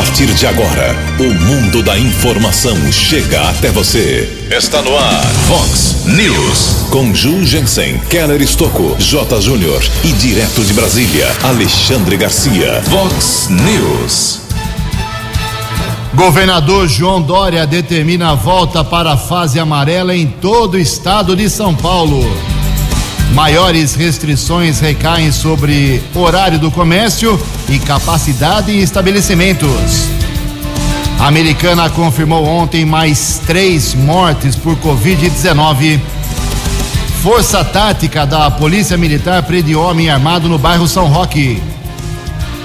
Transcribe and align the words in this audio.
partir 0.00 0.32
de 0.32 0.46
agora, 0.46 0.96
o 1.18 1.34
mundo 1.44 1.82
da 1.82 1.98
informação 1.98 2.74
chega 2.90 3.50
até 3.50 3.70
você. 3.70 4.46
Está 4.50 4.80
no 4.80 4.96
ar, 4.96 5.26
Fox 5.46 6.06
News. 6.06 6.86
Com 6.88 7.14
Ju 7.14 7.44
Jensen, 7.44 7.98
Keller 8.08 8.40
Estocco, 8.40 8.96
J. 8.98 9.38
Júnior 9.42 9.82
e 10.02 10.12
direto 10.12 10.64
de 10.64 10.72
Brasília, 10.72 11.26
Alexandre 11.42 12.16
Garcia. 12.16 12.82
Fox 12.84 13.50
News. 13.50 14.40
Governador 16.14 16.88
João 16.88 17.20
Dória 17.20 17.66
determina 17.66 18.30
a 18.30 18.34
volta 18.34 18.82
para 18.82 19.12
a 19.12 19.16
fase 19.18 19.60
amarela 19.60 20.16
em 20.16 20.26
todo 20.26 20.74
o 20.74 20.78
estado 20.78 21.36
de 21.36 21.50
São 21.50 21.74
Paulo. 21.76 22.24
Maiores 23.34 23.94
restrições 23.94 24.80
recaem 24.80 25.30
sobre 25.30 26.02
horário 26.14 26.58
do 26.58 26.70
comércio 26.70 27.40
e 27.68 27.78
capacidade 27.78 28.72
em 28.72 28.80
estabelecimentos. 28.80 30.08
A 31.18 31.28
americana 31.28 31.88
confirmou 31.88 32.44
ontem 32.44 32.84
mais 32.84 33.40
três 33.46 33.94
mortes 33.94 34.56
por 34.56 34.74
Covid-19. 34.76 36.00
Força 37.22 37.62
tática 37.62 38.26
da 38.26 38.50
Polícia 38.50 38.96
Militar 38.96 39.42
prende 39.44 39.76
homem 39.76 40.10
armado 40.10 40.48
no 40.48 40.58
bairro 40.58 40.88
São 40.88 41.06
Roque. 41.06 41.62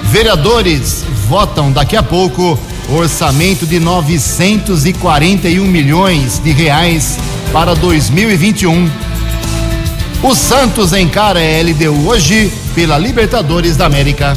Vereadores 0.06 1.04
votam 1.28 1.72
daqui 1.72 1.96
a 1.96 2.04
pouco 2.04 2.58
orçamento 2.90 3.66
de 3.68 3.80
941 3.80 5.64
milhões 5.66 6.40
de 6.40 6.52
reais 6.52 7.20
para 7.52 7.76
2021. 7.76 9.15
O 10.24 10.34
Santos 10.34 10.92
encara 10.94 11.40
a 11.40 11.62
LDU 11.62 12.08
hoje 12.08 12.52
pela 12.74 12.98
Libertadores 12.98 13.78
da 13.78 13.86
América. 13.86 14.36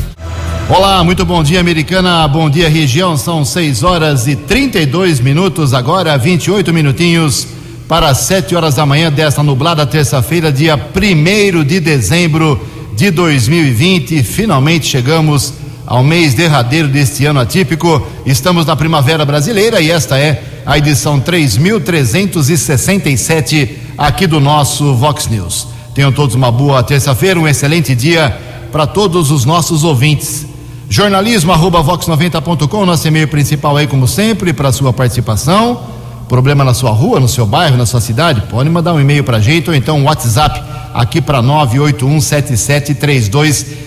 Olá, 0.68 1.02
muito 1.02 1.24
bom 1.24 1.42
dia, 1.42 1.60
americana. 1.60 2.28
Bom 2.28 2.50
dia, 2.50 2.68
região. 2.68 3.16
São 3.16 3.44
6 3.44 3.82
horas 3.82 4.26
e 4.26 4.36
32 4.36 5.18
minutos, 5.20 5.72
agora 5.72 6.18
28 6.18 6.74
minutinhos 6.74 7.46
para 7.88 8.12
7 8.12 8.54
horas 8.54 8.74
da 8.74 8.84
manhã 8.84 9.10
desta 9.10 9.42
nublada 9.42 9.86
terça-feira, 9.86 10.52
dia 10.52 10.76
1 10.76 11.64
de 11.64 11.80
dezembro 11.80 12.60
de 12.94 13.10
2020. 13.10 14.22
Finalmente 14.22 14.86
chegamos 14.86 15.54
ao 15.88 16.04
mês 16.04 16.34
derradeiro 16.34 16.86
deste 16.86 17.24
ano 17.24 17.40
atípico. 17.40 18.06
Estamos 18.26 18.66
na 18.66 18.76
primavera 18.76 19.24
brasileira 19.24 19.80
e 19.80 19.90
esta 19.90 20.18
é 20.18 20.60
a 20.66 20.76
edição 20.76 21.18
3367 21.18 23.78
aqui 23.96 24.26
do 24.26 24.38
nosso 24.38 24.94
Vox 24.94 25.26
News. 25.28 25.68
Tenham 25.94 26.12
todos 26.12 26.34
uma 26.34 26.52
boa 26.52 26.82
terça-feira, 26.82 27.40
um 27.40 27.48
excelente 27.48 27.94
dia 27.94 28.38
para 28.70 28.86
todos 28.86 29.30
os 29.30 29.46
nossos 29.46 29.82
ouvintes. 29.82 30.44
Jornalismo 30.90 31.52
arroba 31.52 31.82
vox90.com, 31.82 32.84
nosso 32.84 33.08
e-mail 33.08 33.28
principal 33.28 33.74
aí, 33.74 33.86
como 33.86 34.06
sempre, 34.06 34.52
para 34.52 34.70
sua 34.70 34.92
participação. 34.92 35.80
Problema 36.28 36.62
na 36.62 36.74
sua 36.74 36.90
rua, 36.90 37.18
no 37.18 37.28
seu 37.28 37.46
bairro, 37.46 37.78
na 37.78 37.86
sua 37.86 38.02
cidade? 38.02 38.42
Pode 38.42 38.68
mandar 38.68 38.92
um 38.92 39.00
e-mail 39.00 39.24
para 39.24 39.38
a 39.38 39.40
gente 39.40 39.70
ou 39.70 39.74
então 39.74 39.98
um 39.98 40.04
WhatsApp 40.04 40.62
aqui 40.92 41.22
para 41.22 41.42
981773276. 41.42 43.78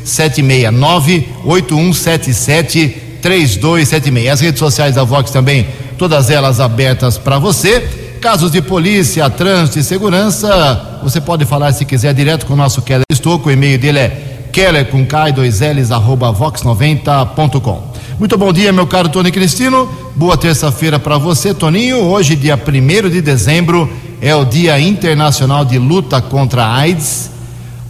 981773276. 3.24 4.32
As 4.32 4.42
redes 4.42 4.60
sociais 4.60 4.96
da 4.96 5.04
Vox 5.04 5.30
também, 5.30 5.68
todas 5.98 6.32
elas 6.32 6.60
abertas 6.60 7.18
para 7.18 7.38
você. 7.38 7.80
Casos 8.20 8.52
de 8.52 8.62
polícia, 8.62 9.30
trânsito 9.30 9.80
e 9.80 9.84
segurança, 9.84 11.00
você 11.04 11.22
pode 11.22 11.46
falar 11.46 11.72
se 11.74 11.86
quiser 11.86 12.14
direto 12.14 12.46
com 12.46 12.54
o 12.54 12.58
nosso 12.58 12.82
Keller 12.82 13.06
Estouco. 13.12 13.50
O 13.50 13.52
e-mail 13.52 13.78
dele 13.78 14.00
é 14.00 14.48
keller 14.52 14.88
com 14.88 15.06
k 15.06 15.32
2 15.32 15.62
ls 15.62 15.92
arroba 15.92 16.34
vox90.com. 16.34 17.91
Muito 18.20 18.38
bom 18.38 18.54
dia, 18.54 18.72
meu 18.72 18.86
caro 18.86 19.10
Tony 19.10 19.32
Cristino. 19.32 19.90
Boa 20.16 20.38
terça-feira 20.38 21.00
para 21.00 21.18
você, 21.18 21.54
Toninho. 21.54 21.98
Hoje, 21.98 22.36
dia 22.36 22.56
1 22.56 23.10
de 23.10 23.22
dezembro, 23.22 23.90
é 24.22 24.36
o 24.36 24.46
Dia 24.46 24.80
Internacional 24.80 25.66
de 25.66 25.78
Luta 25.78 26.22
contra 26.22 26.64
a 26.64 26.76
AIDS. 26.76 27.32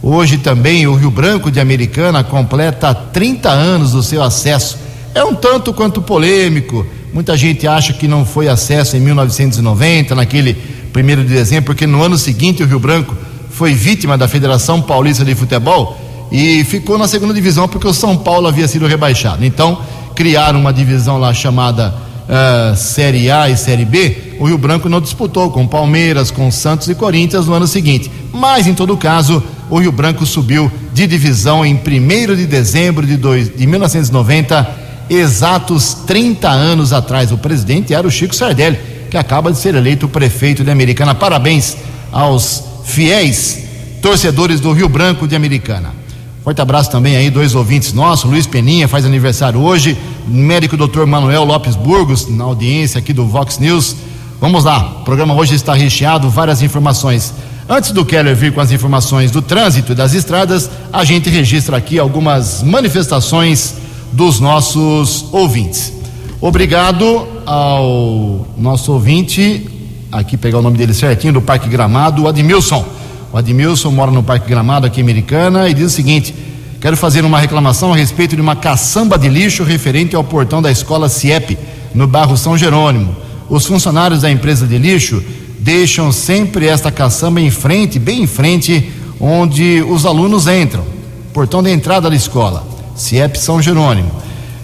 Hoje 0.02 0.38
também 0.38 0.86
o 0.86 0.94
Rio 0.94 1.10
Branco 1.10 1.50
de 1.50 1.60
Americana 1.60 2.24
completa 2.24 2.94
30 2.94 3.50
anos 3.50 3.92
do 3.92 4.02
seu 4.02 4.22
acesso. 4.22 4.78
É 5.14 5.22
um 5.22 5.34
tanto 5.34 5.72
quanto 5.72 6.00
polêmico 6.00 6.86
Muita 7.12 7.36
gente 7.36 7.68
acha 7.68 7.92
que 7.92 8.08
não 8.08 8.24
foi 8.24 8.48
acesso 8.48 8.96
em 8.96 9.00
1990, 9.00 10.14
naquele 10.14 10.56
1 10.96 11.22
de 11.22 11.24
dezembro, 11.24 11.66
porque 11.66 11.86
no 11.86 12.02
ano 12.02 12.16
seguinte 12.16 12.62
o 12.62 12.66
Rio 12.66 12.78
Branco 12.78 13.14
foi 13.50 13.74
vítima 13.74 14.16
da 14.16 14.26
Federação 14.26 14.80
Paulista 14.80 15.22
de 15.22 15.34
Futebol 15.34 16.00
e 16.32 16.64
ficou 16.64 16.96
na 16.96 17.06
segunda 17.06 17.34
divisão 17.34 17.68
porque 17.68 17.86
o 17.86 17.92
São 17.92 18.16
Paulo 18.16 18.48
havia 18.48 18.66
sido 18.66 18.86
rebaixado. 18.86 19.44
Então, 19.44 19.78
criaram 20.14 20.58
uma 20.58 20.72
divisão 20.72 21.18
lá 21.18 21.34
chamada 21.34 21.94
uh, 22.22 22.74
Série 22.74 23.30
A 23.30 23.50
e 23.50 23.56
Série 23.56 23.84
B. 23.84 24.36
O 24.40 24.46
Rio 24.46 24.56
Branco 24.56 24.88
não 24.88 24.98
disputou 24.98 25.50
com 25.50 25.66
Palmeiras, 25.66 26.30
com 26.30 26.50
Santos 26.50 26.88
e 26.88 26.94
Corinthians 26.94 27.46
no 27.46 27.52
ano 27.52 27.66
seguinte. 27.66 28.10
Mas, 28.32 28.66
em 28.66 28.72
todo 28.72 28.96
caso, 28.96 29.42
o 29.68 29.78
Rio 29.78 29.92
Branco 29.92 30.24
subiu 30.24 30.72
de 30.94 31.06
divisão 31.06 31.66
em 31.66 31.74
1 31.74 32.34
de 32.34 32.46
dezembro 32.46 33.06
de, 33.06 33.18
dois, 33.18 33.54
de 33.54 33.66
1990 33.66 34.76
exatos 35.10 35.92
30 36.06 36.48
anos 36.48 36.94
atrás. 36.94 37.30
O 37.30 37.36
presidente 37.36 37.92
era 37.92 38.06
o 38.06 38.10
Chico 38.10 38.34
Sardelli, 38.34 38.78
que 39.10 39.18
acaba 39.18 39.52
de 39.52 39.58
ser 39.58 39.74
eleito 39.74 40.08
prefeito 40.08 40.64
de 40.64 40.70
Americana. 40.70 41.14
Parabéns 41.14 41.76
aos 42.10 42.64
fiéis 42.84 43.64
torcedores 44.00 44.60
do 44.60 44.72
Rio 44.72 44.88
Branco 44.88 45.28
de 45.28 45.36
Americana. 45.36 46.01
Forte 46.42 46.60
abraço 46.60 46.90
também 46.90 47.14
aí, 47.14 47.30
dois 47.30 47.54
ouvintes 47.54 47.92
nossos. 47.92 48.28
Luiz 48.28 48.48
Peninha 48.48 48.88
faz 48.88 49.04
aniversário 49.04 49.60
hoje. 49.60 49.96
Médico 50.26 50.76
Dr. 50.76 51.06
Manuel 51.06 51.44
Lopes 51.44 51.76
Burgos, 51.76 52.26
na 52.28 52.42
audiência 52.42 52.98
aqui 52.98 53.12
do 53.12 53.24
Vox 53.24 53.58
News. 53.58 53.94
Vamos 54.40 54.64
lá, 54.64 54.98
o 55.00 55.04
programa 55.04 55.34
hoje 55.34 55.54
está 55.54 55.72
recheado, 55.72 56.28
várias 56.28 56.60
informações. 56.60 57.32
Antes 57.68 57.92
do 57.92 58.04
Keller 58.04 58.34
vir 58.34 58.52
com 58.52 58.60
as 58.60 58.72
informações 58.72 59.30
do 59.30 59.40
trânsito 59.40 59.92
e 59.92 59.94
das 59.94 60.14
estradas, 60.14 60.68
a 60.92 61.04
gente 61.04 61.30
registra 61.30 61.76
aqui 61.76 61.96
algumas 61.96 62.60
manifestações 62.60 63.76
dos 64.10 64.40
nossos 64.40 65.26
ouvintes. 65.32 65.92
Obrigado 66.40 67.24
ao 67.46 68.48
nosso 68.58 68.92
ouvinte, 68.92 69.64
aqui 70.10 70.36
pegar 70.36 70.58
o 70.58 70.62
nome 70.62 70.76
dele 70.76 70.92
certinho, 70.92 71.34
do 71.34 71.40
Parque 71.40 71.68
Gramado, 71.68 72.26
Admilson. 72.26 72.84
O 73.32 73.38
Admilson 73.38 73.90
mora 73.90 74.10
no 74.10 74.22
Parque 74.22 74.48
Gramado, 74.48 74.86
aqui 74.86 75.00
em 75.00 75.02
Americana, 75.02 75.68
e 75.68 75.74
diz 75.74 75.86
o 75.86 75.94
seguinte: 75.94 76.34
quero 76.80 76.96
fazer 76.96 77.24
uma 77.24 77.38
reclamação 77.40 77.92
a 77.92 77.96
respeito 77.96 78.36
de 78.36 78.42
uma 78.42 78.54
caçamba 78.54 79.16
de 79.16 79.28
lixo 79.28 79.64
referente 79.64 80.14
ao 80.14 80.22
portão 80.22 80.60
da 80.60 80.70
escola 80.70 81.08
CIEP, 81.08 81.58
no 81.94 82.06
bairro 82.06 82.36
São 82.36 82.58
Jerônimo. 82.58 83.16
Os 83.48 83.64
funcionários 83.64 84.20
da 84.20 84.30
empresa 84.30 84.66
de 84.66 84.76
lixo 84.76 85.22
deixam 85.58 86.12
sempre 86.12 86.66
esta 86.66 86.90
caçamba 86.90 87.40
em 87.40 87.50
frente, 87.50 87.98
bem 87.98 88.22
em 88.22 88.26
frente, 88.26 88.92
onde 89.18 89.82
os 89.88 90.04
alunos 90.04 90.46
entram, 90.46 90.84
portão 91.32 91.62
da 91.62 91.70
entrada 91.70 92.10
da 92.10 92.16
escola. 92.16 92.66
CIEP 92.94 93.38
São 93.38 93.62
Jerônimo. 93.62 94.10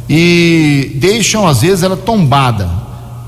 E 0.09 0.93
deixam, 0.97 1.47
às 1.47 1.63
vezes, 1.63 1.83
ela 1.83 1.97
tombada. 1.97 2.69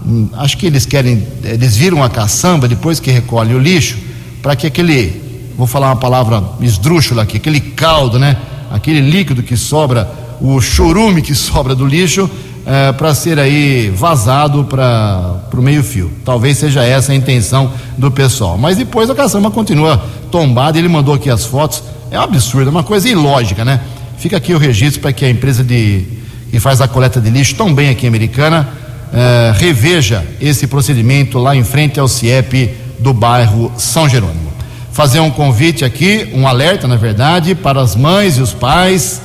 Hum, 0.04 0.28
acho 0.34 0.56
que 0.56 0.66
eles 0.66 0.84
querem, 0.84 1.26
eles 1.44 1.76
viram 1.76 2.02
a 2.02 2.10
caçamba 2.10 2.66
depois 2.66 3.00
que 3.00 3.10
recolhe 3.10 3.54
o 3.54 3.58
lixo, 3.58 3.98
para 4.42 4.56
que 4.56 4.66
aquele, 4.66 5.29
vou 5.60 5.66
falar 5.66 5.88
uma 5.88 5.97
palavra 5.97 6.43
esdrúxula 6.62 7.22
aqui, 7.22 7.37
aquele 7.37 7.60
caldo, 7.60 8.19
né? 8.19 8.34
Aquele 8.71 9.03
líquido 9.03 9.43
que 9.43 9.59
sobra, 9.59 10.10
o 10.41 10.59
chorume 10.59 11.21
que 11.21 11.34
sobra 11.37 11.75
do 11.75 11.84
lixo, 11.84 12.31
é, 12.65 12.93
para 12.93 13.15
ser 13.15 13.38
aí 13.38 13.91
vazado 13.91 14.65
para 14.65 15.43
o 15.53 15.60
meio-fio. 15.60 16.10
Talvez 16.25 16.56
seja 16.56 16.82
essa 16.82 17.12
a 17.12 17.15
intenção 17.15 17.72
do 17.98 18.10
pessoal. 18.10 18.56
Mas 18.56 18.78
depois 18.78 19.10
a 19.10 19.15
caçamba 19.15 19.50
continua 19.50 20.03
tombada, 20.31 20.78
ele 20.78 20.88
mandou 20.88 21.15
aqui 21.15 21.28
as 21.28 21.44
fotos. 21.44 21.82
É 22.10 22.19
um 22.19 22.22
absurdo, 22.22 22.69
é 22.69 22.71
uma 22.71 22.82
coisa 22.82 23.06
ilógica, 23.06 23.62
né? 23.62 23.81
Fica 24.16 24.38
aqui 24.38 24.54
o 24.54 24.59
registro 24.59 25.03
para 25.03 25.12
que 25.12 25.27
a 25.27 25.31
empresa 25.31 25.62
de, 25.62 26.06
que 26.51 26.59
faz 26.59 26.80
a 26.80 26.89
coleta 26.89 27.21
de 27.21 27.28
lixo 27.28 27.54
tão 27.54 27.74
bem 27.74 27.91
aqui 27.91 28.06
Americana 28.06 28.66
eh, 29.13 29.53
reveja 29.56 30.24
esse 30.41 30.66
procedimento 30.66 31.39
lá 31.39 31.54
em 31.54 31.65
frente 31.65 32.01
ao 32.01 32.09
CIEP 32.09 32.74
do 32.98 33.13
bairro 33.13 33.71
São 33.77 34.09
Jerônimo. 34.09 34.49
Fazer 34.92 35.21
um 35.21 35.31
convite 35.31 35.84
aqui, 35.84 36.28
um 36.34 36.47
alerta, 36.47 36.89
na 36.89 36.97
verdade, 36.97 37.54
para 37.54 37.81
as 37.81 37.95
mães 37.95 38.37
e 38.37 38.42
os 38.42 38.53
pais 38.53 39.21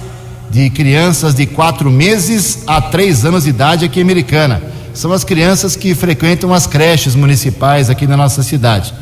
de 0.50 0.70
crianças 0.70 1.34
de 1.34 1.46
quatro 1.46 1.90
meses 1.90 2.64
a 2.68 2.80
três 2.80 3.26
anos 3.26 3.44
de 3.44 3.50
idade 3.50 3.86
aqui 3.86 4.00
em 4.00 4.04
Americana. 4.04 4.62
São 4.94 5.12
as 5.12 5.24
crianças 5.24 5.76
que 5.76 5.94
frequentam 5.94 6.54
as 6.54 6.66
creches 6.66 7.16
municipais 7.16 7.90
aqui 7.90 8.08
na 8.08 8.16
nossa 8.16 8.44
cidade. 8.44 8.94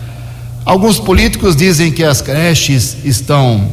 Alguns 0.66 0.98
políticos 0.98 1.56
dizem 1.56 1.92
que 1.92 2.04
as 2.04 2.22
creches 2.22 2.98
estão 3.04 3.70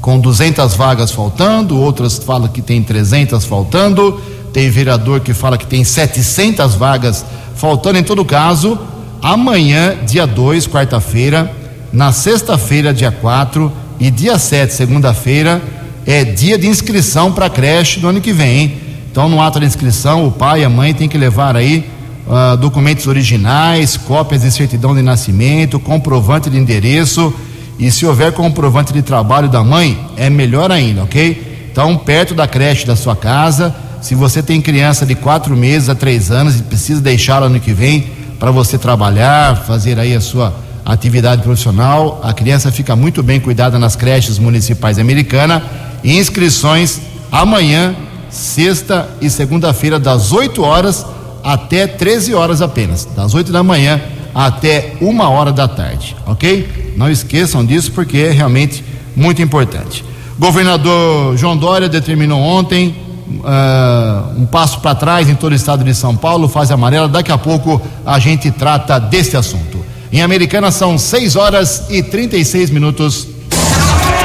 com 0.00 0.18
200 0.18 0.74
vagas 0.74 1.10
faltando, 1.10 1.80
outras 1.80 2.18
falam 2.18 2.48
que 2.48 2.60
tem 2.60 2.82
300 2.82 3.44
faltando, 3.44 4.20
tem 4.52 4.68
vereador 4.68 5.20
que 5.20 5.32
fala 5.32 5.56
que 5.56 5.66
tem 5.66 5.84
700 5.84 6.74
vagas 6.74 7.24
faltando. 7.54 7.98
Em 7.98 8.02
todo 8.02 8.24
caso, 8.24 8.78
amanhã, 9.22 9.96
dia 10.06 10.26
2, 10.26 10.66
quarta-feira, 10.66 11.50
na 11.96 12.12
sexta-feira, 12.12 12.92
dia 12.92 13.10
4 13.10 13.72
e 13.98 14.10
dia 14.10 14.38
7, 14.38 14.74
segunda-feira, 14.74 15.62
é 16.04 16.24
dia 16.24 16.58
de 16.58 16.66
inscrição 16.66 17.32
para 17.32 17.46
a 17.46 17.50
creche 17.50 18.00
do 18.00 18.06
ano 18.06 18.20
que 18.20 18.34
vem, 18.34 18.58
hein? 18.58 18.78
Então, 19.10 19.30
no 19.30 19.40
ato 19.40 19.58
da 19.58 19.64
inscrição, 19.64 20.26
o 20.26 20.30
pai 20.30 20.60
e 20.60 20.64
a 20.66 20.68
mãe 20.68 20.92
têm 20.92 21.08
que 21.08 21.16
levar 21.16 21.56
aí 21.56 21.88
uh, 22.26 22.54
documentos 22.58 23.06
originais, 23.06 23.96
cópias 23.96 24.42
de 24.42 24.50
certidão 24.52 24.94
de 24.94 25.00
nascimento, 25.00 25.80
comprovante 25.80 26.50
de 26.50 26.58
endereço 26.58 27.32
e 27.78 27.90
se 27.90 28.04
houver 28.04 28.30
comprovante 28.32 28.92
de 28.92 29.00
trabalho 29.00 29.48
da 29.48 29.64
mãe, 29.64 29.98
é 30.18 30.28
melhor 30.28 30.70
ainda, 30.70 31.02
ok? 31.02 31.68
Então, 31.72 31.96
perto 31.96 32.34
da 32.34 32.46
creche 32.46 32.86
da 32.86 32.94
sua 32.94 33.16
casa, 33.16 33.74
se 34.02 34.14
você 34.14 34.42
tem 34.42 34.60
criança 34.60 35.06
de 35.06 35.14
quatro 35.14 35.56
meses 35.56 35.88
a 35.88 35.94
três 35.94 36.30
anos 36.30 36.60
e 36.60 36.62
precisa 36.62 37.00
deixá-la 37.00 37.46
ano 37.46 37.58
que 37.58 37.72
vem 37.72 38.06
para 38.38 38.50
você 38.50 38.76
trabalhar, 38.76 39.64
fazer 39.64 39.98
aí 39.98 40.14
a 40.14 40.20
sua 40.20 40.65
atividade 40.92 41.42
profissional, 41.42 42.20
a 42.22 42.32
criança 42.32 42.70
fica 42.70 42.94
muito 42.94 43.22
bem 43.22 43.40
cuidada 43.40 43.78
nas 43.78 43.96
creches 43.96 44.38
municipais 44.38 44.98
americanas. 44.98 45.62
Inscrições 46.04 47.00
amanhã, 47.30 47.94
sexta 48.30 49.08
e 49.20 49.28
segunda-feira, 49.28 49.98
das 49.98 50.32
8 50.32 50.62
horas 50.62 51.04
até 51.42 51.86
13 51.86 52.34
horas 52.34 52.62
apenas, 52.62 53.04
das 53.16 53.34
8 53.34 53.50
da 53.50 53.62
manhã 53.62 54.00
até 54.34 54.94
uma 55.00 55.28
hora 55.28 55.52
da 55.52 55.66
tarde, 55.66 56.14
ok? 56.26 56.94
Não 56.96 57.10
esqueçam 57.10 57.64
disso 57.64 57.90
porque 57.92 58.18
é 58.18 58.30
realmente 58.30 58.84
muito 59.16 59.42
importante. 59.42 60.04
Governador 60.38 61.36
João 61.36 61.56
Dória 61.56 61.88
determinou 61.88 62.40
ontem 62.40 62.94
uh, 63.28 64.40
um 64.40 64.46
passo 64.46 64.80
para 64.80 64.94
trás 64.94 65.28
em 65.28 65.34
todo 65.34 65.52
o 65.52 65.54
estado 65.56 65.82
de 65.82 65.94
São 65.94 66.14
Paulo, 66.14 66.48
fase 66.48 66.72
amarela. 66.72 67.08
Daqui 67.08 67.32
a 67.32 67.38
pouco 67.38 67.80
a 68.04 68.18
gente 68.18 68.50
trata 68.50 69.00
deste 69.00 69.36
assunto. 69.36 69.84
Em 70.12 70.22
Americana 70.22 70.70
são 70.70 70.96
6 70.96 71.36
horas 71.36 71.86
e 71.90 72.02
36 72.02 72.70
minutos. 72.70 73.26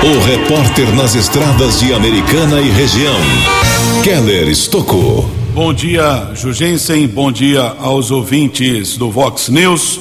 O 0.03 0.19
repórter 0.19 0.93
nas 0.95 1.15
estradas 1.15 1.79
de 1.79 1.93
Americana 1.93 2.61
e 2.61 2.69
região, 2.69 3.19
Keller 4.03 4.47
Estocou. 4.47 5.29
Bom 5.53 5.73
dia, 5.73 6.31
Jugensen. 6.33 7.07
Bom 7.07 7.31
dia 7.31 7.61
aos 7.79 8.11
ouvintes 8.11 8.95
do 8.95 9.11
Vox 9.11 9.49
News. 9.49 9.99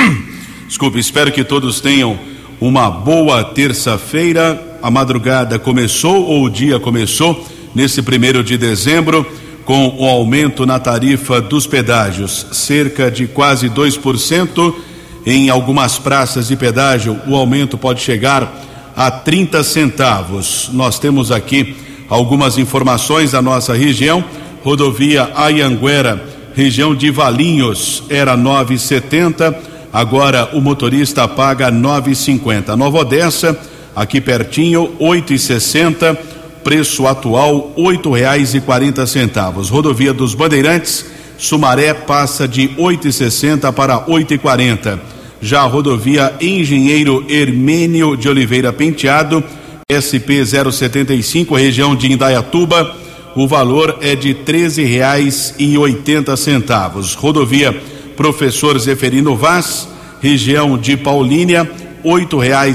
Desculpe, 0.68 0.98
espero 0.98 1.32
que 1.32 1.42
todos 1.42 1.80
tenham 1.80 2.18
uma 2.60 2.90
boa 2.90 3.42
terça-feira. 3.42 4.78
A 4.82 4.90
madrugada 4.90 5.58
começou, 5.58 6.24
ou 6.24 6.44
o 6.44 6.50
dia 6.50 6.78
começou, 6.78 7.44
nesse 7.74 8.02
primeiro 8.02 8.44
de 8.44 8.56
dezembro, 8.56 9.26
com 9.64 9.96
o 9.98 10.04
aumento 10.06 10.66
na 10.66 10.78
tarifa 10.78 11.40
dos 11.40 11.66
pedágios, 11.66 12.46
cerca 12.52 13.10
de 13.10 13.26
quase 13.26 13.68
2%. 13.68 14.74
Em 15.26 15.48
algumas 15.48 15.98
praças 15.98 16.48
de 16.48 16.56
pedágio, 16.56 17.18
o 17.26 17.34
aumento 17.34 17.78
pode 17.78 18.00
chegar 18.02 18.52
a 18.96 19.10
30 19.10 19.64
centavos. 19.64 20.68
Nós 20.72 20.98
temos 20.98 21.32
aqui 21.32 21.76
algumas 22.08 22.58
informações 22.58 23.32
da 23.32 23.40
nossa 23.40 23.74
região 23.74 24.22
rodovia 24.64 25.30
Ayanguera, 25.34 26.24
região 26.54 26.94
de 26.94 27.10
Valinhos, 27.10 28.02
era 28.08 28.34
9,70, 28.34 29.54
agora 29.92 30.48
o 30.54 30.60
motorista 30.60 31.28
paga 31.28 31.70
9,50. 31.70 32.74
Nova 32.74 32.98
Odessa, 33.00 33.58
aqui 33.94 34.22
pertinho, 34.22 34.94
8,60, 34.98 36.16
preço 36.64 37.06
atual 37.06 37.74
quarenta 38.64 39.06
centavos. 39.06 39.68
Rodovia 39.68 40.14
dos 40.14 40.34
Bandeirantes, 40.34 41.04
Sumaré 41.36 41.92
passa 41.94 42.46
de 42.46 42.68
8,60 42.70 43.72
para 43.72 44.00
8,40. 44.06 44.98
Já 45.40 45.60
a 45.60 45.66
rodovia 45.66 46.34
Engenheiro 46.40 47.24
Hermênio 47.28 48.16
de 48.16 48.28
Oliveira 48.28 48.72
Penteado, 48.72 49.44
SP 49.90 50.40
075, 50.44 51.54
região 51.54 51.94
de 51.94 52.10
Indaiatuba, 52.10 52.96
o 53.36 53.46
valor 53.46 53.98
é 54.00 54.14
de 54.14 54.32
oitenta 55.76 56.36
centavos. 56.36 57.14
Rodovia 57.14 57.78
Professor 58.16 58.78
Zeferino 58.78 59.36
Vaz, 59.36 59.88
região 60.22 60.78
de 60.78 60.96
Paulínia, 60.96 61.70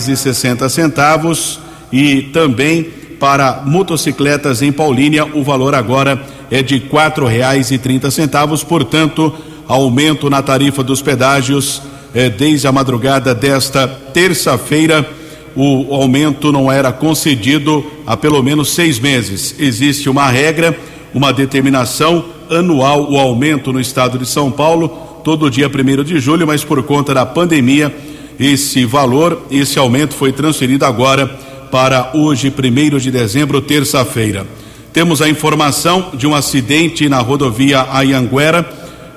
e 0.08 0.18
sessenta 0.18 0.68
centavos 0.68 1.60
e 1.92 2.24
também 2.34 2.84
para 3.20 3.64
motocicletas 3.66 4.62
em 4.62 4.72
Paulínia 4.72 5.26
o 5.26 5.44
valor 5.44 5.76
agora 5.76 6.22
é 6.22 6.39
de 6.50 6.80
quatro 6.80 7.26
reais 7.26 7.72
e 7.72 7.78
trinta 7.78 8.10
centavos, 8.12 8.64
portanto 8.64 9.34
aumento 9.68 10.30
na 10.30 10.42
tarifa 10.42 10.84
dos 10.84 11.02
pedágios 11.02 11.82
eh, 12.14 12.30
desde 12.30 12.68
a 12.68 12.72
madrugada 12.72 13.36
desta 13.36 13.88
terça-feira 13.88 15.08
o 15.56 15.94
aumento 15.94 16.52
não 16.52 16.72
era 16.72 16.92
concedido 16.92 17.86
há 18.06 18.16
pelo 18.16 18.42
menos 18.42 18.72
seis 18.72 19.00
meses. 19.00 19.56
Existe 19.60 20.10
uma 20.10 20.30
regra, 20.30 20.78
uma 21.14 21.34
determinação 21.34 22.26
anual, 22.50 23.12
o 23.12 23.18
aumento 23.18 23.74
no 23.74 23.80
estado 23.80 24.18
de 24.18 24.26
São 24.26 24.52
Paulo, 24.52 24.88
todo 25.24 25.50
dia 25.50 25.68
1 25.68 26.04
de 26.04 26.20
julho, 26.20 26.48
mas 26.48 26.64
por 26.64 26.82
conta 26.84 27.14
da 27.14 27.26
pandemia, 27.26 27.94
esse 28.40 28.86
valor, 28.86 29.46
esse 29.52 29.78
aumento 29.78 30.14
foi 30.14 30.32
transferido 30.32 30.86
agora 30.86 31.28
para 31.70 32.12
hoje, 32.14 32.48
1 32.52 32.98
de 32.98 33.12
dezembro, 33.12 33.62
terça-feira. 33.62 34.48
Temos 34.92 35.22
a 35.22 35.30
informação 35.30 36.10
de 36.16 36.26
um 36.26 36.34
acidente 36.34 37.08
na 37.08 37.20
rodovia 37.20 37.86
Ayanguera. 37.92 38.68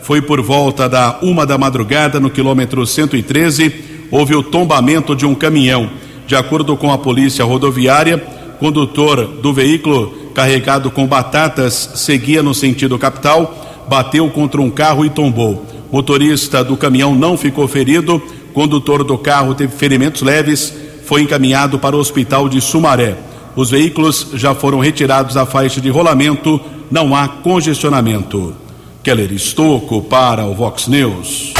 Foi 0.03 0.21
por 0.21 0.43
volta 0.43 0.87
da 0.87 1.19
uma 1.23 1.47
da 1.47 1.57
madrugada, 1.57 2.21
no 2.21 2.29
quilômetro 2.29 2.87
113, 2.87 3.73
houve 4.11 4.35
o 4.35 4.43
tombamento 4.43 5.17
de 5.17 5.25
um 5.25 5.35
caminhão. 5.35 5.89
De 6.27 6.37
acordo 6.37 6.77
com 6.77 6.93
a 6.93 6.99
polícia 6.99 7.45
rodoviária, 7.45 8.19
condutor 8.59 9.25
do 9.27 9.53
veículo 9.53 10.31
carregado 10.35 10.91
com 10.91 11.07
batatas 11.07 11.93
seguia 11.95 12.43
no 12.43 12.55
sentido 12.55 12.99
capital, 12.99 13.85
bateu 13.89 14.29
contra 14.29 14.61
um 14.61 14.71
carro 14.71 15.07
e 15.07 15.11
tombou. 15.11 15.67
Motorista 15.91 16.63
do 16.63 16.77
caminhão 16.77 17.15
não 17.15 17.37
ficou 17.37 17.67
ferido, 17.67 18.23
condutor 18.53 19.05
do 19.05 19.17
carro 19.17 19.55
teve 19.55 19.75
ferimentos 19.75 20.21
leves, 20.21 20.73
foi 21.07 21.23
encaminhado 21.23 21.79
para 21.79 21.97
o 21.97 21.99
hospital 21.99 22.49
de 22.49 22.61
Sumaré. 22.61 23.32
Os 23.55 23.71
veículos 23.71 24.29
já 24.35 24.55
foram 24.55 24.79
retirados 24.79 25.35
da 25.35 25.45
faixa 25.45 25.81
de 25.81 25.91
rolamento, 25.91 26.61
não 26.91 27.15
há 27.15 27.29
congestionamento. 27.29 28.55
Keller 29.03 29.33
Estocco 29.33 30.01
para 30.03 30.45
o 30.45 30.55
Vox 30.55 30.87
News. 30.87 31.53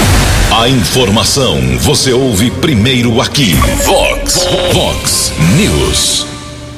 A 0.51 0.69
informação 0.69 1.57
você 1.81 2.13
ouve 2.13 2.51
primeiro 2.51 3.21
aqui. 3.21 3.55
Vox, 3.85 4.47
Vox 4.73 5.33
News. 5.57 6.27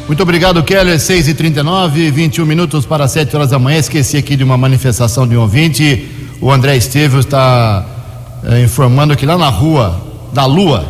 Muito 0.07 0.23
obrigado, 0.23 0.63
Keller. 0.63 0.99
6 0.99 1.29
e 1.29 1.35
39 1.35 2.11
21 2.11 2.47
minutos 2.47 2.87
para 2.87 3.09
7 3.09 3.35
horas 3.37 3.51
da 3.51 3.59
manhã. 3.59 3.79
Esqueci 3.79 4.17
aqui 4.17 4.37
de 4.37 4.45
uma 4.45 4.57
manifestação 4.57 5.27
de 5.27 5.37
um 5.37 5.41
ouvinte. 5.41 6.09
O 6.41 6.51
André 6.51 6.77
Esteves 6.77 7.21
está 7.21 7.85
eh, 8.45 8.63
informando 8.63 9.17
que 9.17 9.27
lá 9.27 9.39
na 9.39 9.49
rua 9.49 10.01
da 10.33 10.45
Lua, 10.47 10.85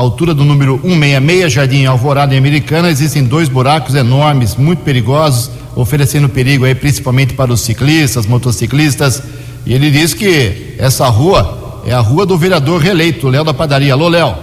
altura 0.00 0.32
do 0.32 0.44
número 0.44 0.80
166, 0.82 1.52
Jardim 1.52 1.84
Alvorada 1.84 2.34
em 2.34 2.38
Americana, 2.38 2.88
existem 2.88 3.24
dois 3.24 3.48
buracos 3.48 3.94
enormes, 3.94 4.56
muito 4.56 4.82
perigosos, 4.82 5.50
oferecendo 5.74 6.28
perigo 6.28 6.64
aí 6.64 6.74
principalmente 6.74 7.34
para 7.34 7.52
os 7.52 7.60
ciclistas, 7.60 8.26
motociclistas. 8.26 9.22
E 9.66 9.74
ele 9.74 9.90
diz 9.90 10.14
que 10.14 10.74
essa 10.78 11.06
rua 11.08 11.82
é 11.84 11.92
a 11.92 12.00
rua 12.00 12.24
do 12.24 12.38
vereador 12.38 12.80
reeleito, 12.80 13.28
Léo 13.28 13.44
da 13.44 13.52
Padaria. 13.52 13.92
Alô, 13.92 14.08
Léo, 14.08 14.34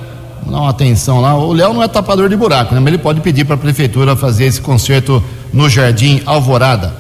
dá 0.46 0.58
uma 0.58 0.70
atenção 0.70 1.22
lá. 1.22 1.36
O 1.36 1.54
Léo 1.54 1.74
não 1.74 1.84
é 1.84 1.88
tapador 1.88 2.30
de 2.30 2.36
buraco, 2.36 2.74
né? 2.74 2.80
Mas 2.80 2.94
ele 2.94 3.02
pode 3.02 3.22
pedir 3.22 3.46
para 3.46 3.56
a 3.56 3.58
prefeitura 3.58 4.16
fazer 4.16 4.46
esse 4.46 4.62
concerto 4.62 5.24
no 5.54 5.70
Jardim 5.70 6.22
Alvorada. 6.26 6.94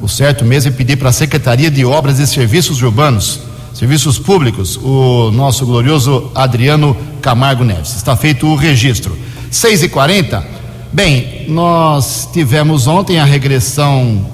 O 0.00 0.08
certo 0.08 0.44
mesmo 0.44 0.72
é 0.72 0.74
pedir 0.74 0.96
para 0.96 1.10
a 1.10 1.12
Secretaria 1.12 1.70
de 1.70 1.84
Obras 1.84 2.18
e 2.18 2.26
Serviços 2.26 2.82
Urbanos, 2.82 3.40
Serviços 3.80 4.18
Públicos, 4.18 4.76
o 4.76 5.30
nosso 5.30 5.64
glorioso 5.64 6.30
Adriano 6.34 6.94
Camargo 7.22 7.64
Neves. 7.64 7.96
Está 7.96 8.14
feito 8.14 8.46
o 8.46 8.54
registro. 8.54 9.16
6 9.50 9.84
e 9.84 9.88
40 9.88 10.46
Bem, 10.92 11.46
nós 11.48 12.28
tivemos 12.30 12.86
ontem 12.86 13.18
a 13.18 13.24
regressão 13.24 14.26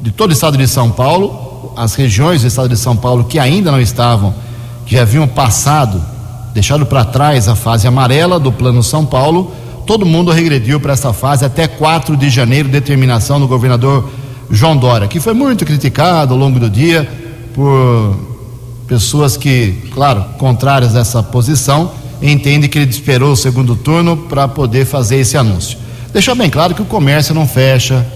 de 0.00 0.10
todo 0.10 0.30
o 0.30 0.32
estado 0.32 0.56
de 0.56 0.66
São 0.66 0.90
Paulo, 0.90 1.74
as 1.76 1.94
regiões 1.94 2.40
do 2.40 2.48
estado 2.48 2.70
de 2.70 2.76
São 2.78 2.96
Paulo 2.96 3.24
que 3.24 3.38
ainda 3.38 3.70
não 3.70 3.82
estavam 3.82 4.34
que 4.86 4.94
já 4.94 5.02
haviam 5.02 5.28
passado, 5.28 6.02
deixado 6.54 6.86
para 6.86 7.04
trás 7.04 7.48
a 7.48 7.54
fase 7.54 7.86
amarela 7.86 8.40
do 8.40 8.50
Plano 8.50 8.82
São 8.82 9.04
Paulo, 9.04 9.52
todo 9.86 10.06
mundo 10.06 10.32
regrediu 10.32 10.80
para 10.80 10.94
essa 10.94 11.12
fase 11.12 11.44
até 11.44 11.68
4 11.68 12.16
de 12.16 12.30
janeiro, 12.30 12.70
determinação 12.70 13.38
do 13.38 13.46
governador 13.46 14.08
João 14.50 14.74
Dória, 14.74 15.06
que 15.06 15.20
foi 15.20 15.34
muito 15.34 15.66
criticado 15.66 16.32
ao 16.32 16.40
longo 16.40 16.58
do 16.58 16.70
dia 16.70 17.06
por 17.52 18.35
pessoas 18.86 19.36
que, 19.36 19.88
claro, 19.92 20.24
contrárias 20.38 20.94
a 20.94 21.00
essa 21.00 21.22
posição, 21.22 21.92
entendem 22.22 22.68
que 22.68 22.78
ele 22.78 22.90
esperou 22.90 23.32
o 23.32 23.36
segundo 23.36 23.76
turno 23.76 24.16
para 24.16 24.48
poder 24.48 24.84
fazer 24.84 25.16
esse 25.16 25.36
anúncio. 25.36 25.78
Deixar 26.12 26.34
bem 26.34 26.48
claro 26.48 26.74
que 26.74 26.82
o 26.82 26.86
comércio 26.86 27.34
não 27.34 27.46
fecha, 27.46 28.06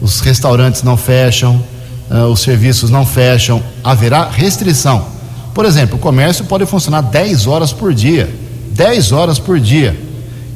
os 0.00 0.20
restaurantes 0.20 0.82
não 0.82 0.96
fecham, 0.96 1.62
uh, 2.10 2.26
os 2.26 2.40
serviços 2.40 2.90
não 2.90 3.06
fecham, 3.06 3.62
haverá 3.82 4.28
restrição 4.28 5.16
por 5.56 5.64
exemplo, 5.64 5.96
o 5.96 5.98
comércio 5.98 6.44
pode 6.44 6.66
funcionar 6.66 7.00
10 7.00 7.46
horas 7.46 7.72
por 7.72 7.94
dia. 7.94 8.28
10 8.72 9.10
horas 9.12 9.38
por 9.38 9.58
dia. 9.58 9.98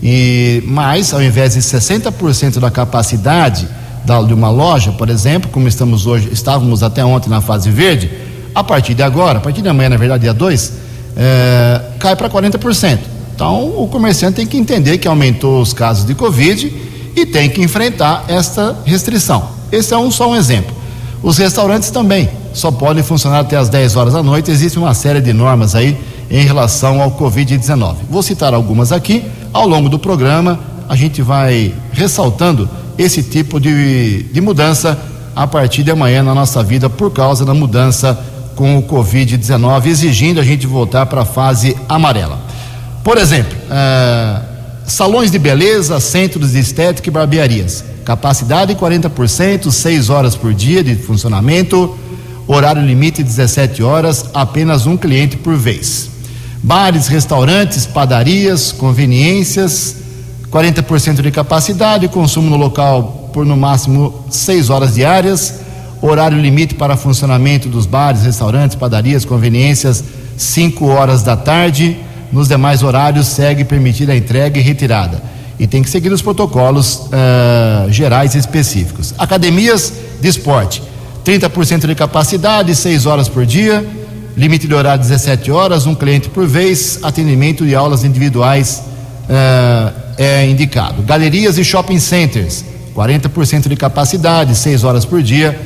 E 0.03 0.63
mais, 0.67 1.15
ao 1.15 1.23
invés 1.23 1.55
de 1.55 1.61
60% 1.61 2.59
da 2.59 2.71
capacidade 2.71 3.67
da, 4.05 4.21
de 4.21 4.35
uma 4.35 4.51
loja, 4.51 4.93
por 4.93 5.09
exemplo, 5.09 5.51
como 5.51 5.67
estamos 5.67 6.07
hoje, 6.07 6.29
estávamos 6.31 6.83
até 6.83 7.03
ontem 7.03 7.31
na 7.31 7.41
fase 7.41 7.71
verde, 7.71 8.11
a 8.55 8.65
partir 8.65 8.95
de 8.95 9.03
agora, 9.03 9.39
a 9.39 9.41
partir 9.41 9.63
de 9.63 9.69
amanhã, 9.69 9.91
na 9.91 9.97
verdade, 9.97 10.23
dia 10.23 10.35
2, 10.35 10.73
é, 11.17 11.81
cai 11.99 12.17
para 12.17 12.29
40%. 12.29 12.99
Então, 13.35 13.83
o 13.83 13.89
comerciante 13.89 14.37
tem 14.37 14.47
que 14.47 14.57
entender 14.57 14.99
que 14.99 15.09
aumentou 15.09 15.61
os 15.63 15.73
casos 15.73 16.05
de 16.05 16.15
Covid 16.15 16.73
e 17.17 17.27
tem 17.27 17.49
que 17.49 17.63
enfrentar 17.63 18.25
esta 18.29 18.77
restrição. 18.85 19.49
Esse 19.73 19.95
é 19.95 19.99
um, 19.99 20.11
só 20.11 20.31
um 20.31 20.37
exemplo. 20.37 20.75
Os 21.23 21.39
restaurantes 21.39 21.91
também 21.91 22.29
só 22.53 22.71
podem 22.71 23.03
funcionar 23.03 23.41
até 23.41 23.57
as 23.57 23.69
10 23.69 23.97
horas 23.97 24.13
da 24.13 24.23
noite. 24.23 24.51
Existe 24.51 24.79
uma 24.79 24.95
série 24.95 25.21
de 25.21 25.33
normas 25.33 25.75
aí 25.75 25.97
em 26.31 26.45
relação 26.45 27.01
ao 27.01 27.13
Covid-19. 27.13 27.97
Vou 28.09 28.23
citar 28.23 28.55
algumas 28.55 28.93
aqui. 28.93 29.25
Ao 29.53 29.67
longo 29.67 29.89
do 29.89 29.99
programa, 29.99 30.59
a 30.89 30.97
gente 30.97 31.23
vai 31.23 31.75
ressaltando 31.93 32.69
esse 32.99 33.23
tipo 33.23 33.61
de, 33.61 34.25
de 34.25 34.41
mudança 34.41 34.99
a 35.35 35.47
partir 35.47 35.83
de 35.83 35.91
amanhã 35.91 36.23
na 36.23 36.35
nossa 36.35 36.63
vida 36.63 36.91
por 36.91 37.11
causa 37.11 37.45
da 37.45 37.55
mudança 37.55 38.19
com 38.57 38.79
o 38.79 38.83
Covid-19, 38.83 39.87
exigindo 39.87 40.41
a 40.41 40.45
gente 40.45 40.67
voltar 40.67 41.07
para 41.07 41.23
a 41.23 41.25
fase 41.25 41.77
amarela. 41.89 42.39
Por 43.03 43.17
exemplo, 43.17 43.57
uh, 43.57 44.45
salões 44.87 45.31
de 45.31 45.39
beleza, 45.39 45.99
centros 46.01 46.53
de 46.53 46.59
estética 46.59 47.09
e 47.09 47.13
barbearias. 47.13 47.85
Capacidade 48.05 48.75
40%, 48.75 49.71
6 49.71 50.11
horas 50.11 50.37
por 50.37 50.53
dia 50.53 50.83
de 50.83 50.97
funcionamento, 50.97 51.97
horário 52.47 52.83
limite 52.83 53.23
17 53.23 53.83
horas, 53.83 54.27
apenas 54.35 54.87
um 54.87 54.97
cliente 54.97 55.37
por 55.37 55.57
vez. 55.57 56.11
Bares, 56.63 57.07
restaurantes, 57.07 57.87
padarias, 57.87 58.73
conveniências, 58.73 59.97
40% 60.51 61.23
de 61.23 61.31
capacidade, 61.31 62.09
consumo 62.09 62.51
no 62.51 62.57
local 62.57 63.31
por 63.33 63.47
no 63.47 63.57
máximo 63.57 64.27
6 64.29 64.69
horas 64.69 64.95
diárias, 64.95 65.61
horário 66.07 66.39
limite 66.39 66.75
para 66.75 66.97
funcionamento 66.97 67.69
dos 67.69 67.87
bares, 67.87 68.23
restaurantes, 68.23 68.77
padarias, 68.77 69.25
conveniências, 69.25 70.03
5 70.37 70.87
horas 70.87 71.23
da 71.23 71.37
tarde. 71.37 71.97
Nos 72.33 72.49
demais 72.49 72.83
horários 72.83 73.27
segue 73.27 73.65
permitida 73.65 74.13
a 74.13 74.17
entrega 74.17 74.59
e 74.59 74.63
retirada. 74.63 75.23
E 75.59 75.67
tem 75.67 75.83
que 75.83 75.91
seguir 75.91 76.11
os 76.11 76.23
protocolos 76.23 77.09
uh, 77.09 77.93
gerais 77.93 78.35
específicos. 78.35 79.13
Academias 79.19 79.93
de 80.21 80.29
esporte, 80.29 80.83
30% 81.25 81.87
de 81.87 81.95
capacidade, 81.95 82.75
6 82.75 83.05
horas 83.05 83.29
por 83.29 83.45
dia, 83.45 83.85
limite 84.37 84.67
de 84.67 84.75
horário 84.75 85.03
17 85.03 85.51
horas, 85.51 85.87
um 85.87 85.95
cliente 85.95 86.31
por 86.31 86.47
vez, 86.47 87.01
atendimento 87.03 87.67
e 87.67 87.75
aulas 87.75 88.05
individuais 88.05 88.83
uh, 89.25 89.93
é 90.17 90.47
indicado. 90.47 91.03
Galerias 91.03 91.59
e 91.59 91.65
shopping 91.65 91.99
centers, 91.99 92.65
40% 92.95 93.69
de 93.69 93.77
capacidade, 93.77 94.55
6 94.55 94.85
horas 94.85 95.05
por 95.05 95.23
dia, 95.23 95.59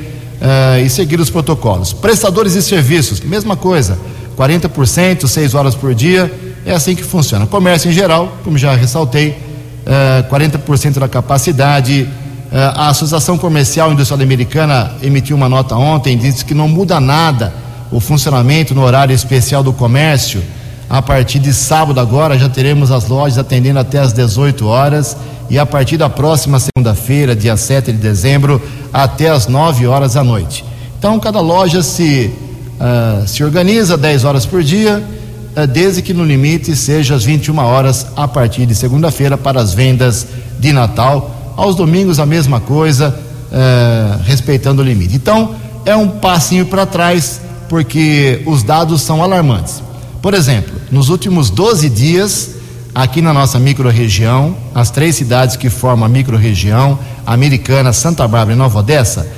uh, 0.44 0.84
e 0.84 0.90
seguir 0.90 1.18
os 1.18 1.30
protocolos. 1.30 1.92
Prestadores 1.92 2.52
de 2.52 2.62
serviços, 2.62 3.20
mesma 3.20 3.56
coisa, 3.56 3.98
40%, 4.36 5.26
6 5.26 5.54
horas 5.54 5.74
por 5.74 5.94
dia, 5.94 6.30
é 6.66 6.72
assim 6.72 6.94
que 6.94 7.02
funciona. 7.02 7.46
Comércio 7.46 7.90
em 7.90 7.94
geral, 7.94 8.36
como 8.44 8.58
já 8.58 8.74
ressaltei, 8.74 9.30
uh, 9.30 10.28
40% 10.30 10.98
da 10.98 11.08
capacidade. 11.08 12.02
Uh, 12.02 12.56
a 12.74 12.88
Associação 12.88 13.38
Comercial 13.38 13.92
Industrial 13.92 14.20
Americana 14.20 14.92
emitiu 15.02 15.36
uma 15.36 15.48
nota 15.48 15.74
ontem, 15.76 16.16
disse 16.16 16.44
que 16.44 16.54
não 16.54 16.68
muda 16.68 17.00
nada 17.00 17.52
o 17.90 17.98
funcionamento 17.98 18.74
no 18.74 18.82
horário 18.82 19.14
especial 19.14 19.62
do 19.62 19.72
comércio. 19.72 20.42
A 20.94 21.02
partir 21.02 21.40
de 21.40 21.52
sábado 21.52 21.98
agora 21.98 22.38
já 22.38 22.48
teremos 22.48 22.92
as 22.92 23.08
lojas 23.08 23.36
atendendo 23.36 23.80
até 23.80 23.98
às 23.98 24.12
18 24.12 24.64
horas 24.64 25.16
e 25.50 25.58
a 25.58 25.66
partir 25.66 25.96
da 25.96 26.08
próxima 26.08 26.60
segunda-feira, 26.60 27.34
dia 27.34 27.56
7 27.56 27.90
de 27.90 27.98
dezembro, 27.98 28.62
até 28.92 29.28
às 29.28 29.48
9 29.48 29.88
horas 29.88 30.14
da 30.14 30.22
noite. 30.22 30.64
Então, 30.96 31.18
cada 31.18 31.40
loja 31.40 31.82
se, 31.82 32.30
uh, 32.78 33.26
se 33.26 33.42
organiza 33.42 33.96
10 33.96 34.22
horas 34.22 34.46
por 34.46 34.62
dia, 34.62 35.02
uh, 35.56 35.66
desde 35.66 36.00
que 36.00 36.14
no 36.14 36.24
limite 36.24 36.76
seja 36.76 37.16
às 37.16 37.24
21 37.24 37.58
horas 37.58 38.06
a 38.14 38.28
partir 38.28 38.64
de 38.64 38.76
segunda-feira 38.76 39.36
para 39.36 39.60
as 39.60 39.74
vendas 39.74 40.24
de 40.60 40.72
Natal. 40.72 41.54
Aos 41.56 41.74
domingos, 41.74 42.20
a 42.20 42.24
mesma 42.24 42.60
coisa, 42.60 43.12
uh, 43.50 44.22
respeitando 44.22 44.80
o 44.80 44.84
limite. 44.84 45.16
Então, 45.16 45.56
é 45.84 45.96
um 45.96 46.06
passinho 46.06 46.66
para 46.66 46.86
trás, 46.86 47.40
porque 47.68 48.44
os 48.46 48.62
dados 48.62 49.02
são 49.02 49.24
alarmantes. 49.24 49.82
Por 50.24 50.32
exemplo, 50.32 50.72
nos 50.90 51.10
últimos 51.10 51.50
12 51.50 51.90
dias, 51.90 52.52
aqui 52.94 53.20
na 53.20 53.30
nossa 53.30 53.58
microrregião, 53.58 54.56
as 54.74 54.90
três 54.90 55.16
cidades 55.16 55.54
que 55.54 55.68
formam 55.68 56.06
a 56.06 56.08
microrregião, 56.08 56.98
Americana, 57.26 57.92
Santa 57.92 58.26
Bárbara 58.26 58.54
e 58.54 58.56
Nova 58.56 58.78
Odessa, 58.78 59.30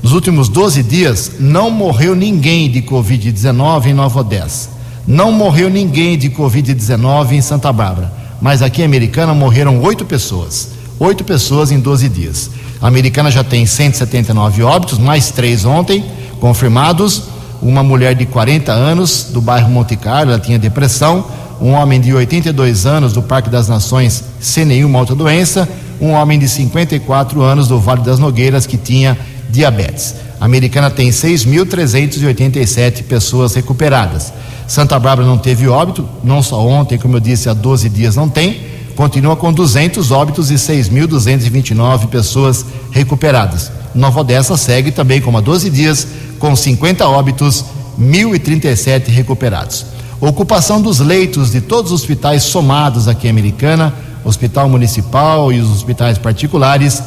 nos 0.00 0.12
últimos 0.12 0.48
12 0.48 0.84
dias 0.84 1.32
não 1.40 1.72
morreu 1.72 2.14
ninguém 2.14 2.70
de 2.70 2.80
Covid-19 2.82 3.86
em 3.86 3.92
Nova 3.92 4.20
Odessa. 4.20 4.68
Não 5.04 5.32
morreu 5.32 5.68
ninguém 5.68 6.16
de 6.16 6.30
Covid-19 6.30 7.32
em 7.32 7.40
Santa 7.40 7.72
Bárbara. 7.72 8.12
Mas 8.40 8.62
aqui 8.62 8.82
em 8.82 8.84
Americana 8.84 9.34
morreram 9.34 9.82
oito 9.82 10.04
pessoas. 10.04 10.68
Oito 11.00 11.24
pessoas 11.24 11.72
em 11.72 11.80
12 11.80 12.08
dias. 12.08 12.48
A 12.80 12.86
Americana 12.86 13.28
já 13.28 13.42
tem 13.42 13.66
179 13.66 14.62
óbitos, 14.62 15.00
mais 15.00 15.32
três 15.32 15.64
ontem 15.64 16.04
confirmados. 16.38 17.24
Uma 17.60 17.82
mulher 17.82 18.14
de 18.14 18.24
40 18.26 18.72
anos 18.72 19.28
do 19.30 19.40
bairro 19.40 19.70
Monte 19.70 19.96
Carlo, 19.96 20.32
ela 20.32 20.40
tinha 20.40 20.58
depressão 20.58 21.24
um 21.60 21.72
homem 21.72 22.00
de 22.00 22.14
82 22.14 22.86
anos 22.86 23.12
do 23.12 23.20
Parque 23.22 23.50
das 23.50 23.68
Nações 23.68 24.22
sem 24.40 24.64
nenhuma 24.64 25.00
outra 25.00 25.14
doença, 25.14 25.68
um 26.00 26.12
homem 26.12 26.38
de 26.38 26.48
54 26.48 27.42
anos 27.42 27.66
do 27.68 27.80
Vale 27.80 28.02
das 28.02 28.18
Nogueiras 28.18 28.66
que 28.66 28.76
tinha 28.76 29.18
diabetes. 29.50 30.14
A 30.40 30.44
americana 30.44 30.88
tem 30.90 31.10
6.387 31.10 33.02
pessoas 33.02 33.54
recuperadas. 33.54 34.32
Santa 34.68 34.98
Bárbara 34.98 35.26
não 35.26 35.38
teve 35.38 35.66
óbito, 35.66 36.08
não 36.22 36.42
só 36.42 36.64
ontem, 36.64 36.98
como 36.98 37.16
eu 37.16 37.20
disse, 37.20 37.48
há 37.48 37.54
12 37.54 37.88
dias 37.88 38.14
não 38.14 38.28
tem, 38.28 38.60
continua 38.94 39.34
com 39.34 39.52
200 39.52 40.12
óbitos 40.12 40.50
e 40.50 40.54
6.229 40.54 42.06
pessoas 42.08 42.64
recuperadas. 42.92 43.72
Nova 43.94 44.20
Odessa 44.20 44.56
segue 44.56 44.90
também, 44.90 45.20
como 45.20 45.38
há 45.38 45.40
12 45.40 45.70
dias, 45.70 46.06
com 46.38 46.54
50 46.54 47.06
óbitos, 47.06 47.64
1.037 48.00 49.08
recuperados. 49.08 49.86
Ocupação 50.20 50.80
dos 50.80 50.98
leitos 50.98 51.52
de 51.52 51.60
todos 51.60 51.92
os 51.92 52.00
hospitais 52.00 52.42
somados 52.42 53.06
aqui 53.06 53.26
em 53.26 53.30
Americana, 53.30 53.94
Hospital 54.24 54.68
Municipal 54.68 55.52
e 55.52 55.60
os 55.60 55.70
hospitais 55.70 56.18
particulares, 56.18 57.02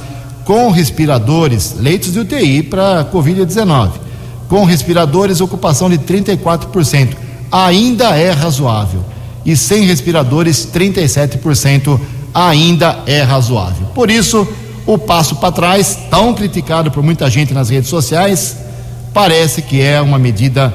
com 0.46 0.70
respiradores, 0.72 1.76
leitos 1.78 2.14
de 2.14 2.20
UTI 2.20 2.64
para 2.64 3.06
Covid-19. 3.06 3.92
Com 4.48 4.66
respiradores, 4.66 5.40
ocupação 5.40 5.90
de 5.90 5.98
34%. 5.98 7.16
Ainda 7.52 8.18
é 8.18 8.32
razoável. 8.32 9.04
E 9.46 9.56
sem 9.56 9.86
respiradores, 9.86 10.68
37% 10.74 12.00
ainda 12.34 13.00
é 13.06 13.22
razoável. 13.22 13.88
Por 13.94 14.10
isso, 14.10 14.48
o 14.86 14.98
passo 14.98 15.36
para 15.36 15.52
trás, 15.52 15.98
tão 16.10 16.34
criticado 16.34 16.92
por 16.92 17.04
muita 17.04 17.30
gente 17.30 17.54
nas 17.54 17.70
redes 17.70 17.90
sociais, 17.90 18.58
parece 19.14 19.62
que 19.62 19.82
é 19.82 20.02
uma 20.02 20.18
medida 20.18 20.74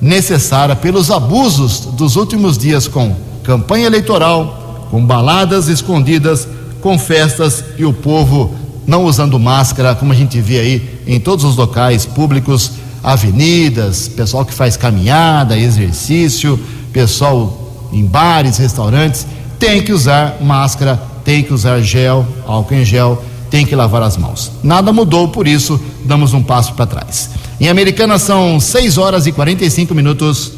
necessária 0.00 0.76
pelos 0.76 1.10
abusos 1.10 1.80
dos 1.80 2.16
últimos 2.16 2.58
dias 2.58 2.86
com 2.88 3.14
campanha 3.42 3.86
eleitoral, 3.86 4.88
com 4.90 5.04
baladas 5.04 5.68
escondidas, 5.68 6.46
com 6.80 6.98
festas 6.98 7.64
e 7.78 7.84
o 7.84 7.92
povo 7.92 8.54
não 8.86 9.04
usando 9.04 9.38
máscara, 9.38 9.94
como 9.94 10.12
a 10.12 10.14
gente 10.14 10.40
vê 10.40 10.60
aí 10.60 11.00
em 11.06 11.18
todos 11.18 11.44
os 11.44 11.56
locais 11.56 12.06
públicos, 12.06 12.72
avenidas, 13.02 14.08
pessoal 14.08 14.44
que 14.44 14.54
faz 14.54 14.76
caminhada, 14.76 15.58
exercício, 15.58 16.58
pessoal 16.92 17.88
em 17.92 18.04
bares, 18.04 18.58
restaurantes, 18.58 19.26
tem 19.58 19.82
que 19.82 19.92
usar 19.92 20.38
máscara, 20.40 21.00
tem 21.24 21.42
que 21.42 21.52
usar 21.52 21.80
gel, 21.80 22.26
álcool 22.46 22.74
em 22.74 22.84
gel, 22.84 23.22
tem 23.50 23.64
que 23.64 23.76
lavar 23.76 24.02
as 24.02 24.16
mãos. 24.16 24.52
Nada 24.62 24.92
mudou, 24.92 25.28
por 25.28 25.46
isso 25.46 25.80
damos 26.04 26.34
um 26.34 26.42
passo 26.42 26.74
para 26.74 26.86
trás. 26.86 27.30
Em 27.60 27.68
Americana 27.68 28.18
são 28.18 28.60
6 28.60 28.98
horas 28.98 29.26
e 29.26 29.32
45 29.32 29.94
minutos. 29.94 30.52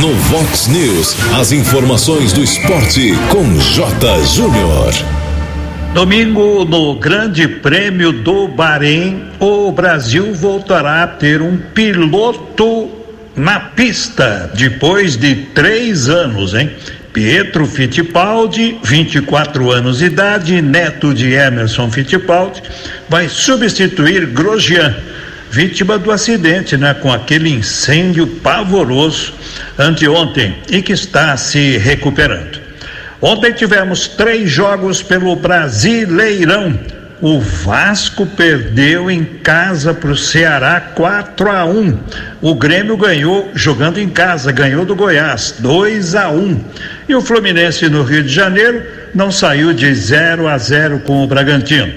No 0.00 0.14
Vox 0.14 0.66
News, 0.68 1.14
as 1.38 1.52
informações 1.52 2.32
do 2.32 2.42
esporte 2.42 3.12
com 3.30 3.58
J. 3.58 4.24
Júnior. 4.24 4.94
Domingo, 5.92 6.64
no 6.64 6.94
Grande 6.94 7.48
Prêmio 7.48 8.12
do 8.12 8.48
Bahrein, 8.48 9.24
o 9.40 9.72
Brasil 9.72 10.32
voltará 10.34 11.02
a 11.02 11.06
ter 11.06 11.42
um 11.42 11.58
piloto 11.74 12.88
na 13.36 13.58
pista 13.58 14.50
depois 14.54 15.16
de 15.16 15.34
três 15.34 16.08
anos, 16.08 16.54
hein? 16.54 16.70
Pietro 17.12 17.66
Fittipaldi, 17.66 18.78
24 18.84 19.70
anos 19.70 19.98
de 19.98 20.04
idade, 20.04 20.62
neto 20.62 21.12
de 21.12 21.32
Emerson 21.32 21.90
Fittipaldi, 21.90 22.62
vai 23.08 23.28
substituir 23.28 24.26
Grosjean, 24.26 24.96
vítima 25.50 25.98
do 25.98 26.12
acidente, 26.12 26.76
né, 26.76 26.94
com 26.94 27.12
aquele 27.12 27.50
incêndio 27.50 28.26
pavoroso 28.26 29.34
anteontem 29.76 30.56
e 30.70 30.80
que 30.80 30.92
está 30.92 31.36
se 31.36 31.76
recuperando. 31.78 32.60
Ontem 33.20 33.52
tivemos 33.52 34.06
três 34.06 34.50
jogos 34.50 35.02
pelo 35.02 35.34
Brasileirão. 35.34 36.78
O 37.20 37.38
Vasco 37.38 38.24
perdeu 38.24 39.10
em 39.10 39.24
casa 39.24 39.92
para 39.92 40.10
o 40.10 40.16
Ceará 40.16 40.80
4 40.94 41.50
a 41.50 41.64
1. 41.66 41.98
O 42.40 42.54
Grêmio 42.54 42.96
ganhou 42.96 43.50
jogando 43.54 43.98
em 43.98 44.08
casa, 44.08 44.50
ganhou 44.50 44.86
do 44.86 44.96
Goiás 44.96 45.54
2 45.58 46.14
a 46.14 46.30
1. 46.30 46.64
E 47.08 47.14
o 47.14 47.20
Fluminense 47.20 47.88
no 47.88 48.02
Rio 48.02 48.22
de 48.22 48.32
Janeiro 48.32 48.82
não 49.14 49.30
saiu 49.30 49.74
de 49.74 49.92
0 49.94 50.48
a 50.48 50.56
0 50.56 51.00
com 51.00 51.22
o 51.22 51.26
Bragantino. 51.26 51.92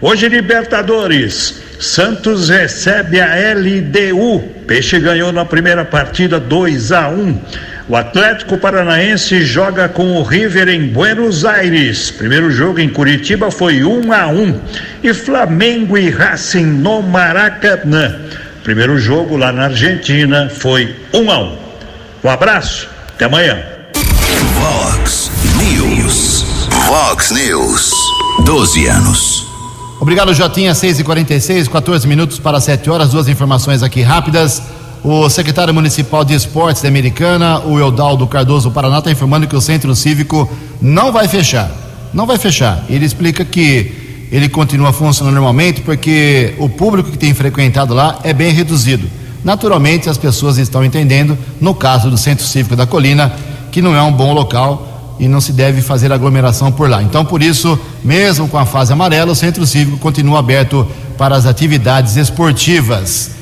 Hoje 0.00 0.28
Libertadores, 0.28 1.60
Santos 1.80 2.48
recebe 2.48 3.20
a 3.20 3.34
LDU. 3.54 4.40
Peixe 4.66 5.00
ganhou 5.00 5.32
na 5.32 5.44
primeira 5.44 5.84
partida 5.84 6.38
2 6.38 6.92
a 6.92 7.08
1. 7.08 7.38
O 7.90 7.96
Atlético 7.96 8.56
Paranaense 8.56 9.44
joga 9.44 9.88
com 9.88 10.12
o 10.12 10.22
River 10.22 10.68
em 10.68 10.86
Buenos 10.86 11.44
Aires. 11.44 12.08
Primeiro 12.08 12.48
jogo 12.48 12.78
em 12.78 12.88
Curitiba 12.88 13.50
foi 13.50 13.82
1 13.82 14.12
a 14.12 14.28
1 14.28 14.60
e 15.02 15.12
Flamengo 15.12 15.98
e 15.98 16.08
Racing 16.08 16.66
no 16.66 17.02
Maracanã. 17.02 18.14
Primeiro 18.62 18.96
jogo 18.96 19.36
lá 19.36 19.50
na 19.50 19.64
Argentina 19.64 20.48
foi 20.48 20.94
1 21.12 21.30
a 21.32 21.38
1. 21.40 21.58
Um 22.22 22.30
abraço, 22.30 22.88
até 23.08 23.24
amanhã. 23.24 23.58
Vox 24.54 25.32
News. 25.56 26.68
Vox 26.86 27.32
News. 27.32 27.90
12 28.44 28.86
anos. 28.86 29.46
Obrigado, 29.98 30.32
Jotinha. 30.32 30.76
6 30.76 31.00
e 31.00 31.02
46 31.02 31.66
14 31.66 32.06
minutos 32.06 32.38
para 32.38 32.60
7 32.60 32.88
horas. 32.88 33.10
Duas 33.10 33.26
informações 33.26 33.82
aqui 33.82 34.00
rápidas. 34.00 34.62
O 35.02 35.30
secretário 35.30 35.72
municipal 35.72 36.24
de 36.24 36.34
esportes 36.34 36.82
da 36.82 36.88
Americana, 36.88 37.60
o 37.60 37.78
Eudaldo 37.78 38.26
Cardoso 38.26 38.70
Paraná, 38.70 38.98
está 38.98 39.10
informando 39.10 39.46
que 39.46 39.56
o 39.56 39.60
centro 39.60 39.94
cívico 39.96 40.48
não 40.80 41.10
vai 41.10 41.26
fechar. 41.26 41.70
Não 42.12 42.26
vai 42.26 42.36
fechar. 42.36 42.84
Ele 42.86 43.06
explica 43.06 43.42
que 43.42 44.28
ele 44.30 44.48
continua 44.48 44.92
funcionando 44.92 45.34
normalmente 45.34 45.80
porque 45.80 46.54
o 46.58 46.68
público 46.68 47.10
que 47.10 47.18
tem 47.18 47.32
frequentado 47.32 47.94
lá 47.94 48.18
é 48.22 48.34
bem 48.34 48.52
reduzido. 48.52 49.08
Naturalmente, 49.42 50.10
as 50.10 50.18
pessoas 50.18 50.58
estão 50.58 50.84
entendendo, 50.84 51.36
no 51.58 51.74
caso 51.74 52.10
do 52.10 52.18
Centro 52.18 52.44
Cívico 52.44 52.76
da 52.76 52.86
Colina, 52.86 53.32
que 53.72 53.80
não 53.80 53.96
é 53.96 54.02
um 54.02 54.12
bom 54.12 54.34
local 54.34 55.16
e 55.18 55.26
não 55.28 55.40
se 55.40 55.52
deve 55.52 55.80
fazer 55.80 56.12
aglomeração 56.12 56.70
por 56.70 56.90
lá. 56.90 57.02
Então, 57.02 57.24
por 57.24 57.42
isso, 57.42 57.78
mesmo 58.04 58.48
com 58.48 58.58
a 58.58 58.66
fase 58.66 58.92
amarela, 58.92 59.32
o 59.32 59.36
Centro 59.36 59.66
Cívico 59.66 59.96
continua 59.96 60.40
aberto 60.40 60.86
para 61.16 61.34
as 61.36 61.46
atividades 61.46 62.16
esportivas. 62.16 63.39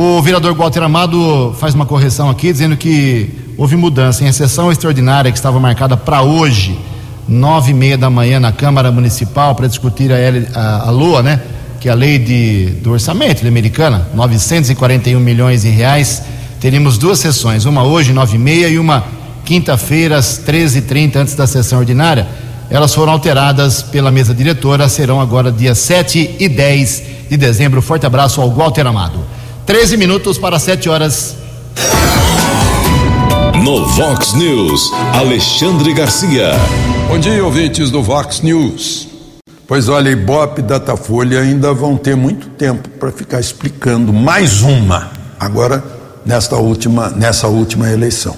O 0.00 0.22
vereador 0.22 0.54
Walter 0.54 0.84
Amado 0.84 1.52
faz 1.58 1.74
uma 1.74 1.84
correção 1.84 2.30
aqui, 2.30 2.52
dizendo 2.52 2.76
que 2.76 3.30
houve 3.56 3.74
mudança 3.74 4.22
em 4.22 4.30
sessão 4.30 4.70
extraordinária 4.70 5.32
que 5.32 5.36
estava 5.36 5.58
marcada 5.58 5.96
para 5.96 6.22
hoje, 6.22 6.78
nove 7.26 7.72
e 7.72 7.74
meia 7.74 7.98
da 7.98 8.08
manhã, 8.08 8.38
na 8.38 8.52
Câmara 8.52 8.92
Municipal, 8.92 9.56
para 9.56 9.66
discutir 9.66 10.12
a, 10.12 10.16
a, 10.54 10.86
a 10.86 10.90
LOA, 10.92 11.24
né? 11.24 11.40
Que 11.80 11.88
é 11.88 11.90
a 11.90 11.96
lei 11.96 12.16
de, 12.16 12.66
do 12.80 12.92
orçamento 12.92 13.44
americana, 13.44 14.06
941 14.14 15.18
milhões 15.18 15.62
de 15.62 15.68
reais. 15.70 16.22
Teríamos 16.60 16.96
duas 16.96 17.18
sessões, 17.18 17.64
uma 17.64 17.82
hoje, 17.82 18.12
nove 18.12 18.36
e 18.36 18.38
meia, 18.38 18.68
e 18.68 18.78
uma 18.78 19.02
quinta-feira, 19.44 20.16
às 20.16 20.40
13h30, 20.46 21.16
antes 21.16 21.34
da 21.34 21.44
sessão 21.44 21.80
ordinária. 21.80 22.24
Elas 22.70 22.94
foram 22.94 23.14
alteradas 23.14 23.82
pela 23.82 24.12
mesa 24.12 24.32
diretora, 24.32 24.88
serão 24.88 25.20
agora 25.20 25.50
dia 25.50 25.74
7 25.74 26.36
e 26.38 26.48
10 26.48 27.02
de 27.28 27.36
dezembro. 27.36 27.82
Forte 27.82 28.06
abraço 28.06 28.40
ao 28.40 28.48
Walter 28.48 28.86
Amado. 28.86 29.37
13 29.68 29.98
minutos 29.98 30.38
para 30.38 30.58
7 30.58 30.88
horas. 30.88 31.36
No 33.62 33.84
Vox 33.84 34.32
News, 34.32 34.90
Alexandre 35.12 35.92
Garcia. 35.92 36.52
Bom 37.06 37.18
dia, 37.18 37.44
ouvintes 37.44 37.90
do 37.90 38.02
Vox 38.02 38.40
News. 38.40 39.08
Pois 39.66 39.90
olha, 39.90 40.08
Ibope 40.08 40.60
e 40.60 40.64
Datafolha 40.64 41.40
ainda 41.40 41.74
vão 41.74 41.98
ter 41.98 42.16
muito 42.16 42.48
tempo 42.48 42.88
para 42.88 43.12
ficar 43.12 43.40
explicando 43.40 44.10
mais 44.10 44.62
uma, 44.62 45.10
agora 45.38 45.84
nesta 46.24 46.56
última, 46.56 47.10
nessa 47.10 47.46
última 47.46 47.90
eleição. 47.90 48.34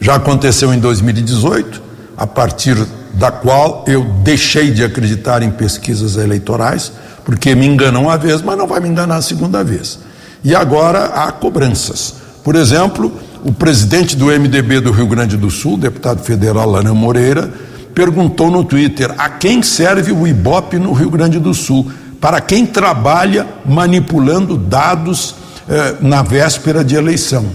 Já 0.00 0.14
aconteceu 0.14 0.72
em 0.72 0.78
2018, 0.78 1.82
a 2.16 2.28
partir 2.28 2.76
da 3.14 3.32
qual 3.32 3.84
eu 3.88 4.04
deixei 4.22 4.70
de 4.70 4.84
acreditar 4.84 5.42
em 5.42 5.50
pesquisas 5.50 6.16
eleitorais, 6.16 6.92
porque 7.24 7.56
me 7.56 7.66
enganam 7.66 8.04
uma 8.04 8.16
vez, 8.16 8.40
mas 8.40 8.56
não 8.56 8.68
vai 8.68 8.78
me 8.78 8.88
enganar 8.88 9.16
a 9.16 9.22
segunda 9.22 9.64
vez. 9.64 9.98
E 10.44 10.54
agora 10.54 11.06
há 11.06 11.32
cobranças. 11.32 12.16
Por 12.44 12.54
exemplo, 12.54 13.10
o 13.42 13.52
presidente 13.52 14.14
do 14.14 14.26
MDB 14.26 14.80
do 14.80 14.92
Rio 14.92 15.06
Grande 15.06 15.38
do 15.38 15.50
Sul, 15.50 15.78
deputado 15.78 16.22
federal 16.22 16.70
Lana 16.70 16.92
Moreira, 16.92 17.50
perguntou 17.94 18.50
no 18.50 18.62
Twitter 18.62 19.14
a 19.16 19.30
quem 19.30 19.62
serve 19.62 20.12
o 20.12 20.26
Ibope 20.26 20.78
no 20.78 20.92
Rio 20.92 21.08
Grande 21.08 21.38
do 21.38 21.54
Sul, 21.54 21.90
para 22.20 22.40
quem 22.40 22.66
trabalha 22.66 23.46
manipulando 23.64 24.56
dados 24.56 25.34
eh, 25.68 25.96
na 26.00 26.22
véspera 26.22 26.84
de 26.84 26.94
eleição. 26.94 27.46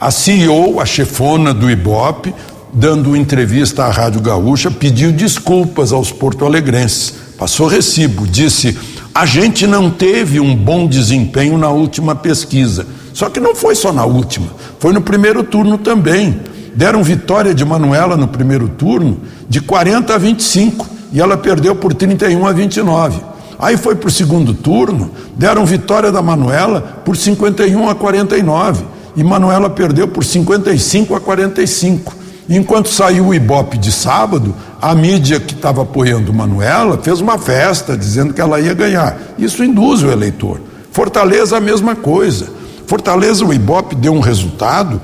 A 0.00 0.10
CEO, 0.10 0.80
a 0.80 0.86
chefona 0.86 1.52
do 1.52 1.70
Ibope, 1.70 2.34
dando 2.72 3.14
entrevista 3.14 3.84
à 3.84 3.90
Rádio 3.90 4.20
Gaúcha, 4.20 4.70
pediu 4.70 5.12
desculpas 5.12 5.92
aos 5.92 6.10
porto-alegrenses. 6.10 7.14
Passou 7.38 7.66
recibo, 7.66 8.26
disse 8.26 8.78
a 9.14 9.26
gente 9.26 9.66
não 9.66 9.90
teve 9.90 10.40
um 10.40 10.56
bom 10.56 10.86
desempenho 10.86 11.58
na 11.58 11.68
última 11.68 12.14
pesquisa. 12.14 12.86
Só 13.12 13.28
que 13.28 13.38
não 13.38 13.54
foi 13.54 13.74
só 13.74 13.92
na 13.92 14.04
última, 14.04 14.46
foi 14.78 14.92
no 14.92 15.02
primeiro 15.02 15.42
turno 15.44 15.76
também. 15.76 16.40
Deram 16.74 17.02
vitória 17.02 17.54
de 17.54 17.64
Manuela 17.64 18.16
no 18.16 18.26
primeiro 18.26 18.68
turno 18.68 19.20
de 19.46 19.60
40 19.60 20.14
a 20.14 20.18
25 20.18 20.86
e 21.12 21.20
ela 21.20 21.36
perdeu 21.36 21.76
por 21.76 21.92
31 21.92 22.46
a 22.46 22.52
29. 22.52 23.20
Aí 23.58 23.76
foi 23.76 23.94
para 23.94 24.08
o 24.08 24.10
segundo 24.10 24.54
turno, 24.54 25.10
deram 25.36 25.66
vitória 25.66 26.10
da 26.10 26.22
Manuela 26.22 27.02
por 27.04 27.14
51 27.14 27.88
a 27.90 27.94
49 27.94 28.84
e 29.14 29.22
Manuela 29.22 29.68
perdeu 29.68 30.08
por 30.08 30.24
55 30.24 31.14
a 31.14 31.20
45. 31.20 32.21
Enquanto 32.48 32.88
saiu 32.88 33.28
o 33.28 33.34
Ibope 33.34 33.78
de 33.78 33.92
sábado, 33.92 34.54
a 34.80 34.94
mídia 34.94 35.38
que 35.38 35.54
estava 35.54 35.82
apoiando 35.82 36.32
Manuela 36.32 36.98
fez 36.98 37.20
uma 37.20 37.38
festa 37.38 37.96
dizendo 37.96 38.34
que 38.34 38.40
ela 38.40 38.60
ia 38.60 38.74
ganhar. 38.74 39.16
Isso 39.38 39.62
induz 39.62 40.02
o 40.02 40.10
eleitor. 40.10 40.60
Fortaleza, 40.90 41.56
a 41.56 41.60
mesma 41.60 41.94
coisa. 41.94 42.48
Fortaleza, 42.86 43.44
o 43.44 43.52
Ibope 43.54 43.94
deu 43.94 44.12
um 44.12 44.20
resultado 44.20 45.00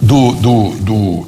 do, 0.00 0.32
do, 0.32 0.70
do, 0.80 0.94
uh, 0.94 1.26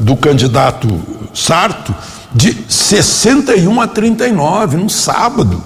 do 0.00 0.16
candidato 0.16 0.88
Sarto 1.34 1.94
de 2.32 2.56
61 2.68 3.80
a 3.80 3.86
39 3.88 4.76
no 4.76 4.88
sábado. 4.88 5.62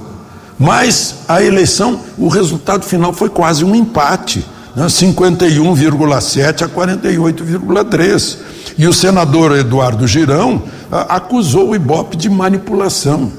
Mas 0.59 1.17
a 1.29 1.43
eleição, 1.43 2.01
o 2.17 2.29
resultado 2.29 2.85
final 2.85 3.13
foi 3.13 3.29
quase 3.29 3.65
um 3.65 3.75
empate, 3.75 4.45
né? 4.75 4.87
51,7 4.87 6.63
a 6.63 6.69
48,3. 6.69 8.39
E 8.79 8.87
o 8.87 8.93
senador 8.93 9.57
Eduardo 9.57 10.07
Girão 10.07 10.63
ah, 10.91 11.17
acusou 11.17 11.71
o 11.71 11.75
Ibope 11.75 12.17
de 12.17 12.31
manipulação. 12.31 13.33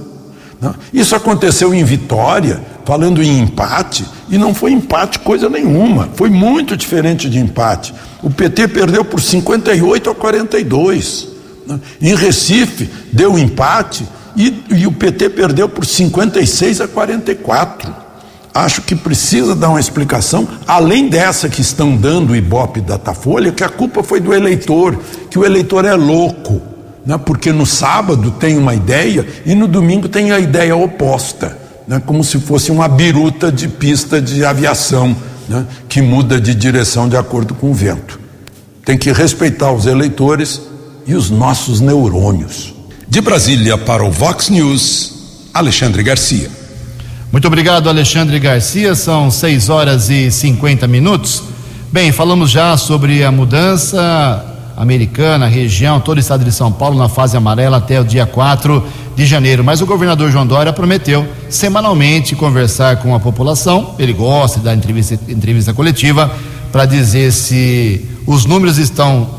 Né? 0.62 0.74
Isso 0.94 1.16
aconteceu 1.16 1.74
em 1.74 1.84
Vitória, 1.84 2.62
falando 2.84 3.24
em 3.24 3.40
empate, 3.40 4.06
e 4.30 4.38
não 4.38 4.54
foi 4.54 4.74
empate 4.74 5.20
coisa 5.20 5.50
nenhuma, 5.50 6.10
foi 6.16 6.30
muito 6.30 6.76
diferente 6.76 7.30
de 7.30 7.40
empate. 7.40 7.94
O 8.22 8.30
PT 8.30 8.68
perdeu 8.68 9.06
por 9.06 9.22
58 9.22 10.10
a 10.10 10.16
42. 10.16 11.28
Né? 11.66 11.80
Em 12.02 12.16
Recife, 12.16 12.90
deu 13.14 13.40
empate 13.40 14.06
e, 14.36 14.64
e 14.72 14.86
o 14.86 14.92
PT 14.92 15.30
perdeu 15.30 15.70
por 15.70 15.86
56 15.86 16.82
a 16.82 16.88
44 16.88 17.99
acho 18.60 18.82
que 18.82 18.96
precisa 18.96 19.56
dar 19.56 19.70
uma 19.70 19.80
explicação, 19.80 20.48
além 20.68 21.08
dessa 21.08 21.50
que 21.50 21.62
estão 21.62 21.96
dando 21.96 22.32
o 22.32 22.36
Ibope 22.36 22.82
Datafolha, 22.82 23.52
que 23.52 23.64
a 23.64 23.70
culpa 23.70 24.04
foi 24.04 24.20
do 24.20 24.34
eleitor, 24.34 24.98
que 25.30 25.40
o 25.40 25.46
eleitor 25.46 25.86
é 25.86 25.96
louco, 25.96 26.62
né? 27.06 27.18
porque 27.18 27.52
no 27.52 27.66
sábado 27.66 28.32
tem 28.32 28.58
uma 28.58 28.76
ideia 28.76 29.26
e 29.46 29.56
no 29.56 29.68
domingo 29.68 30.08
tem 30.10 30.32
a 30.32 30.40
ideia 30.40 30.76
oposta, 30.76 31.58
né? 31.88 32.02
como 32.06 32.24
se 32.24 32.40
fosse 32.40 32.72
uma 32.72 32.88
biruta 32.88 33.52
de 33.52 33.68
pista 33.68 34.22
de 34.22 34.44
aviação, 34.44 35.16
né? 35.48 35.66
que 35.88 36.02
muda 36.02 36.40
de 36.40 36.54
direção 36.54 37.08
de 37.08 37.18
acordo 37.18 37.54
com 37.54 37.72
o 37.72 37.74
vento. 37.74 38.20
Tem 38.84 38.98
que 38.98 39.12
respeitar 39.12 39.72
os 39.72 39.86
eleitores 39.86 40.62
e 41.06 41.16
os 41.16 41.30
nossos 41.30 41.80
neurônios. 41.80 42.74
De 43.08 43.22
Brasília 43.22 43.78
para 43.78 44.04
o 44.04 44.12
Vox 44.12 44.50
News, 44.50 45.14
Alexandre 45.54 46.04
Garcia. 46.04 46.59
Muito 47.32 47.46
obrigado, 47.46 47.88
Alexandre 47.88 48.40
Garcia. 48.40 48.96
São 48.96 49.30
6 49.30 49.70
horas 49.70 50.10
e 50.10 50.32
50 50.32 50.88
minutos. 50.88 51.44
Bem, 51.92 52.12
falamos 52.12 52.50
já 52.50 52.76
sobre 52.76 53.24
a 53.24 53.32
mudança 53.32 54.44
americana, 54.76 55.46
região, 55.46 56.00
todo 56.00 56.18
o 56.18 56.20
estado 56.20 56.44
de 56.44 56.52
São 56.52 56.72
Paulo 56.72 56.98
na 56.98 57.08
fase 57.08 57.38
amarela 57.38 57.78
até 57.78 58.02
o 58.02 58.04
dia 58.04 58.26
4 58.26 58.84
de 59.16 59.28
janeiro. 59.28 59.64
Mas 59.64 59.80
o 59.80 59.86
governador 59.86 60.32
João 60.32 60.48
Dória 60.48 60.74
prometeu 60.74 61.28
semanalmente 61.50 62.36
conversar 62.36 62.96
com 62.98 63.14
a 63.14 63.20
população. 63.20 63.94
Ele 64.00 64.14
gosta 64.14 64.60
da 64.60 64.74
entrevista, 64.74 65.20
entrevista 65.28 65.72
coletiva 65.72 66.36
para 66.72 66.86
dizer 66.86 67.32
se 67.32 68.10
os 68.26 68.46
números 68.46 68.80
estão 68.80 69.30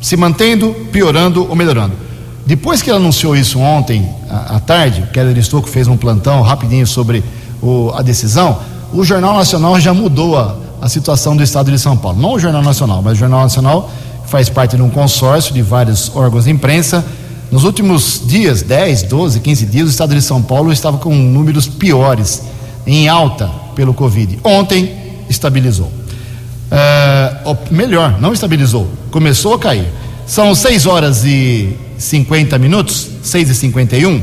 se 0.00 0.16
mantendo, 0.16 0.74
piorando 0.90 1.46
ou 1.46 1.54
melhorando. 1.54 2.05
Depois 2.46 2.80
que 2.80 2.88
ele 2.88 2.98
anunciou 2.98 3.36
isso 3.36 3.58
ontem 3.58 4.08
à, 4.30 4.60
tarde, 4.60 5.02
o 5.02 5.06
Keller 5.08 5.36
Estocco 5.36 5.68
fez 5.68 5.88
um 5.88 5.96
plantão 5.96 6.40
rapidinho 6.42 6.86
sobre 6.86 7.24
o, 7.60 7.90
a 7.92 8.02
decisão, 8.02 8.60
o 8.92 9.04
Jornal 9.04 9.34
Nacional 9.34 9.80
já 9.80 9.92
mudou 9.92 10.38
a, 10.38 10.54
a 10.80 10.88
situação 10.88 11.36
do 11.36 11.42
estado 11.42 11.72
de 11.72 11.78
São 11.78 11.96
Paulo. 11.96 12.20
Não 12.20 12.34
o 12.34 12.38
Jornal 12.38 12.62
Nacional, 12.62 13.02
mas 13.02 13.14
o 13.14 13.16
Jornal 13.16 13.42
Nacional 13.42 13.90
faz 14.26 14.48
parte 14.48 14.76
de 14.76 14.82
um 14.82 14.88
consórcio 14.88 15.52
de 15.52 15.60
vários 15.60 16.14
órgãos 16.14 16.44
de 16.44 16.52
imprensa. 16.52 17.04
Nos 17.50 17.64
últimos 17.64 18.22
dias, 18.24 18.62
10, 18.62 19.02
12, 19.04 19.40
15 19.40 19.66
dias, 19.66 19.88
o 19.88 19.90
estado 19.90 20.14
de 20.14 20.22
São 20.22 20.40
Paulo 20.40 20.72
estava 20.72 20.98
com 20.98 21.12
números 21.12 21.66
piores, 21.66 22.42
em 22.86 23.08
alta 23.08 23.50
pelo 23.74 23.92
Covid. 23.92 24.38
Ontem 24.44 24.94
estabilizou. 25.28 25.90
Uh, 26.66 27.56
melhor, 27.70 28.20
não 28.20 28.32
estabilizou, 28.32 28.88
começou 29.10 29.54
a 29.54 29.58
cair. 29.58 29.86
São 30.26 30.54
6 30.54 30.86
horas 30.86 31.24
e 31.24 31.68
50 31.96 32.58
minutos, 32.58 33.08
6 33.22 33.50
e 33.50 33.54
51, 33.54 34.22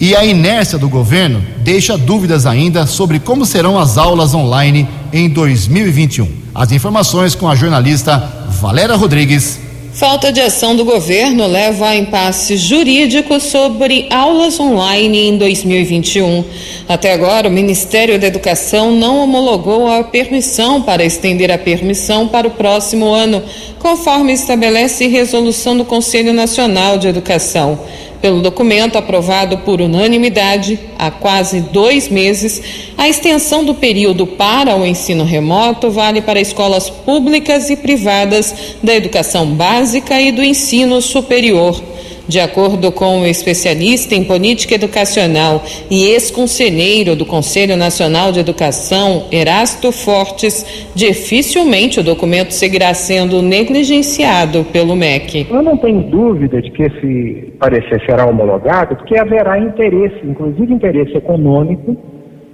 e 0.00 0.14
a 0.14 0.24
inércia 0.24 0.76
do 0.76 0.88
governo 0.88 1.40
deixa 1.60 1.96
dúvidas 1.96 2.44
ainda 2.44 2.86
sobre 2.86 3.20
como 3.20 3.46
serão 3.46 3.78
as 3.78 3.96
aulas 3.96 4.34
online 4.34 4.88
em 5.12 5.28
2021. 5.28 6.28
As 6.52 6.72
informações 6.72 7.36
com 7.36 7.48
a 7.48 7.54
jornalista 7.54 8.18
Valéria 8.60 8.96
Rodrigues. 8.96 9.63
Falta 9.94 10.32
de 10.32 10.40
ação 10.40 10.74
do 10.74 10.84
governo 10.84 11.46
leva 11.46 11.86
a 11.86 11.94
impasse 11.94 12.56
jurídico 12.56 13.38
sobre 13.38 14.08
aulas 14.10 14.58
online 14.58 15.28
em 15.28 15.38
2021. 15.38 16.44
Até 16.88 17.12
agora, 17.12 17.48
o 17.48 17.52
Ministério 17.52 18.18
da 18.18 18.26
Educação 18.26 18.90
não 18.90 19.22
homologou 19.22 19.86
a 19.88 20.02
permissão 20.02 20.82
para 20.82 21.04
estender 21.04 21.48
a 21.52 21.58
permissão 21.58 22.26
para 22.26 22.48
o 22.48 22.50
próximo 22.50 23.06
ano, 23.06 23.40
conforme 23.78 24.32
estabelece 24.32 25.06
resolução 25.06 25.76
do 25.76 25.84
Conselho 25.84 26.32
Nacional 26.32 26.98
de 26.98 27.06
Educação. 27.06 27.78
Pelo 28.24 28.40
documento 28.40 28.96
aprovado 28.96 29.58
por 29.58 29.82
unanimidade 29.82 30.80
há 30.98 31.10
quase 31.10 31.60
dois 31.60 32.08
meses, 32.08 32.90
a 32.96 33.06
extensão 33.06 33.62
do 33.62 33.74
período 33.74 34.26
para 34.26 34.74
o 34.74 34.86
ensino 34.86 35.24
remoto 35.24 35.90
vale 35.90 36.22
para 36.22 36.40
escolas 36.40 36.88
públicas 36.88 37.68
e 37.68 37.76
privadas 37.76 38.76
da 38.82 38.94
educação 38.94 39.48
básica 39.48 40.18
e 40.18 40.32
do 40.32 40.42
ensino 40.42 41.02
superior. 41.02 41.78
De 42.26 42.40
acordo 42.40 42.90
com 42.90 43.20
o 43.20 43.26
especialista 43.26 44.14
em 44.14 44.24
política 44.24 44.74
educacional 44.74 45.62
e 45.90 46.06
ex-conselheiro 46.06 47.14
do 47.14 47.26
Conselho 47.26 47.76
Nacional 47.76 48.32
de 48.32 48.40
Educação, 48.40 49.24
Erasto 49.30 49.92
Fortes, 49.92 50.90
dificilmente 50.94 52.00
o 52.00 52.02
documento 52.02 52.52
seguirá 52.52 52.94
sendo 52.94 53.42
negligenciado 53.42 54.64
pelo 54.72 54.96
MEC. 54.96 55.46
Eu 55.50 55.62
não 55.62 55.76
tenho 55.76 56.02
dúvida 56.02 56.62
de 56.62 56.70
que 56.70 56.82
esse 56.82 57.52
parecer 57.58 58.02
será 58.06 58.26
homologado, 58.26 58.96
porque 58.96 59.18
haverá 59.18 59.58
interesse, 59.58 60.16
inclusive 60.24 60.72
interesse 60.72 61.14
econômico, 61.16 61.96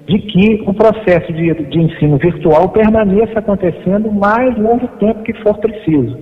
de 0.06 0.18
que 0.18 0.64
o 0.66 0.74
processo 0.74 1.32
de, 1.32 1.54
de 1.54 1.78
ensino 1.78 2.18
virtual 2.18 2.70
permaneça 2.70 3.38
acontecendo 3.38 4.10
mais 4.10 4.58
longo 4.58 4.88
tempo 4.98 5.22
que 5.22 5.32
for 5.42 5.56
preciso. 5.58 6.18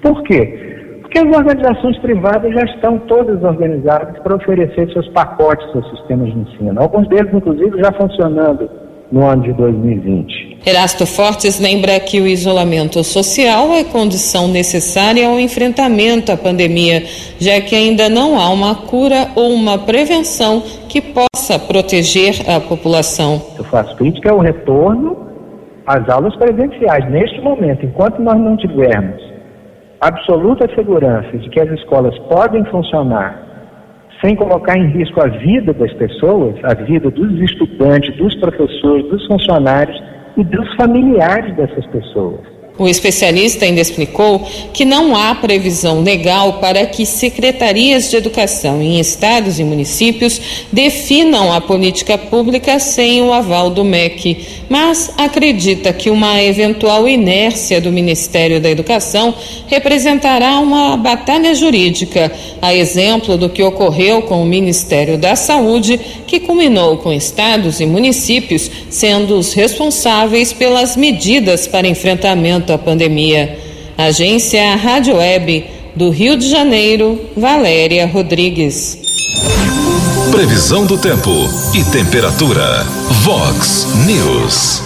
Por 0.00 0.22
quê? 0.22 0.77
Porque 1.08 1.26
as 1.26 1.36
organizações 1.36 1.98
privadas 2.00 2.52
já 2.52 2.64
estão 2.64 2.98
todas 2.98 3.42
organizadas 3.42 4.18
para 4.18 4.36
oferecer 4.36 4.92
seus 4.92 5.08
pacotes 5.08 5.66
aos 5.74 5.88
sistemas 5.90 6.30
de 6.30 6.38
ensino. 6.38 6.78
Alguns 6.78 7.08
deles, 7.08 7.32
inclusive, 7.32 7.78
já 7.78 7.90
funcionando 7.92 8.68
no 9.10 9.24
ano 9.24 9.42
de 9.42 9.54
2020. 9.54 10.58
Erasto 10.66 11.06
Fortes 11.06 11.58
lembra 11.58 11.98
que 11.98 12.20
o 12.20 12.26
isolamento 12.26 13.02
social 13.02 13.72
é 13.72 13.84
condição 13.84 14.48
necessária 14.48 15.26
ao 15.26 15.40
enfrentamento 15.40 16.30
à 16.30 16.36
pandemia, 16.36 17.02
já 17.40 17.58
que 17.62 17.74
ainda 17.74 18.10
não 18.10 18.38
há 18.38 18.50
uma 18.50 18.74
cura 18.74 19.28
ou 19.34 19.50
uma 19.50 19.78
prevenção 19.78 20.62
que 20.90 21.00
possa 21.00 21.58
proteger 21.58 22.34
a 22.50 22.60
população. 22.60 23.40
Eu 23.56 23.64
faço 23.64 23.96
crítica 23.96 24.30
ao 24.30 24.40
retorno 24.40 25.16
às 25.86 26.06
aulas 26.10 26.36
presenciais. 26.36 27.10
Neste 27.10 27.40
momento, 27.40 27.86
enquanto 27.86 28.20
nós 28.20 28.38
não 28.38 28.58
tivermos 28.58 29.37
absoluta 30.00 30.72
segurança 30.74 31.36
de 31.36 31.48
que 31.50 31.60
as 31.60 31.70
escolas 31.70 32.16
podem 32.30 32.64
funcionar 32.66 33.48
sem 34.24 34.34
colocar 34.34 34.76
em 34.76 34.88
risco 34.88 35.20
a 35.20 35.28
vida 35.28 35.72
das 35.72 35.92
pessoas, 35.94 36.56
a 36.64 36.74
vida 36.74 37.10
dos 37.10 37.40
estudantes, 37.40 38.16
dos 38.16 38.34
professores, 38.36 39.08
dos 39.08 39.24
funcionários 39.26 39.96
e 40.36 40.44
dos 40.44 40.74
familiares 40.74 41.54
dessas 41.56 41.86
pessoas. 41.86 42.57
O 42.78 42.86
especialista 42.86 43.64
ainda 43.64 43.80
explicou 43.80 44.46
que 44.72 44.84
não 44.84 45.16
há 45.16 45.34
previsão 45.34 46.00
legal 46.00 46.54
para 46.54 46.86
que 46.86 47.04
secretarias 47.04 48.08
de 48.08 48.16
educação 48.16 48.80
em 48.80 49.00
estados 49.00 49.58
e 49.58 49.64
municípios 49.64 50.40
definam 50.72 51.52
a 51.52 51.60
política 51.60 52.16
pública 52.16 52.78
sem 52.78 53.20
o 53.22 53.32
aval 53.32 53.68
do 53.70 53.84
MEC, 53.84 54.46
mas 54.68 55.10
acredita 55.18 55.92
que 55.92 56.08
uma 56.08 56.40
eventual 56.40 57.08
inércia 57.08 57.80
do 57.80 57.90
Ministério 57.90 58.60
da 58.60 58.70
Educação 58.70 59.34
representará 59.66 60.60
uma 60.60 60.96
batalha 60.96 61.52
jurídica, 61.56 62.30
a 62.62 62.72
exemplo 62.72 63.36
do 63.36 63.48
que 63.48 63.62
ocorreu 63.62 64.22
com 64.22 64.40
o 64.40 64.46
Ministério 64.46 65.18
da 65.18 65.34
Saúde, 65.34 65.98
que 66.28 66.38
culminou 66.38 66.98
com 66.98 67.12
estados 67.12 67.80
e 67.80 67.86
municípios 67.86 68.70
sendo 68.88 69.36
os 69.36 69.52
responsáveis 69.52 70.52
pelas 70.52 70.96
medidas 70.96 71.66
para 71.66 71.88
enfrentamento 71.88 72.67
à 72.72 72.78
pandemia. 72.78 73.58
Agência 73.96 74.76
Rádio 74.76 75.16
Web 75.16 75.64
do 75.96 76.10
Rio 76.10 76.36
de 76.36 76.48
Janeiro, 76.48 77.20
Valéria 77.36 78.06
Rodrigues. 78.06 78.98
Previsão 80.30 80.86
do 80.86 80.96
tempo 80.96 81.30
e 81.74 81.82
temperatura. 81.84 82.84
Vox 83.22 83.88
News. 84.06 84.82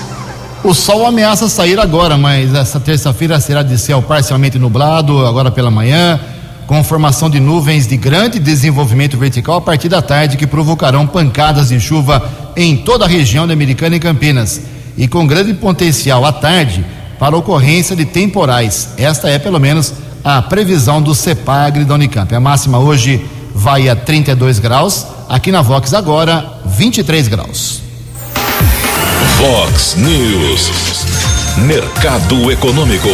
O 0.64 0.72
sol 0.72 1.04
ameaça 1.04 1.48
sair 1.48 1.78
agora, 1.78 2.16
mas 2.16 2.54
essa 2.54 2.78
terça-feira 2.78 3.38
será 3.40 3.62
de 3.62 3.76
céu 3.76 4.00
parcialmente 4.00 4.58
nublado, 4.58 5.26
agora 5.26 5.50
pela 5.50 5.70
manhã, 5.70 6.20
com 6.66 6.82
formação 6.84 7.28
de 7.28 7.40
nuvens 7.40 7.86
de 7.86 7.96
grande 7.96 8.38
desenvolvimento 8.38 9.18
vertical 9.18 9.56
a 9.56 9.60
partir 9.60 9.88
da 9.88 10.00
tarde, 10.00 10.36
que 10.36 10.46
provocarão 10.46 11.06
pancadas 11.06 11.68
de 11.68 11.80
chuva 11.80 12.30
em 12.56 12.76
toda 12.76 13.04
a 13.04 13.08
região 13.08 13.46
da 13.46 13.52
Americana 13.52 13.96
e 13.96 14.00
Campinas. 14.00 14.62
E 14.96 15.08
com 15.08 15.26
grande 15.26 15.52
potencial 15.52 16.24
à 16.24 16.32
tarde, 16.32 16.84
para 17.22 17.36
ocorrência 17.36 17.94
de 17.94 18.04
temporais. 18.04 18.88
Esta 18.98 19.30
é, 19.30 19.38
pelo 19.38 19.60
menos, 19.60 19.94
a 20.24 20.42
previsão 20.42 21.00
do 21.00 21.14
CEPAGRE 21.14 21.84
da 21.84 21.94
Unicamp. 21.94 22.34
A 22.34 22.40
máxima 22.40 22.80
hoje 22.80 23.24
vai 23.54 23.88
a 23.88 23.94
32 23.94 24.58
graus, 24.58 25.06
aqui 25.28 25.52
na 25.52 25.62
Vox 25.62 25.94
agora, 25.94 26.58
23 26.66 27.28
graus. 27.28 27.80
Vox 29.38 29.94
News. 29.94 30.72
Mercado 31.58 32.50
Econômico. 32.50 33.08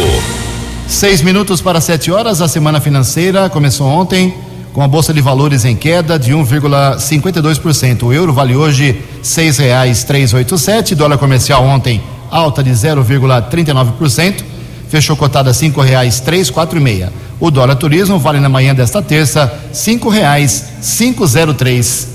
Seis 0.87 1.21
minutos 1.21 1.61
para 1.61 1.79
sete 1.79 2.11
horas, 2.11 2.41
a 2.41 2.47
semana 2.47 2.81
financeira 2.81 3.47
começou 3.47 3.85
ontem 3.85 4.33
com 4.73 4.81
a 4.81 4.87
Bolsa 4.87 5.13
de 5.13 5.21
Valores 5.21 5.65
em 5.65 5.75
queda 5.75 6.17
de 6.17 6.33
1,52%. 6.33 8.01
O 8.07 8.11
euro 8.11 8.33
vale 8.33 8.55
hoje 8.55 9.03
seis 9.21 9.59
reais 9.59 10.03
três 10.03 10.33
oito 10.33 10.57
sete, 10.57 10.95
dólar 10.95 11.19
comercial 11.19 11.63
ontem 11.63 12.01
alta 12.31 12.63
de 12.63 12.71
0,39%, 12.71 14.43
fechou 14.89 15.15
cotada 15.15 15.53
cinco 15.53 15.81
reais 15.81 16.19
três 16.19 16.49
quatro 16.49 16.77
e 16.77 16.81
meia. 16.81 17.11
O 17.39 17.49
dólar 17.49 17.75
turismo 17.75 18.19
vale 18.19 18.39
na 18.39 18.49
manhã 18.49 18.73
desta 18.75 19.01
terça 19.01 19.51
cinco 19.71 20.09
reais 20.09 20.65
cinco 20.81 21.25
zero 21.25 21.53
três. 21.53 22.07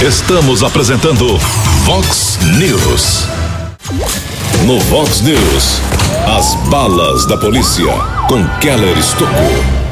Estamos 0.00 0.62
apresentando 0.62 1.38
Vox 1.84 2.38
News. 2.58 3.26
No 4.66 4.78
Vox 4.80 5.20
News, 5.20 5.80
as 6.26 6.54
balas 6.68 7.26
da 7.26 7.36
polícia 7.36 7.92
com 8.28 8.44
Keller 8.60 8.96
Estocou. 8.98 9.86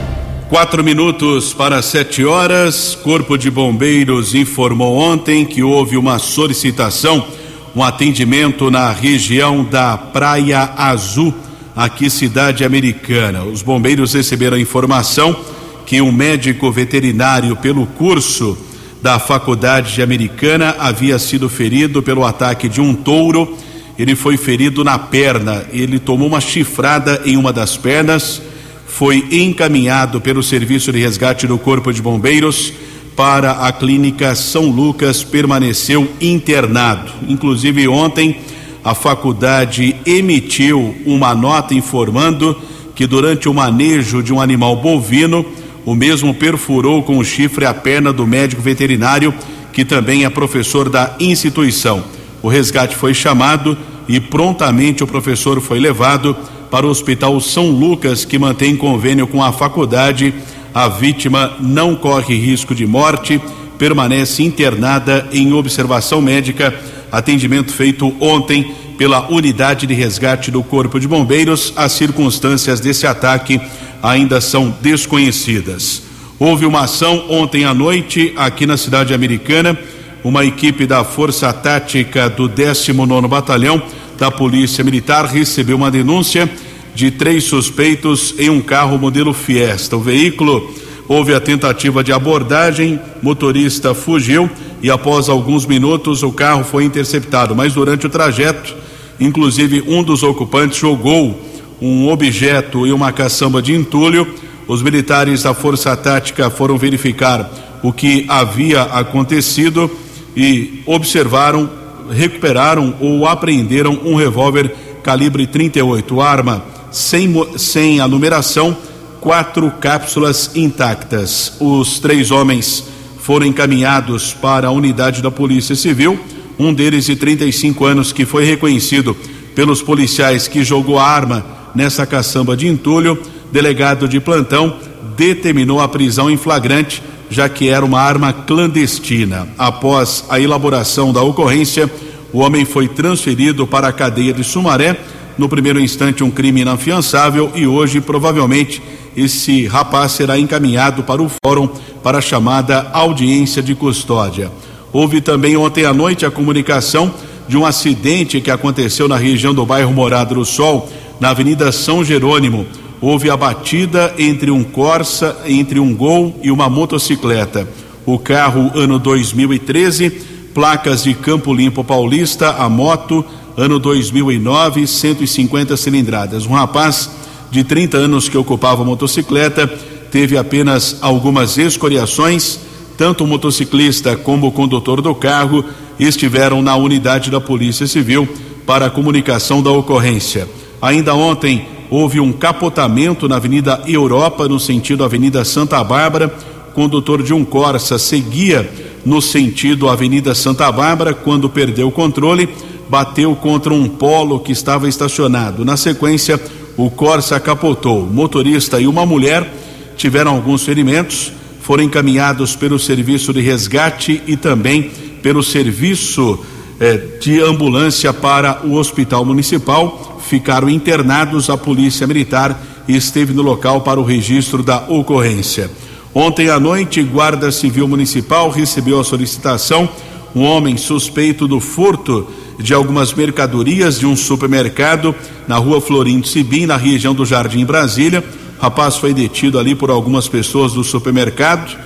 Quatro 0.48 0.84
minutos 0.84 1.52
para 1.52 1.80
sete 1.82 2.24
horas. 2.24 2.94
Corpo 3.02 3.36
de 3.36 3.50
Bombeiros 3.50 4.34
informou 4.34 4.98
ontem 4.98 5.44
que 5.44 5.62
houve 5.62 5.96
uma 5.96 6.18
solicitação 6.18 7.26
um 7.74 7.82
atendimento 7.82 8.70
na 8.70 8.92
região 8.92 9.64
da 9.64 9.98
Praia 9.98 10.70
Azul, 10.76 11.34
aqui 11.74 12.08
cidade 12.08 12.64
americana. 12.64 13.42
Os 13.42 13.62
bombeiros 13.62 14.12
receberam 14.12 14.56
a 14.56 14.60
informação 14.60 15.36
que 15.84 16.00
um 16.00 16.12
médico 16.12 16.70
veterinário 16.70 17.56
pelo 17.56 17.84
curso 17.84 18.56
da 19.02 19.18
faculdade 19.18 20.00
americana 20.00 20.76
havia 20.78 21.18
sido 21.18 21.48
ferido 21.48 22.00
pelo 22.00 22.24
ataque 22.24 22.68
de 22.68 22.80
um 22.80 22.94
touro. 22.94 23.58
Ele 23.98 24.14
foi 24.14 24.36
ferido 24.36 24.84
na 24.84 24.96
perna, 24.96 25.64
ele 25.72 25.98
tomou 25.98 26.28
uma 26.28 26.40
chifrada 26.40 27.22
em 27.24 27.36
uma 27.36 27.52
das 27.52 27.76
pernas, 27.76 28.40
foi 28.86 29.26
encaminhado 29.32 30.20
pelo 30.20 30.44
serviço 30.44 30.92
de 30.92 31.00
resgate 31.00 31.46
do 31.46 31.58
Corpo 31.58 31.92
de 31.92 32.00
Bombeiros 32.00 32.72
para 33.16 33.52
a 33.52 33.72
clínica 33.72 34.34
São 34.34 34.66
Lucas, 34.66 35.22
permaneceu 35.22 36.10
internado. 36.20 37.12
Inclusive, 37.28 37.86
ontem, 37.86 38.38
a 38.82 38.94
faculdade 38.94 39.96
emitiu 40.04 40.94
uma 41.06 41.34
nota 41.34 41.74
informando 41.74 42.56
que 42.94 43.06
durante 43.06 43.48
o 43.48 43.54
manejo 43.54 44.22
de 44.22 44.32
um 44.32 44.40
animal 44.40 44.76
bovino, 44.76 45.44
O 45.86 45.94
mesmo 45.94 46.32
perfurou 46.32 47.02
com 47.02 47.18
o 47.18 47.24
chifre 47.24 47.66
a 47.66 47.74
perna 47.74 48.12
do 48.12 48.26
médico 48.26 48.62
veterinário, 48.62 49.34
que 49.72 49.84
também 49.84 50.24
é 50.24 50.30
professor 50.30 50.88
da 50.88 51.14
instituição. 51.20 52.02
O 52.42 52.48
resgate 52.48 52.96
foi 52.96 53.12
chamado 53.12 53.76
e 54.08 54.18
prontamente 54.18 55.04
o 55.04 55.06
professor 55.06 55.60
foi 55.60 55.78
levado 55.78 56.34
para 56.70 56.86
o 56.86 56.90
Hospital 56.90 57.38
São 57.40 57.70
Lucas, 57.70 58.24
que 58.24 58.38
mantém 58.38 58.76
convênio 58.76 59.26
com 59.26 59.42
a 59.42 59.52
faculdade. 59.52 60.34
A 60.74 60.88
vítima 60.88 61.56
não 61.60 61.94
corre 61.94 62.34
risco 62.34 62.74
de 62.74 62.84
morte, 62.84 63.40
permanece 63.78 64.42
internada 64.42 65.24
em 65.32 65.52
observação 65.52 66.20
médica. 66.20 66.74
Atendimento 67.12 67.72
feito 67.72 68.12
ontem 68.20 68.74
pela 68.98 69.30
unidade 69.30 69.86
de 69.86 69.94
resgate 69.94 70.50
do 70.50 70.64
Corpo 70.64 70.98
de 70.98 71.06
Bombeiros. 71.06 71.72
As 71.76 71.92
circunstâncias 71.92 72.80
desse 72.80 73.06
ataque 73.06 73.60
ainda 74.02 74.40
são 74.40 74.74
desconhecidas. 74.82 76.02
Houve 76.40 76.66
uma 76.66 76.80
ação 76.80 77.24
ontem 77.30 77.64
à 77.64 77.72
noite 77.72 78.32
aqui 78.36 78.66
na 78.66 78.76
cidade 78.76 79.14
americana. 79.14 79.78
Uma 80.24 80.44
equipe 80.44 80.88
da 80.88 81.04
Força 81.04 81.52
Tática 81.52 82.28
do 82.28 82.48
19 82.48 83.28
Batalhão 83.28 83.80
da 84.18 84.28
Polícia 84.28 84.82
Militar 84.82 85.26
recebeu 85.26 85.76
uma 85.76 85.90
denúncia 85.90 86.50
de 86.94 87.10
três 87.10 87.44
suspeitos 87.44 88.34
em 88.38 88.48
um 88.48 88.60
carro 88.60 88.96
modelo 88.96 89.34
Fiesta. 89.34 89.96
O 89.96 90.00
veículo 90.00 90.72
houve 91.08 91.34
a 91.34 91.40
tentativa 91.40 92.04
de 92.04 92.12
abordagem, 92.12 93.00
motorista 93.20 93.94
fugiu 93.94 94.48
e 94.82 94.90
após 94.90 95.28
alguns 95.28 95.66
minutos 95.66 96.22
o 96.22 96.30
carro 96.30 96.62
foi 96.62 96.84
interceptado, 96.84 97.54
mas 97.54 97.74
durante 97.74 98.06
o 98.06 98.10
trajeto, 98.10 98.74
inclusive 99.18 99.82
um 99.86 100.02
dos 100.02 100.22
ocupantes 100.22 100.78
jogou 100.78 101.40
um 101.80 102.08
objeto 102.08 102.86
e 102.86 102.92
uma 102.92 103.12
caçamba 103.12 103.60
de 103.60 103.74
entulho. 103.74 104.26
Os 104.66 104.80
militares 104.80 105.42
da 105.42 105.52
Força 105.52 105.94
Tática 105.96 106.48
foram 106.48 106.78
verificar 106.78 107.50
o 107.82 107.92
que 107.92 108.24
havia 108.28 108.82
acontecido 108.82 109.90
e 110.34 110.82
observaram, 110.86 111.68
recuperaram 112.10 112.94
ou 112.98 113.26
apreenderam 113.26 114.00
um 114.04 114.14
revólver 114.14 114.74
calibre 115.02 115.46
38, 115.46 116.20
arma 116.20 116.73
sem, 116.94 117.34
sem 117.58 118.00
a 118.00 118.06
numeração, 118.06 118.76
quatro 119.20 119.70
cápsulas 119.80 120.52
intactas. 120.54 121.54
Os 121.58 121.98
três 121.98 122.30
homens 122.30 122.84
foram 123.18 123.46
encaminhados 123.46 124.32
para 124.32 124.68
a 124.68 124.70
unidade 124.70 125.20
da 125.20 125.30
Polícia 125.30 125.74
Civil, 125.74 126.18
um 126.58 126.72
deles 126.72 127.06
de 127.06 127.16
35 127.16 127.84
anos 127.84 128.12
que 128.12 128.24
foi 128.24 128.44
reconhecido 128.44 129.16
pelos 129.56 129.82
policiais 129.82 130.46
que 130.46 130.62
jogou 130.62 130.98
a 130.98 131.06
arma 131.06 131.44
nessa 131.74 132.06
caçamba 132.06 132.56
de 132.56 132.68
entulho, 132.68 133.20
delegado 133.50 134.06
de 134.06 134.20
plantão 134.20 134.76
determinou 135.16 135.80
a 135.80 135.88
prisão 135.88 136.30
em 136.30 136.36
flagrante, 136.36 137.02
já 137.30 137.48
que 137.48 137.68
era 137.68 137.84
uma 137.84 138.00
arma 138.00 138.32
clandestina. 138.32 139.48
Após 139.58 140.24
a 140.28 140.38
elaboração 140.38 141.12
da 141.12 141.22
ocorrência, 141.22 141.90
o 142.32 142.38
homem 142.40 142.64
foi 142.64 142.88
transferido 142.88 143.66
para 143.66 143.88
a 143.88 143.92
cadeia 143.92 144.32
de 144.32 144.44
Sumaré. 144.44 144.96
No 145.36 145.48
primeiro 145.48 145.80
instante, 145.80 146.22
um 146.22 146.30
crime 146.30 146.60
inafiançável 146.60 147.50
e 147.54 147.66
hoje, 147.66 148.00
provavelmente, 148.00 148.80
esse 149.16 149.66
rapaz 149.66 150.12
será 150.12 150.38
encaminhado 150.38 151.02
para 151.02 151.22
o 151.22 151.30
fórum 151.44 151.68
para 152.02 152.18
a 152.18 152.22
chamada 152.22 152.90
audiência 152.92 153.62
de 153.62 153.74
custódia. 153.74 154.50
Houve 154.92 155.20
também 155.20 155.56
ontem 155.56 155.84
à 155.84 155.92
noite 155.92 156.24
a 156.24 156.30
comunicação 156.30 157.12
de 157.48 157.56
um 157.56 157.66
acidente 157.66 158.40
que 158.40 158.50
aconteceu 158.50 159.08
na 159.08 159.16
região 159.16 159.52
do 159.52 159.66
bairro 159.66 159.92
Morado 159.92 160.36
do 160.36 160.44
Sol, 160.44 160.88
na 161.18 161.30
Avenida 161.30 161.72
São 161.72 162.04
Jerônimo. 162.04 162.66
Houve 163.00 163.28
a 163.28 163.36
batida 163.36 164.14
entre 164.16 164.50
um 164.50 164.62
Corsa, 164.62 165.36
entre 165.46 165.80
um 165.80 165.94
Gol 165.94 166.38
e 166.42 166.50
uma 166.50 166.70
motocicleta. 166.70 167.68
O 168.06 168.18
carro, 168.18 168.70
ano 168.74 168.98
2013, 168.98 170.10
placas 170.54 171.02
de 171.02 171.12
Campo 171.12 171.52
Limpo 171.52 171.82
Paulista, 171.82 172.50
a 172.50 172.68
moto, 172.68 173.24
ano 173.56 173.78
2009, 173.78 174.86
150 174.86 175.76
cilindradas. 175.76 176.46
Um 176.46 176.52
rapaz 176.52 177.10
de 177.50 177.62
30 177.62 177.96
anos 177.96 178.28
que 178.28 178.36
ocupava 178.36 178.82
a 178.82 178.84
motocicleta 178.84 179.66
teve 180.10 180.36
apenas 180.36 180.98
algumas 181.00 181.56
escoriações. 181.56 182.58
Tanto 182.96 183.24
o 183.24 183.26
motociclista 183.26 184.16
como 184.16 184.46
o 184.46 184.52
condutor 184.52 185.00
do 185.00 185.14
carro 185.14 185.64
estiveram 185.98 186.62
na 186.62 186.76
unidade 186.76 187.30
da 187.30 187.40
Polícia 187.40 187.86
Civil 187.86 188.28
para 188.66 188.86
a 188.86 188.90
comunicação 188.90 189.62
da 189.62 189.70
ocorrência. 189.70 190.48
Ainda 190.80 191.14
ontem 191.14 191.66
houve 191.90 192.20
um 192.20 192.32
capotamento 192.32 193.28
na 193.28 193.36
Avenida 193.36 193.82
Europa, 193.86 194.48
no 194.48 194.58
sentido 194.58 195.04
Avenida 195.04 195.44
Santa 195.44 195.82
Bárbara. 195.82 196.34
O 196.70 196.72
condutor 196.74 197.22
de 197.22 197.32
um 197.32 197.44
Corsa 197.44 197.98
seguia 197.98 198.68
no 199.04 199.20
sentido 199.20 199.88
Avenida 199.88 200.34
Santa 200.34 200.70
Bárbara 200.72 201.12
quando 201.12 201.48
perdeu 201.48 201.88
o 201.88 201.92
controle, 201.92 202.48
bateu 202.94 203.34
contra 203.34 203.74
um 203.74 203.88
polo 203.88 204.38
que 204.38 204.52
estava 204.52 204.88
estacionado. 204.88 205.64
Na 205.64 205.76
sequência, 205.76 206.40
o 206.76 206.88
Corsa 206.88 207.40
capotou. 207.40 208.04
O 208.04 208.06
motorista 208.06 208.80
e 208.80 208.86
uma 208.86 209.04
mulher 209.04 209.52
tiveram 209.96 210.30
alguns 210.30 210.62
ferimentos, 210.62 211.32
foram 211.60 211.82
encaminhados 211.82 212.54
pelo 212.54 212.78
serviço 212.78 213.32
de 213.32 213.40
resgate 213.40 214.22
e 214.28 214.36
também 214.36 214.92
pelo 215.20 215.42
serviço 215.42 216.38
eh, 216.78 217.18
de 217.20 217.40
ambulância 217.40 218.12
para 218.12 218.64
o 218.64 218.74
hospital 218.74 219.24
municipal 219.24 220.20
ficaram 220.24 220.70
internados. 220.70 221.50
A 221.50 221.56
Polícia 221.56 222.06
Militar 222.06 222.62
esteve 222.86 223.32
no 223.32 223.42
local 223.42 223.80
para 223.80 223.98
o 223.98 224.04
registro 224.04 224.62
da 224.62 224.84
ocorrência. 224.88 225.68
Ontem 226.14 226.48
à 226.48 226.60
noite, 226.60 227.02
Guarda 227.02 227.50
Civil 227.50 227.88
Municipal 227.88 228.50
recebeu 228.50 229.00
a 229.00 229.04
solicitação. 229.04 229.88
Um 230.32 230.44
homem 230.44 230.76
suspeito 230.76 231.48
do 231.48 231.58
furto 231.58 232.28
de 232.58 232.72
algumas 232.74 233.12
mercadorias 233.12 233.98
de 233.98 234.06
um 234.06 234.16
supermercado 234.16 235.14
na 235.46 235.56
rua 235.56 235.80
Florindo 235.80 236.26
Sibim, 236.26 236.66
na 236.66 236.76
região 236.76 237.14
do 237.14 237.26
Jardim 237.26 237.64
Brasília. 237.64 238.22
O 238.58 238.62
rapaz 238.62 238.96
foi 238.96 239.12
detido 239.12 239.58
ali 239.58 239.74
por 239.74 239.90
algumas 239.90 240.28
pessoas 240.28 240.72
do 240.72 240.84
supermercado. 240.84 241.76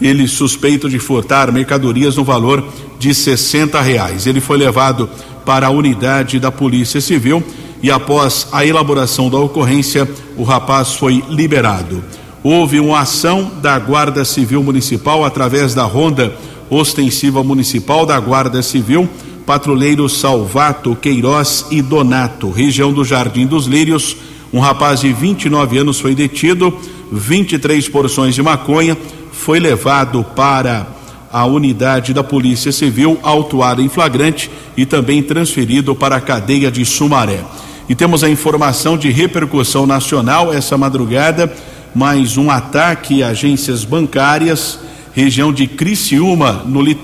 Ele 0.00 0.26
suspeito 0.26 0.88
de 0.88 0.98
furtar 0.98 1.52
mercadorias 1.52 2.16
no 2.16 2.24
valor 2.24 2.64
de 2.98 3.14
60 3.14 3.80
reais. 3.80 4.26
Ele 4.26 4.40
foi 4.40 4.58
levado 4.58 5.08
para 5.44 5.66
a 5.66 5.70
unidade 5.70 6.40
da 6.40 6.50
Polícia 6.50 7.00
Civil 7.00 7.42
e 7.82 7.90
após 7.90 8.48
a 8.50 8.64
elaboração 8.64 9.28
da 9.28 9.36
ocorrência, 9.36 10.08
o 10.38 10.42
rapaz 10.42 10.94
foi 10.94 11.22
liberado. 11.28 12.02
Houve 12.42 12.80
uma 12.80 13.00
ação 13.00 13.52
da 13.60 13.78
Guarda 13.78 14.24
Civil 14.24 14.62
Municipal 14.62 15.22
através 15.22 15.74
da 15.74 15.84
Ronda 15.84 16.34
Ostensiva 16.70 17.44
Municipal 17.44 18.06
da 18.06 18.18
Guarda 18.18 18.62
Civil, 18.62 19.08
patrulheiros 19.46 20.18
Salvato, 20.18 20.96
Queiroz 20.96 21.66
e 21.70 21.82
Donato, 21.82 22.50
região 22.50 22.92
do 22.92 23.04
Jardim 23.04 23.46
dos 23.46 23.66
Lírios. 23.66 24.16
Um 24.52 24.60
rapaz 24.60 25.00
de 25.00 25.12
29 25.12 25.78
anos 25.78 26.00
foi 26.00 26.14
detido, 26.14 26.76
23 27.12 27.88
porções 27.88 28.34
de 28.34 28.42
maconha, 28.42 28.96
foi 29.32 29.58
levado 29.58 30.24
para 30.36 30.86
a 31.32 31.44
unidade 31.44 32.14
da 32.14 32.22
Polícia 32.22 32.70
Civil, 32.70 33.18
autuado 33.22 33.82
em 33.82 33.88
flagrante 33.88 34.48
e 34.76 34.86
também 34.86 35.22
transferido 35.22 35.94
para 35.94 36.16
a 36.16 36.20
cadeia 36.20 36.70
de 36.70 36.84
Sumaré. 36.84 37.40
E 37.88 37.94
temos 37.94 38.22
a 38.22 38.30
informação 38.30 38.96
de 38.96 39.10
repercussão 39.10 39.84
nacional 39.84 40.52
essa 40.52 40.78
madrugada, 40.78 41.52
mais 41.94 42.36
um 42.36 42.50
ataque 42.50 43.22
a 43.22 43.28
agências 43.28 43.84
bancárias, 43.84 44.78
região 45.14 45.52
de 45.52 45.66
Criciúma, 45.66 46.64
no 46.66 46.86
eh, 46.88 46.94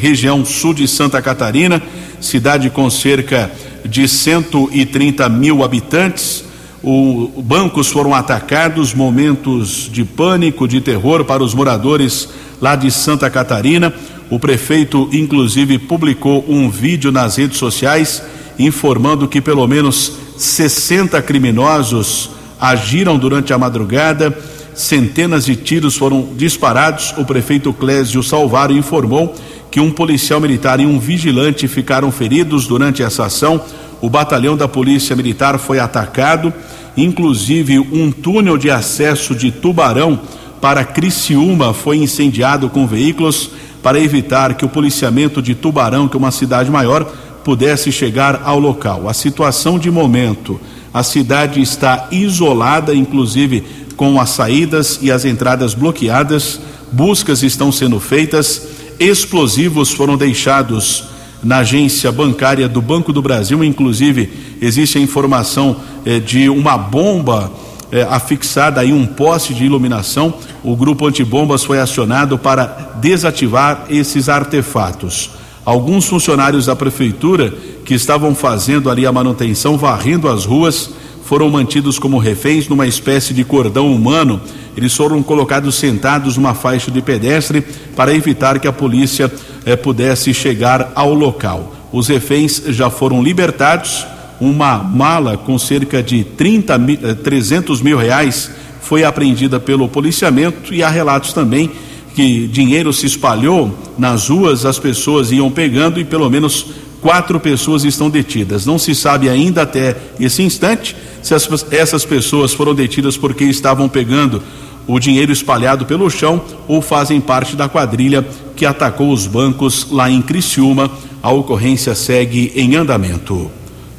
região 0.00 0.44
sul 0.44 0.72
de 0.72 0.88
Santa 0.88 1.20
Catarina, 1.20 1.82
cidade 2.20 2.70
com 2.70 2.88
cerca 2.88 3.50
de 3.84 4.08
130 4.08 5.28
mil 5.28 5.62
habitantes. 5.62 6.44
O, 6.82 7.42
bancos 7.42 7.88
foram 7.88 8.14
atacados, 8.14 8.94
momentos 8.94 9.90
de 9.92 10.04
pânico, 10.04 10.66
de 10.66 10.80
terror 10.80 11.24
para 11.24 11.42
os 11.42 11.52
moradores 11.52 12.28
lá 12.60 12.74
de 12.74 12.90
Santa 12.90 13.28
Catarina. 13.28 13.92
O 14.30 14.38
prefeito, 14.38 15.08
inclusive, 15.12 15.78
publicou 15.78 16.44
um 16.48 16.70
vídeo 16.70 17.12
nas 17.12 17.36
redes 17.36 17.58
sociais 17.58 18.22
informando 18.58 19.28
que 19.28 19.40
pelo 19.40 19.66
menos 19.66 20.12
60 20.36 21.20
criminosos 21.22 22.30
agiram 22.60 23.16
durante 23.16 23.52
a 23.52 23.58
madrugada, 23.58 24.36
centenas 24.78 25.44
de 25.44 25.56
tiros 25.56 25.96
foram 25.96 26.28
disparados. 26.36 27.12
O 27.18 27.24
prefeito 27.24 27.72
Clésio 27.72 28.22
Salvaro 28.22 28.72
informou 28.72 29.34
que 29.70 29.80
um 29.80 29.90
policial 29.90 30.40
militar 30.40 30.80
e 30.80 30.86
um 30.86 30.98
vigilante 30.98 31.66
ficaram 31.66 32.10
feridos 32.10 32.66
durante 32.66 33.02
essa 33.02 33.26
ação. 33.26 33.60
O 34.00 34.08
batalhão 34.08 34.56
da 34.56 34.68
Polícia 34.68 35.16
Militar 35.16 35.58
foi 35.58 35.80
atacado, 35.80 36.52
inclusive 36.96 37.78
um 37.78 38.10
túnel 38.12 38.56
de 38.56 38.70
acesso 38.70 39.34
de 39.34 39.50
Tubarão 39.50 40.20
para 40.60 40.84
Criciúma 40.84 41.72
foi 41.72 41.98
incendiado 41.98 42.68
com 42.68 42.86
veículos 42.86 43.50
para 43.82 44.00
evitar 44.00 44.54
que 44.54 44.64
o 44.64 44.68
policiamento 44.68 45.40
de 45.40 45.54
Tubarão, 45.54 46.08
que 46.08 46.16
é 46.16 46.18
uma 46.18 46.32
cidade 46.32 46.70
maior, 46.70 47.04
pudesse 47.44 47.92
chegar 47.92 48.42
ao 48.44 48.58
local. 48.58 49.08
A 49.08 49.14
situação 49.14 49.78
de 49.78 49.90
momento, 49.90 50.60
a 50.92 51.02
cidade 51.02 51.60
está 51.60 52.08
isolada, 52.10 52.94
inclusive 52.94 53.62
com 53.98 54.20
as 54.20 54.30
saídas 54.30 55.00
e 55.02 55.10
as 55.10 55.24
entradas 55.24 55.74
bloqueadas, 55.74 56.60
buscas 56.92 57.42
estão 57.42 57.72
sendo 57.72 57.98
feitas, 57.98 58.62
explosivos 59.00 59.90
foram 59.90 60.16
deixados 60.16 61.04
na 61.42 61.58
agência 61.58 62.12
bancária 62.12 62.68
do 62.68 62.80
Banco 62.80 63.12
do 63.12 63.20
Brasil, 63.20 63.62
inclusive 63.64 64.56
existe 64.62 64.98
a 64.98 65.00
informação 65.00 65.76
eh, 66.06 66.20
de 66.20 66.48
uma 66.48 66.78
bomba 66.78 67.50
eh, 67.90 68.06
afixada 68.08 68.84
em 68.84 68.92
um 68.92 69.04
poste 69.04 69.52
de 69.52 69.64
iluminação. 69.64 70.32
O 70.62 70.76
grupo 70.76 71.04
antibombas 71.04 71.64
foi 71.64 71.80
acionado 71.80 72.38
para 72.38 72.92
desativar 73.00 73.86
esses 73.90 74.28
artefatos. 74.28 75.30
Alguns 75.64 76.06
funcionários 76.06 76.66
da 76.66 76.76
prefeitura 76.76 77.52
que 77.84 77.94
estavam 77.94 78.32
fazendo 78.32 78.88
ali 78.88 79.04
a 79.04 79.12
manutenção, 79.12 79.76
varrendo 79.76 80.28
as 80.28 80.44
ruas, 80.44 80.90
foram 81.28 81.50
mantidos 81.50 81.98
como 81.98 82.16
reféns 82.16 82.68
numa 82.68 82.86
espécie 82.86 83.34
de 83.34 83.44
cordão 83.44 83.94
humano. 83.94 84.40
Eles 84.74 84.94
foram 84.94 85.22
colocados 85.22 85.74
sentados 85.74 86.38
numa 86.38 86.54
faixa 86.54 86.90
de 86.90 87.02
pedestre 87.02 87.62
para 87.94 88.14
evitar 88.14 88.58
que 88.58 88.66
a 88.66 88.72
polícia 88.72 89.30
eh, 89.66 89.76
pudesse 89.76 90.32
chegar 90.32 90.90
ao 90.94 91.12
local. 91.12 91.76
Os 91.92 92.08
reféns 92.08 92.62
já 92.68 92.88
foram 92.88 93.22
libertados. 93.22 94.06
Uma 94.40 94.78
mala 94.78 95.36
com 95.36 95.58
cerca 95.58 96.02
de 96.02 96.24
30 96.24 96.78
mil, 96.78 96.98
300 97.22 97.82
mil 97.82 97.98
reais 97.98 98.50
foi 98.80 99.04
apreendida 99.04 99.60
pelo 99.60 99.86
policiamento 99.86 100.72
e 100.72 100.82
há 100.82 100.88
relatos 100.88 101.34
também 101.34 101.70
que 102.14 102.46
dinheiro 102.46 102.90
se 102.90 103.04
espalhou 103.04 103.78
nas 103.98 104.28
ruas, 104.28 104.64
as 104.64 104.78
pessoas 104.78 105.30
iam 105.30 105.50
pegando 105.50 106.00
e 106.00 106.04
pelo 106.06 106.30
menos 106.30 106.87
quatro 107.00 107.38
pessoas 107.38 107.84
estão 107.84 108.10
detidas. 108.10 108.66
Não 108.66 108.78
se 108.78 108.94
sabe 108.94 109.28
ainda 109.28 109.62
até 109.62 109.96
esse 110.18 110.42
instante 110.42 110.96
se 111.22 111.34
as, 111.34 111.48
essas 111.70 112.04
pessoas 112.04 112.52
foram 112.52 112.74
detidas 112.74 113.16
porque 113.16 113.44
estavam 113.44 113.88
pegando 113.88 114.42
o 114.86 114.98
dinheiro 114.98 115.30
espalhado 115.30 115.84
pelo 115.84 116.08
chão 116.08 116.40
ou 116.66 116.80
fazem 116.80 117.20
parte 117.20 117.54
da 117.54 117.68
quadrilha 117.68 118.26
que 118.56 118.64
atacou 118.64 119.12
os 119.12 119.26
bancos 119.26 119.86
lá 119.90 120.10
em 120.10 120.22
Criciúma. 120.22 120.90
A 121.22 121.30
ocorrência 121.30 121.94
segue 121.94 122.52
em 122.54 122.76
andamento. 122.76 123.50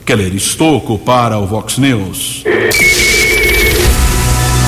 Keller 0.05 0.33
Estocco 0.33 0.97
para 0.97 1.37
o 1.37 1.45
Vox 1.45 1.77
News. 1.77 2.43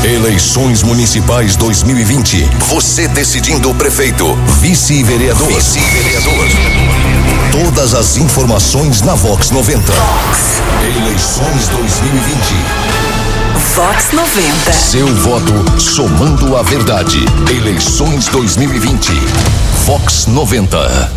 Eleições 0.03 0.83
Municipais 0.83 1.55
2020. 1.55 2.43
Você 2.69 3.07
decidindo 3.07 3.69
o 3.69 3.75
prefeito, 3.75 4.35
vice-vereador. 4.59 5.47
Vice-vereador. 5.47 7.00
Todas 7.51 7.93
as 7.93 8.15
informações 8.15 9.01
na 9.01 9.13
Vox 9.13 9.51
90. 9.51 9.91
Vox. 9.91 10.61
Eleições 10.95 11.67
2020. 11.67 12.37
Vox 13.75 14.13
90. 14.13 14.71
Seu 14.71 15.05
voto 15.17 15.81
somando 15.81 16.55
a 16.55 16.63
verdade. 16.63 17.17
Eleições 17.49 18.29
2020. 18.29 19.11
Vox 19.85 20.27
90. 20.27 21.11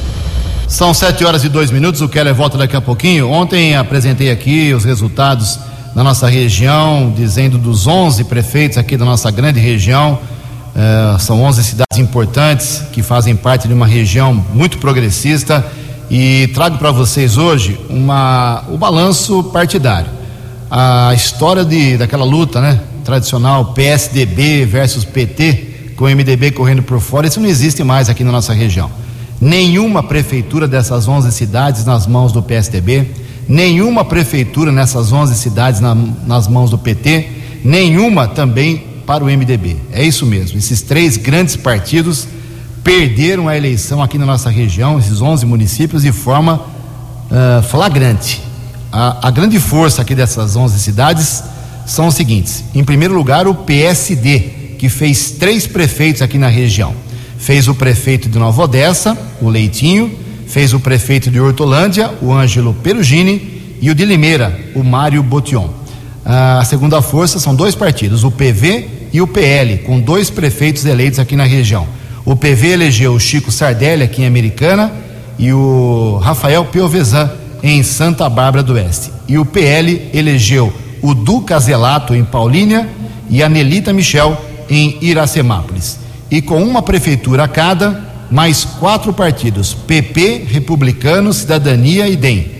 São 0.66 0.92
sete 0.92 1.24
horas 1.24 1.44
e 1.44 1.48
dois 1.48 1.70
minutos. 1.70 2.00
O 2.00 2.08
Keller 2.08 2.34
volta 2.34 2.58
daqui 2.58 2.74
a 2.74 2.80
pouquinho. 2.80 3.30
Ontem 3.30 3.76
apresentei 3.76 4.32
aqui 4.32 4.74
os 4.74 4.84
resultados 4.84 5.60
na 5.94 6.02
nossa 6.02 6.26
região, 6.26 7.14
dizendo 7.16 7.58
dos 7.58 7.86
11 7.86 8.24
prefeitos 8.24 8.76
aqui 8.76 8.96
da 8.96 9.04
nossa 9.04 9.30
grande 9.30 9.60
região. 9.60 10.18
Uh, 10.74 11.16
são 11.20 11.40
11 11.44 11.62
cidades 11.62 11.96
importantes 11.96 12.82
que 12.90 13.04
fazem 13.04 13.36
parte 13.36 13.68
de 13.68 13.74
uma 13.74 13.86
região 13.86 14.34
muito 14.52 14.78
progressista 14.78 15.64
e 16.16 16.46
trago 16.54 16.78
para 16.78 16.92
vocês 16.92 17.36
hoje 17.36 17.76
uma, 17.90 18.62
o 18.68 18.78
balanço 18.78 19.42
partidário. 19.52 20.08
A 20.70 21.12
história 21.12 21.64
de, 21.64 21.96
daquela 21.96 22.24
luta 22.24 22.60
né, 22.60 22.80
tradicional 23.04 23.72
PSDB 23.72 24.64
versus 24.64 25.04
PT, 25.04 25.94
com 25.96 26.04
o 26.04 26.08
MDB 26.08 26.52
correndo 26.52 26.84
por 26.84 27.00
fora, 27.00 27.26
isso 27.26 27.40
não 27.40 27.48
existe 27.48 27.82
mais 27.82 28.08
aqui 28.08 28.22
na 28.22 28.30
nossa 28.30 28.52
região. 28.52 28.88
Nenhuma 29.40 30.04
prefeitura 30.04 30.68
dessas 30.68 31.08
11 31.08 31.32
cidades 31.32 31.84
nas 31.84 32.06
mãos 32.06 32.30
do 32.30 32.40
PSDB 32.40 33.08
nenhuma 33.48 34.04
prefeitura 34.04 34.70
nessas 34.70 35.12
11 35.12 35.34
cidades 35.34 35.80
na, 35.80 35.96
nas 36.26 36.46
mãos 36.46 36.70
do 36.70 36.78
PT, 36.78 37.28
nenhuma 37.64 38.28
também 38.28 38.84
para 39.04 39.24
o 39.24 39.26
MDB. 39.26 39.78
É 39.92 40.04
isso 40.04 40.24
mesmo. 40.24 40.58
Esses 40.58 40.80
três 40.80 41.16
grandes 41.16 41.56
partidos 41.56 42.28
perderam 42.84 43.48
a 43.48 43.56
eleição 43.56 44.02
aqui 44.02 44.18
na 44.18 44.26
nossa 44.26 44.50
região, 44.50 44.98
esses 44.98 45.22
11 45.22 45.46
municípios, 45.46 46.02
de 46.02 46.12
forma 46.12 46.56
uh, 46.56 47.62
flagrante. 47.62 48.42
A, 48.92 49.28
a, 49.28 49.30
grande 49.30 49.58
força 49.58 50.02
aqui 50.02 50.14
dessas 50.14 50.54
11 50.54 50.78
cidades 50.78 51.42
são 51.86 52.08
os 52.08 52.14
seguintes: 52.14 52.62
em 52.74 52.84
primeiro 52.84 53.14
lugar, 53.14 53.48
o 53.48 53.54
PSD, 53.54 54.38
que 54.78 54.90
fez 54.90 55.30
três 55.30 55.66
prefeitos 55.66 56.20
aqui 56.20 56.36
na 56.36 56.48
região. 56.48 56.94
Fez 57.38 57.66
o 57.68 57.74
prefeito 57.74 58.28
de 58.28 58.38
Nova 58.38 58.62
Odessa, 58.62 59.16
o 59.40 59.48
Leitinho, 59.48 60.16
fez 60.46 60.72
o 60.74 60.80
prefeito 60.80 61.30
de 61.30 61.40
Hortolândia, 61.40 62.12
o 62.20 62.32
Ângelo 62.32 62.74
Perugini, 62.74 63.76
e 63.80 63.90
o 63.90 63.94
de 63.94 64.04
Limeira, 64.04 64.58
o 64.74 64.84
Mário 64.84 65.22
Botion. 65.22 65.68
A 66.24 66.64
segunda 66.64 67.02
força 67.02 67.38
são 67.38 67.54
dois 67.54 67.74
partidos, 67.74 68.24
o 68.24 68.30
PV 68.30 68.88
e 69.12 69.20
o 69.20 69.26
PL, 69.26 69.78
com 69.78 70.00
dois 70.00 70.30
prefeitos 70.30 70.84
eleitos 70.86 71.18
aqui 71.18 71.36
na 71.36 71.44
região. 71.44 71.86
O 72.24 72.34
PV 72.34 72.68
elegeu 72.68 73.12
o 73.12 73.20
Chico 73.20 73.52
Sardelli 73.52 74.02
aqui 74.02 74.22
em 74.22 74.26
Americana 74.26 74.90
e 75.38 75.52
o 75.52 76.18
Rafael 76.22 76.64
Piovesan 76.64 77.30
em 77.62 77.82
Santa 77.82 78.28
Bárbara 78.30 78.62
do 78.62 78.74
Oeste. 78.74 79.12
E 79.28 79.36
o 79.36 79.44
PL 79.44 80.10
elegeu 80.12 80.72
o 81.02 81.14
Duca 81.14 81.58
Zelato 81.58 82.14
em 82.14 82.24
Paulínia 82.24 82.88
e 83.28 83.42
a 83.42 83.48
Nelita 83.48 83.92
Michel 83.92 84.40
em 84.70 84.96
Iracemápolis. 85.02 85.98
E 86.30 86.40
com 86.40 86.62
uma 86.62 86.80
prefeitura 86.80 87.44
a 87.44 87.48
cada, 87.48 88.02
mais 88.30 88.64
quatro 88.64 89.12
partidos: 89.12 89.74
PP, 89.74 90.46
Republicanos, 90.48 91.38
Cidadania 91.38 92.08
e 92.08 92.16
DEM. 92.16 92.50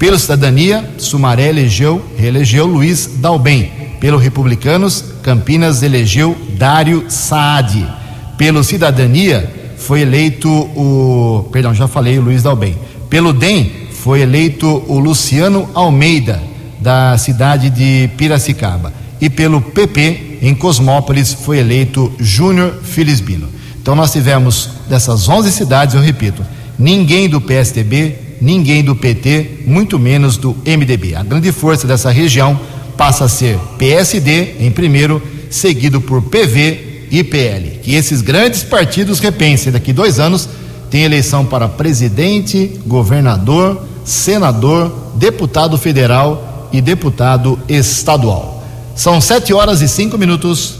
Pelo 0.00 0.18
Cidadania, 0.18 0.84
Sumaré 0.98 1.48
elegeu, 1.48 2.04
reelegeu 2.16 2.66
Luiz 2.66 3.06
Dalben. 3.18 3.70
Pelo 4.00 4.18
Republicanos, 4.18 5.04
Campinas 5.22 5.80
elegeu 5.80 6.36
Dário 6.58 7.04
Saad. 7.08 8.01
Pelo 8.42 8.64
Cidadania, 8.64 9.48
foi 9.76 10.00
eleito 10.00 10.48
o. 10.50 11.48
Perdão, 11.52 11.72
já 11.72 11.86
falei, 11.86 12.18
o 12.18 12.22
Luiz 12.22 12.42
Dalben. 12.42 12.76
Pelo 13.08 13.32
DEM, 13.32 13.70
foi 13.92 14.22
eleito 14.22 14.82
o 14.88 14.98
Luciano 14.98 15.70
Almeida, 15.72 16.42
da 16.80 17.16
cidade 17.18 17.70
de 17.70 18.10
Piracicaba. 18.16 18.92
E 19.20 19.30
pelo 19.30 19.60
PP, 19.60 20.40
em 20.42 20.56
Cosmópolis, 20.56 21.32
foi 21.32 21.58
eleito 21.58 22.12
Júnior 22.18 22.80
Filisbino. 22.82 23.48
Então 23.80 23.94
nós 23.94 24.10
tivemos 24.10 24.70
dessas 24.88 25.28
11 25.28 25.52
cidades, 25.52 25.94
eu 25.94 26.00
repito, 26.00 26.44
ninguém 26.76 27.28
do 27.28 27.40
PSDB, 27.40 28.16
ninguém 28.40 28.82
do 28.82 28.96
PT, 28.96 29.60
muito 29.68 30.00
menos 30.00 30.36
do 30.36 30.56
MDB. 30.66 31.14
A 31.14 31.22
grande 31.22 31.52
força 31.52 31.86
dessa 31.86 32.10
região 32.10 32.58
passa 32.96 33.26
a 33.26 33.28
ser 33.28 33.56
PSD 33.78 34.56
em 34.58 34.72
primeiro, 34.72 35.22
seguido 35.48 36.00
por 36.00 36.20
PV 36.22 36.90
e 37.12 37.22
PL. 37.22 37.78
Que 37.82 37.94
esses 37.94 38.22
grandes 38.22 38.62
partidos 38.64 39.20
repensem 39.20 39.70
daqui 39.70 39.92
dois 39.92 40.18
anos 40.18 40.48
tem 40.90 41.04
eleição 41.04 41.44
para 41.44 41.68
presidente, 41.68 42.80
governador, 42.86 43.82
senador, 44.04 44.92
deputado 45.14 45.78
federal 45.78 46.68
e 46.72 46.80
deputado 46.80 47.58
estadual. 47.68 48.62
São 48.94 49.20
sete 49.20 49.54
horas 49.54 49.80
e 49.80 49.88
cinco 49.88 50.18
minutos. 50.18 50.74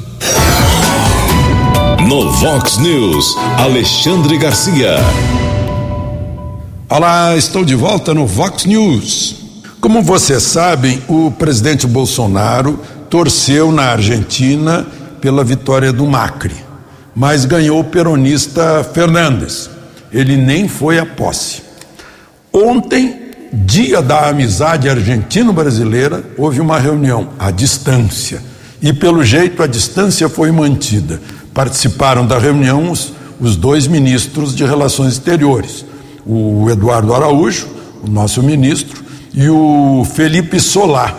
No 2.07 2.31
Vox 2.33 2.79
News, 2.79 3.37
Alexandre 3.59 4.37
Garcia. 4.37 4.97
Olá, 6.91 7.35
estou 7.37 7.65
de 7.65 7.75
volta 7.75 8.13
no 8.13 8.27
Vox 8.27 8.67
News. 8.67 9.37
Como 9.81 10.03
vocês 10.03 10.43
sabem, 10.43 11.03
o 11.09 11.31
presidente 11.31 11.87
Bolsonaro 11.87 12.79
torceu 13.09 13.73
na 13.73 13.85
Argentina 13.93 14.87
pela 15.23 15.43
vitória 15.43 15.91
do 15.91 16.07
Macri, 16.07 16.55
mas 17.15 17.47
ganhou 17.47 17.81
o 17.81 17.85
peronista 17.85 18.85
Fernandes. 18.93 19.71
Ele 20.13 20.37
nem 20.37 20.69
foi 20.69 20.99
à 20.99 21.07
posse. 21.07 21.63
Ontem, 22.53 23.31
dia 23.51 24.03
da 24.03 24.29
amizade 24.29 24.91
argentino-brasileira, 24.91 26.23
houve 26.37 26.61
uma 26.61 26.79
reunião 26.79 27.31
à 27.39 27.51
distância. 27.51 28.43
E 28.83 28.93
pelo 28.93 29.25
jeito 29.25 29.63
a 29.63 29.67
distância 29.67 30.29
foi 30.29 30.51
mantida 30.53 31.19
participaram 31.55 32.27
da 32.27 32.39
reunião 32.39 32.91
os, 32.91 33.13
os 33.41 33.57
dois 33.57 33.87
ministros 33.87 34.55
de 34.55 34.65
Relações 34.65 35.15
Exteriores, 35.15 35.85
o 36.27 36.69
Eduardo 36.71 37.13
Araújo, 37.13 37.69
o 38.03 38.11
nosso 38.11 38.43
ministro, 38.43 39.03
e 39.35 39.49
o 39.49 40.07
Felipe 40.15 40.61
Solá. 40.61 41.17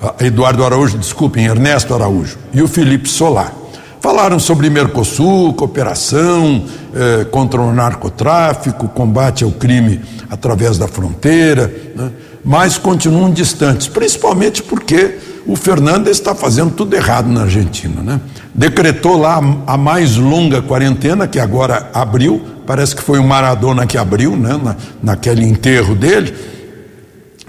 Ah, 0.00 0.14
Eduardo 0.20 0.64
Araújo, 0.64 0.96
desculpem, 0.96 1.46
Ernesto 1.46 1.94
Araújo, 1.94 2.38
e 2.52 2.62
o 2.62 2.68
Felipe 2.68 3.08
Solá. 3.08 3.52
Falaram 4.00 4.38
sobre 4.38 4.70
Mercosul, 4.70 5.52
cooperação 5.54 6.64
eh, 6.94 7.26
contra 7.32 7.60
o 7.60 7.72
narcotráfico, 7.74 8.88
combate 8.88 9.42
ao 9.42 9.50
crime 9.50 10.00
através 10.30 10.78
da 10.78 10.86
fronteira, 10.86 11.72
né? 11.96 12.12
mas 12.44 12.78
continuam 12.78 13.32
distantes, 13.32 13.88
principalmente 13.88 14.62
porque 14.62 15.18
o 15.44 15.56
Fernandes 15.56 16.12
está 16.12 16.32
fazendo 16.32 16.70
tudo 16.70 16.94
errado 16.94 17.28
na 17.28 17.42
Argentina, 17.42 18.02
né? 18.02 18.20
Decretou 18.54 19.18
lá 19.18 19.40
a 19.66 19.76
mais 19.76 20.16
longa 20.16 20.62
quarentena, 20.62 21.26
que 21.26 21.40
agora 21.40 21.90
abriu, 21.92 22.40
parece 22.66 22.94
que 22.94 23.02
foi 23.02 23.18
o 23.18 23.24
Maradona 23.24 23.86
que 23.86 23.96
abriu, 23.96 24.36
né? 24.36 24.60
Na, 24.62 24.76
naquele 25.02 25.44
enterro 25.44 25.94
dele. 25.94 26.34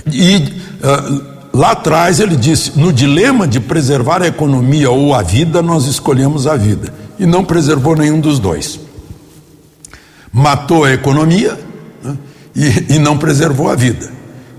E 0.08 0.38
uh, 0.82 1.39
lá 1.54 1.72
atrás 1.72 2.20
ele 2.20 2.36
disse: 2.36 2.78
no 2.78 2.92
dilema 2.92 3.48
de 3.48 3.60
preservar 3.60 4.22
a 4.22 4.28
economia 4.28 4.90
ou 4.90 5.14
a 5.14 5.22
vida, 5.22 5.62
nós 5.62 5.86
escolhemos 5.86 6.48
a 6.48 6.56
vida. 6.56 6.94
E 7.18 7.26
não 7.26 7.44
preservou 7.44 7.96
nenhum 7.96 8.20
dos 8.20 8.40
dois. 8.40 8.80
Matou 10.32 10.86
a 10.86 10.94
economia 10.94 11.60
né? 12.04 12.18
e, 12.56 12.96
e 12.96 13.00
não 13.00 13.18
preservou 13.18 13.70
a 13.70 13.76
vida. 13.76 14.10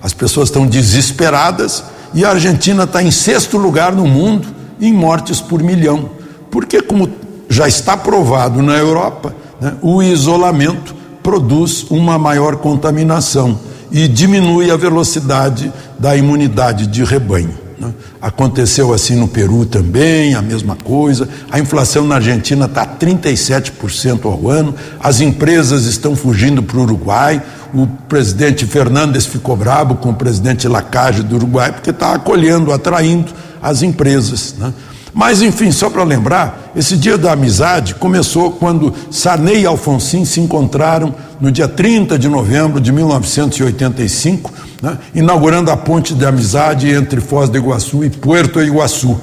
As 0.03 0.13
pessoas 0.13 0.49
estão 0.49 0.67
desesperadas 0.67 1.85
e 2.13 2.25
a 2.25 2.31
Argentina 2.31 2.85
está 2.85 3.03
em 3.03 3.11
sexto 3.11 3.57
lugar 3.57 3.93
no 3.93 4.07
mundo 4.07 4.49
em 4.81 4.93
mortes 4.93 5.41
por 5.41 5.63
milhão. 5.63 6.11
Porque, 6.51 6.83
como 6.83 7.09
já 7.49 7.69
está 7.69 7.97
provado 7.97 8.63
na 8.63 8.77
Europa, 8.77 9.35
né, 9.61 9.75
o 9.81 10.03
isolamento 10.03 10.95
produz 11.23 11.87
uma 11.91 12.19
maior 12.19 12.57
contaminação 12.57 13.59
e 13.91 14.07
diminui 14.07 14.71
a 14.71 14.77
velocidade 14.77 15.73
da 15.99 16.17
imunidade 16.17 16.87
de 16.87 17.05
rebanho. 17.05 17.55
Né? 17.79 17.93
Aconteceu 18.21 18.93
assim 18.93 19.17
no 19.17 19.27
Peru 19.27 19.65
também, 19.65 20.35
a 20.35 20.43
mesma 20.43 20.77
coisa. 20.77 21.29
A 21.51 21.59
inflação 21.59 22.07
na 22.07 22.17
Argentina 22.17 22.67
está 22.67 22.87
37% 22.87 24.27
ao 24.27 24.49
ano, 24.49 24.75
as 25.01 25.21
empresas 25.21 25.85
estão 25.87 26.15
fugindo 26.15 26.63
para 26.63 26.79
o 26.79 26.83
Uruguai. 26.83 27.43
O 27.73 27.87
presidente 27.87 28.67
Fernandes 28.67 29.27
ficou 29.27 29.57
bravo 29.57 29.95
com 29.97 30.11
o 30.11 30.15
presidente 30.15 30.69
Lacage 30.69 31.23
do 31.23 31.37
Uruguai, 31.37 31.73
porque 31.73 31.91
está 31.91 32.15
acolhendo, 32.15 32.73
atraindo 32.73 33.33
as 33.63 33.83
empresas. 33.83 34.55
Né? 34.59 34.73
Mas, 35.13 35.43
enfim, 35.43 35.73
só 35.73 35.91
para 35.91 36.05
lembrar, 36.05 36.71
esse 36.75 36.97
dia 36.97 37.19
da 37.19 37.33
amizade 37.33 37.95
começou 37.95 38.53
quando 38.53 38.95
Sarney 39.11 39.63
e 39.63 39.67
Alfonsin 39.67 40.25
se 40.25 40.41
encontraram 40.41 41.15
no 41.41 41.51
dia 41.51 41.67
30 41.67 42.19
de 42.19 42.29
novembro 42.29 42.81
de 42.81 42.93
1985, 42.93 44.53
né, 44.81 44.99
inaugurando 45.15 45.71
a 45.71 45.77
ponte 45.77 46.15
de 46.15 46.25
amizade 46.25 46.89
entre 46.91 47.21
Foz 47.21 47.49
do 47.49 47.59
Iguaçu 47.59 48.05
e 48.05 48.11
Puerto 48.11 48.63
Iguaçu. 48.63 49.19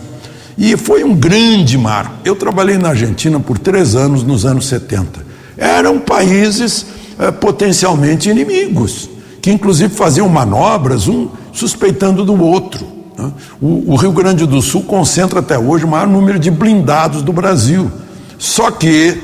E 0.57 0.75
foi 0.75 1.03
um 1.03 1.15
grande 1.15 1.77
marco. 1.77 2.15
Eu 2.25 2.35
trabalhei 2.35 2.77
na 2.77 2.89
Argentina 2.89 3.39
por 3.39 3.59
três 3.59 3.95
anos, 3.95 4.23
nos 4.23 4.45
anos 4.45 4.65
70. 4.67 5.25
Eram 5.55 5.99
países 5.99 6.87
eh, 7.19 7.31
potencialmente 7.31 8.29
inimigos, 8.29 9.07
que 9.41 9.51
inclusive 9.51 9.93
faziam 9.93 10.27
manobras, 10.27 11.07
um 11.07 11.29
suspeitando 11.53 12.25
do 12.25 12.41
outro. 12.41 12.96
Né? 13.17 13.31
O, 13.59 13.93
o, 13.93 13.95
Rio 13.95 14.11
Grande 14.11 14.45
do 14.45 14.61
Sul 14.61 14.83
concentra 14.83 15.39
até 15.39 15.57
hoje 15.57 15.83
o 15.83 15.87
maior 15.87 16.07
número 16.07 16.37
de 16.37 16.51
blindados 16.51 17.21
do 17.21 17.33
Brasil. 17.33 17.91
Só 18.37 18.69
que 18.69 19.21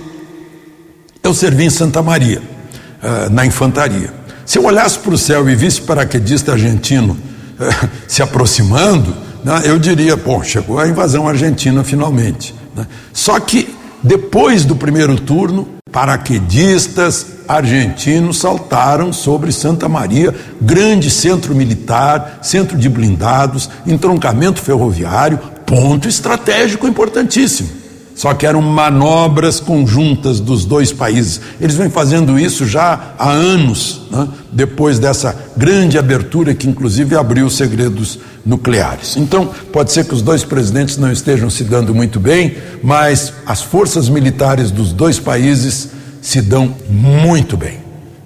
eu 1.22 1.34
servi 1.34 1.66
em 1.66 1.70
Santa 1.70 2.02
Maria, 2.02 2.42
uh, 2.42 3.30
na 3.30 3.46
infantaria. 3.46 4.12
Se 4.46 4.58
eu 4.58 4.66
olhasse 4.66 5.00
para 5.00 5.14
o 5.14 5.18
céu 5.18 5.48
e 5.50 5.56
visse 5.56 5.82
paraquedista 5.82 6.52
argentino 6.52 7.14
uh, 7.14 7.90
se 8.08 8.24
aproximando, 8.24 9.16
né, 9.44 9.62
eu 9.66 9.78
diria: 9.78 10.18
bom, 10.18 10.44
chegou 10.44 10.80
a 10.80 10.88
invasão 10.88 11.28
argentina 11.28 11.84
finalmente. 11.84 12.56
Né? 12.76 12.88
Só 13.14 13.40
que 13.40 13.74
depois 14.04 14.66
do 14.66 14.76
primeiro 14.76 15.16
turno, 15.16 15.68
paraquedistas 15.94 17.28
argentinos 17.48 18.40
saltaram 18.40 19.14
sobre 19.14 19.52
Santa 19.52 19.88
Maria, 19.88 20.34
grande 20.60 21.12
centro 21.12 21.54
militar, 21.54 22.40
centro 22.42 22.76
de 22.76 22.90
blindados, 22.90 23.70
entroncamento 23.86 24.60
ferroviário, 24.60 25.38
ponto 25.66 26.08
estratégico 26.08 26.88
importantíssimo. 26.88 27.83
Só 28.16 28.34
que 28.34 28.46
eram 28.46 28.62
manobras 28.62 29.60
conjuntas 29.60 30.40
dos 30.40 30.66
dois 30.66 30.92
países. 30.92 31.42
Eles 31.60 31.76
vêm 31.76 31.90
fazendo 31.90 32.40
isso 32.40 32.66
já 32.66 33.14
há 33.18 33.32
anos, 33.32 34.02
né? 34.12 34.28
depois 34.52 35.00
dessa 35.00 35.36
grande 35.58 35.98
abertura 35.98 36.54
que, 36.54 36.68
inclusive, 36.68 37.16
abriu 37.16 37.50
segredos 37.50 38.20
nucleares. 38.46 39.18
Então, 39.18 39.50
pode 39.72 39.92
ser 39.92 40.06
que 40.06 40.14
os 40.14 40.22
dois 40.22 40.44
presidentes 40.44 40.98
não 40.98 41.12
estejam 41.12 41.50
se 41.50 41.64
dando 41.64 41.94
muito 41.94 42.20
bem, 42.20 42.56
mas 42.84 43.34
as 43.46 43.62
forças 43.62 44.08
militares 44.10 44.70
dos 44.70 44.94
dois 44.94 45.20
países 45.20 45.90
se 46.22 46.42
dão 46.42 46.76
muito 46.90 47.58
bem, 47.58 47.80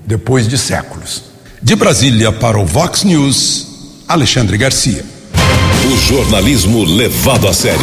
depois 0.06 0.48
de 0.48 0.58
séculos. 0.58 1.24
De 1.62 1.76
Brasília 1.76 2.32
para 2.32 2.60
o 2.60 2.66
Vox 2.66 3.04
News, 3.04 3.68
Alexandre 4.08 4.58
Garcia. 4.58 5.16
O 5.90 5.96
jornalismo 5.96 6.84
levado 6.84 7.48
a 7.48 7.54
sério. 7.54 7.80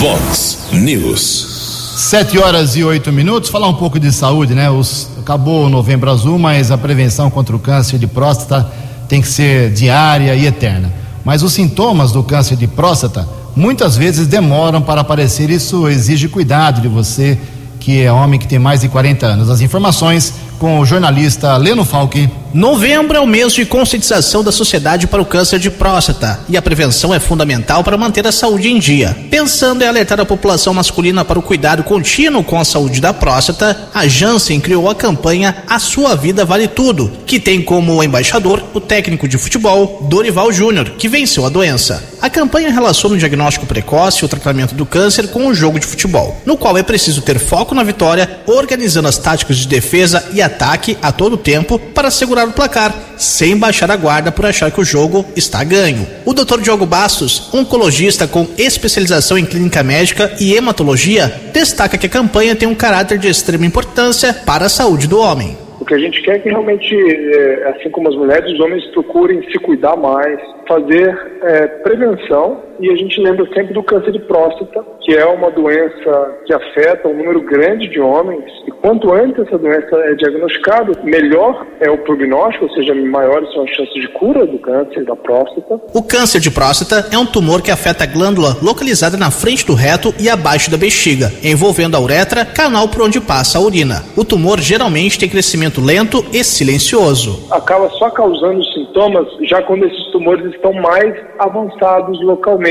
Vox 0.00 0.58
News. 0.72 1.94
Sete 1.96 2.36
horas 2.36 2.74
e 2.74 2.82
oito 2.82 3.12
minutos. 3.12 3.48
Falar 3.48 3.68
um 3.68 3.74
pouco 3.74 4.00
de 4.00 4.10
saúde, 4.10 4.56
né? 4.56 4.68
Os, 4.68 5.08
acabou 5.20 5.66
o 5.66 5.68
novembro 5.68 6.10
azul, 6.10 6.36
mas 6.36 6.72
a 6.72 6.76
prevenção 6.76 7.30
contra 7.30 7.54
o 7.54 7.60
câncer 7.60 7.96
de 7.96 8.08
próstata 8.08 8.68
tem 9.08 9.20
que 9.20 9.28
ser 9.28 9.70
diária 9.70 10.34
e 10.34 10.46
eterna. 10.46 10.92
Mas 11.24 11.44
os 11.44 11.52
sintomas 11.52 12.10
do 12.10 12.24
câncer 12.24 12.56
de 12.56 12.66
próstata 12.66 13.28
muitas 13.54 13.96
vezes 13.96 14.26
demoram 14.26 14.82
para 14.82 15.02
aparecer. 15.02 15.48
Isso 15.48 15.86
exige 15.86 16.26
cuidado 16.26 16.80
de 16.80 16.88
você, 16.88 17.38
que 17.78 18.02
é 18.02 18.12
homem 18.12 18.40
que 18.40 18.48
tem 18.48 18.58
mais 18.58 18.80
de 18.80 18.88
40 18.88 19.26
anos. 19.26 19.48
As 19.48 19.60
informações 19.60 20.34
com 20.62 20.78
o 20.78 20.86
jornalista 20.86 21.56
Leno 21.56 21.84
Falque. 21.84 22.30
Novembro 22.54 23.16
é 23.16 23.20
o 23.20 23.26
mês 23.26 23.52
de 23.52 23.64
conscientização 23.64 24.44
da 24.44 24.52
sociedade 24.52 25.08
para 25.08 25.20
o 25.20 25.24
câncer 25.24 25.58
de 25.58 25.70
próstata 25.70 26.38
e 26.48 26.56
a 26.56 26.62
prevenção 26.62 27.12
é 27.12 27.18
fundamental 27.18 27.82
para 27.82 27.96
manter 27.96 28.26
a 28.26 28.30
saúde 28.30 28.68
em 28.68 28.78
dia. 28.78 29.16
Pensando 29.30 29.82
em 29.82 29.88
alertar 29.88 30.20
a 30.20 30.24
população 30.24 30.72
masculina 30.74 31.24
para 31.24 31.38
o 31.38 31.42
cuidado 31.42 31.82
contínuo 31.82 32.44
com 32.44 32.60
a 32.60 32.64
saúde 32.64 33.00
da 33.00 33.12
próstata, 33.12 33.88
a 33.92 34.06
Janssen 34.06 34.60
criou 34.60 34.88
a 34.88 34.94
campanha 34.94 35.64
A 35.66 35.78
Sua 35.78 36.14
Vida 36.14 36.44
Vale 36.44 36.68
Tudo, 36.68 37.10
que 37.26 37.40
tem 37.40 37.62
como 37.62 38.04
embaixador 38.04 38.62
o 38.74 38.80
técnico 38.80 39.26
de 39.26 39.38
futebol 39.38 40.06
Dorival 40.08 40.52
Júnior, 40.52 40.90
que 40.90 41.08
venceu 41.08 41.46
a 41.46 41.48
doença. 41.48 42.12
A 42.20 42.28
campanha 42.28 42.70
relaciona 42.70 43.16
o 43.16 43.18
diagnóstico 43.18 43.66
precoce 43.66 44.22
e 44.22 44.24
o 44.24 44.28
tratamento 44.28 44.74
do 44.74 44.86
câncer 44.86 45.28
com 45.28 45.48
o 45.48 45.54
jogo 45.54 45.80
de 45.80 45.86
futebol, 45.86 46.40
no 46.44 46.56
qual 46.56 46.76
é 46.76 46.82
preciso 46.82 47.22
ter 47.22 47.38
foco 47.38 47.74
na 47.74 47.82
vitória, 47.82 48.42
organizando 48.46 49.08
as 49.08 49.18
táticas 49.18 49.56
de 49.56 49.66
defesa 49.66 50.22
e 50.34 50.42
ataque 50.52 50.96
a 51.02 51.10
todo 51.10 51.36
tempo 51.36 51.78
para 51.78 52.08
assegurar 52.08 52.46
o 52.46 52.52
placar, 52.52 52.94
sem 53.16 53.56
baixar 53.56 53.90
a 53.90 53.96
guarda 53.96 54.30
por 54.30 54.44
achar 54.44 54.70
que 54.70 54.80
o 54.80 54.84
jogo 54.84 55.24
está 55.34 55.64
ganho. 55.64 56.06
O 56.24 56.34
Dr. 56.34 56.60
Diogo 56.60 56.86
Bastos, 56.86 57.52
oncologista 57.54 58.28
com 58.28 58.46
especialização 58.58 59.38
em 59.38 59.46
clínica 59.46 59.82
médica 59.82 60.32
e 60.40 60.54
hematologia, 60.54 61.32
destaca 61.52 61.98
que 61.98 62.06
a 62.06 62.10
campanha 62.10 62.54
tem 62.54 62.68
um 62.68 62.74
caráter 62.74 63.18
de 63.18 63.28
extrema 63.28 63.66
importância 63.66 64.32
para 64.32 64.66
a 64.66 64.68
saúde 64.68 65.08
do 65.08 65.18
homem. 65.18 65.56
O 65.80 65.84
que 65.84 65.94
a 65.94 65.98
gente 65.98 66.22
quer 66.22 66.36
é 66.36 66.38
que 66.38 66.48
realmente, 66.48 66.94
é, 66.94 67.68
assim 67.70 67.90
como 67.90 68.08
as 68.08 68.14
mulheres, 68.14 68.52
os 68.52 68.60
homens 68.60 68.86
procurem 68.92 69.42
se 69.50 69.58
cuidar 69.58 69.96
mais, 69.96 70.38
fazer 70.68 71.12
é, 71.42 71.66
prevenção 71.82 72.62
e 72.80 72.90
a 72.90 72.96
gente 72.96 73.20
lembra 73.20 73.46
sempre 73.54 73.74
do 73.74 73.82
câncer 73.82 74.12
de 74.12 74.20
próstata, 74.20 74.84
que 75.00 75.14
é 75.14 75.24
uma 75.26 75.50
doença 75.50 76.38
que 76.46 76.52
afeta 76.52 77.08
um 77.08 77.16
número 77.16 77.40
grande 77.42 77.88
de 77.88 78.00
homens. 78.00 78.44
E 78.66 78.70
quanto 78.70 79.12
antes 79.12 79.46
essa 79.46 79.58
doença 79.58 79.96
é 79.96 80.14
diagnosticada, 80.14 80.92
melhor 81.04 81.66
é 81.80 81.90
o 81.90 81.98
prognóstico, 81.98 82.66
ou 82.66 82.70
seja, 82.72 82.94
maiores 82.94 83.52
são 83.52 83.64
as 83.64 83.70
chances 83.70 83.94
de 83.94 84.08
cura 84.08 84.46
do 84.46 84.58
câncer 84.58 85.04
da 85.04 85.16
próstata. 85.16 85.80
O 85.94 86.02
câncer 86.02 86.40
de 86.40 86.50
próstata 86.50 87.08
é 87.12 87.18
um 87.18 87.26
tumor 87.26 87.62
que 87.62 87.70
afeta 87.70 88.04
a 88.04 88.06
glândula 88.06 88.56
localizada 88.62 89.16
na 89.16 89.30
frente 89.30 89.66
do 89.66 89.74
reto 89.74 90.14
e 90.18 90.28
abaixo 90.28 90.70
da 90.70 90.76
bexiga, 90.76 91.32
envolvendo 91.42 91.96
a 91.96 92.00
uretra, 92.00 92.44
canal 92.44 92.88
por 92.88 93.02
onde 93.02 93.20
passa 93.20 93.58
a 93.58 93.60
urina. 93.60 94.02
O 94.16 94.24
tumor 94.24 94.60
geralmente 94.60 95.18
tem 95.18 95.28
crescimento 95.28 95.80
lento 95.80 96.24
e 96.32 96.42
silencioso. 96.44 97.46
Acaba 97.50 97.88
só 97.90 98.10
causando 98.10 98.64
sintomas 98.66 99.26
já 99.42 99.62
quando 99.62 99.84
esses 99.86 100.06
tumores 100.12 100.44
estão 100.54 100.72
mais 100.72 101.14
avançados 101.38 102.20
localmente, 102.22 102.62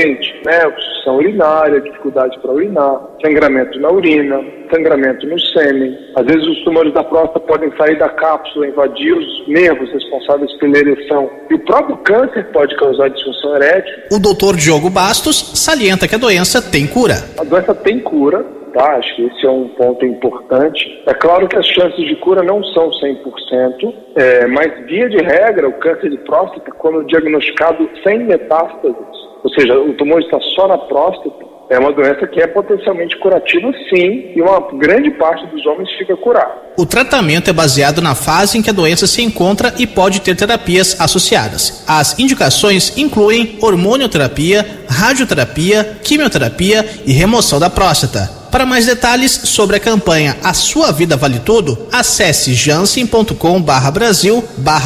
né? 0.44 0.66
Obstrução 0.66 1.16
urinária, 1.16 1.80
dificuldade 1.80 2.38
para 2.40 2.52
urinar, 2.52 3.00
sangramento 3.22 3.78
na 3.80 3.90
urina, 3.90 4.40
sangramento 4.72 5.26
no 5.26 5.38
sêmen. 5.38 5.96
Às 6.16 6.26
vezes 6.26 6.46
os 6.46 6.64
tumores 6.64 6.92
da 6.94 7.04
próstata 7.04 7.40
podem 7.40 7.70
sair 7.76 7.98
da 7.98 8.08
cápsula, 8.08 8.66
invadir 8.66 9.12
os 9.12 9.48
nervos 9.48 9.90
responsáveis 9.92 10.52
pela 10.58 10.78
ereção. 10.78 11.30
E 11.50 11.54
o 11.54 11.58
próprio 11.64 11.96
câncer 11.98 12.44
pode 12.52 12.76
causar 12.76 13.08
disfunção 13.08 13.56
erétil. 13.56 13.94
O 14.10 14.18
doutor 14.18 14.56
Diogo 14.56 14.90
Bastos 14.90 15.52
salienta 15.54 16.08
que 16.08 16.14
a 16.14 16.18
doença 16.18 16.60
tem 16.62 16.86
cura. 16.86 17.14
A 17.38 17.44
doença 17.44 17.74
tem 17.74 18.00
cura, 18.00 18.44
tá? 18.72 18.96
Acho 18.96 19.14
que 19.16 19.22
esse 19.26 19.46
é 19.46 19.50
um 19.50 19.68
ponto 19.68 20.04
importante. 20.04 21.02
É 21.06 21.14
claro 21.14 21.48
que 21.48 21.56
as 21.56 21.66
chances 21.66 22.06
de 22.06 22.16
cura 22.16 22.42
não 22.42 22.62
são 22.64 22.90
100%, 22.90 23.94
é, 24.16 24.46
mas 24.46 24.86
via 24.86 25.08
de 25.08 25.18
regra, 25.18 25.68
o 25.68 25.74
câncer 25.74 26.10
de 26.10 26.18
próstata, 26.18 26.70
quando 26.72 27.06
diagnosticado 27.06 27.88
sem 28.02 28.20
metástases, 28.20 28.96
ou 29.42 29.50
seja, 29.50 29.78
o 29.78 29.94
tumor 29.94 30.20
está 30.20 30.38
só 30.54 30.68
na 30.68 30.78
próstata, 30.78 31.52
É 31.70 31.78
uma 31.78 31.92
doença 31.92 32.26
que 32.26 32.38
é 32.38 32.46
potencialmente 32.46 33.16
curativa, 33.18 33.72
sim, 33.88 34.32
e 34.36 34.42
uma 34.42 34.60
grande 34.74 35.10
parte 35.12 35.46
dos 35.46 35.64
homens 35.64 35.88
fica 35.96 36.14
curada. 36.18 36.52
O 36.76 36.84
tratamento 36.84 37.48
é 37.48 37.52
baseado 37.52 38.02
na 38.02 38.14
fase 38.14 38.58
em 38.58 38.62
que 38.62 38.68
a 38.68 38.74
doença 38.74 39.06
se 39.06 39.22
encontra 39.22 39.72
e 39.78 39.86
pode 39.86 40.20
ter 40.20 40.36
terapias 40.36 41.00
associadas. 41.00 41.82
As 41.88 42.18
indicações 42.18 42.98
incluem 42.98 43.56
hormonioterapia, 43.62 44.66
radioterapia, 44.86 45.96
quimioterapia 46.04 46.84
e 47.06 47.12
remoção 47.12 47.58
da 47.58 47.70
próstata. 47.70 48.41
Para 48.52 48.66
mais 48.66 48.84
detalhes 48.84 49.32
sobre 49.44 49.76
a 49.76 49.80
campanha 49.80 50.36
A 50.44 50.52
Sua 50.52 50.92
Vida 50.92 51.16
Vale 51.16 51.38
Tudo, 51.38 51.88
acesse 51.90 52.52
jansen.com 52.52 53.62
Brasil 53.62 54.44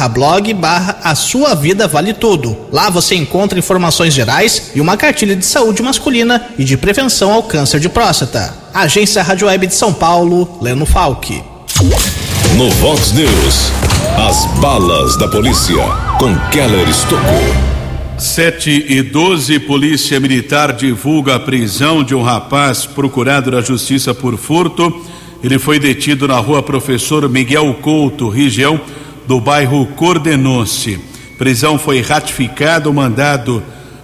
blog 0.09 0.55
A 1.03 1.13
Sua 1.13 1.53
Vida 1.53 1.85
Vale 1.85 2.13
Tudo. 2.13 2.55
Lá 2.71 2.89
você 2.89 3.13
encontra 3.15 3.59
informações 3.59 4.13
gerais 4.13 4.71
e 4.73 4.79
uma 4.79 4.95
cartilha 4.95 5.35
de 5.35 5.45
saúde 5.45 5.83
masculina 5.83 6.47
e 6.57 6.63
de 6.63 6.77
prevenção 6.77 7.33
ao 7.33 7.43
câncer 7.43 7.81
de 7.81 7.89
próstata. 7.89 8.53
Agência 8.73 9.21
Rádio 9.21 9.47
Web 9.47 9.67
de 9.67 9.75
São 9.75 9.93
Paulo, 9.93 10.57
Leno 10.61 10.85
Falck. 10.85 11.43
No 12.55 12.69
Vox 12.71 13.11
News, 13.11 13.71
as 14.29 14.45
balas 14.61 15.17
da 15.17 15.27
polícia 15.27 15.75
com 16.17 16.33
Keller 16.51 16.87
Estocou. 16.87 17.76
7 18.17 18.87
e 18.89 19.03
12, 19.03 19.59
Polícia 19.59 20.19
Militar 20.19 20.73
divulga 20.73 21.35
a 21.35 21.39
prisão 21.39 22.03
de 22.03 22.15
um 22.15 22.23
rapaz 22.23 22.83
procurado 22.83 23.51
na 23.51 23.61
Justiça 23.61 24.11
por 24.11 24.35
furto. 24.37 25.05
Ele 25.43 25.59
foi 25.59 25.77
detido 25.77 26.27
na 26.27 26.37
rua 26.37 26.63
Professor 26.63 27.29
Miguel 27.29 27.75
Couto, 27.75 28.27
região 28.27 28.81
do 29.27 29.39
bairro 29.39 29.85
Cordenou-se. 29.95 30.99
Prisão 31.37 31.77
foi 31.77 32.01
ratificada, 32.01 32.89
o 32.89 32.93
mandado 32.93 33.61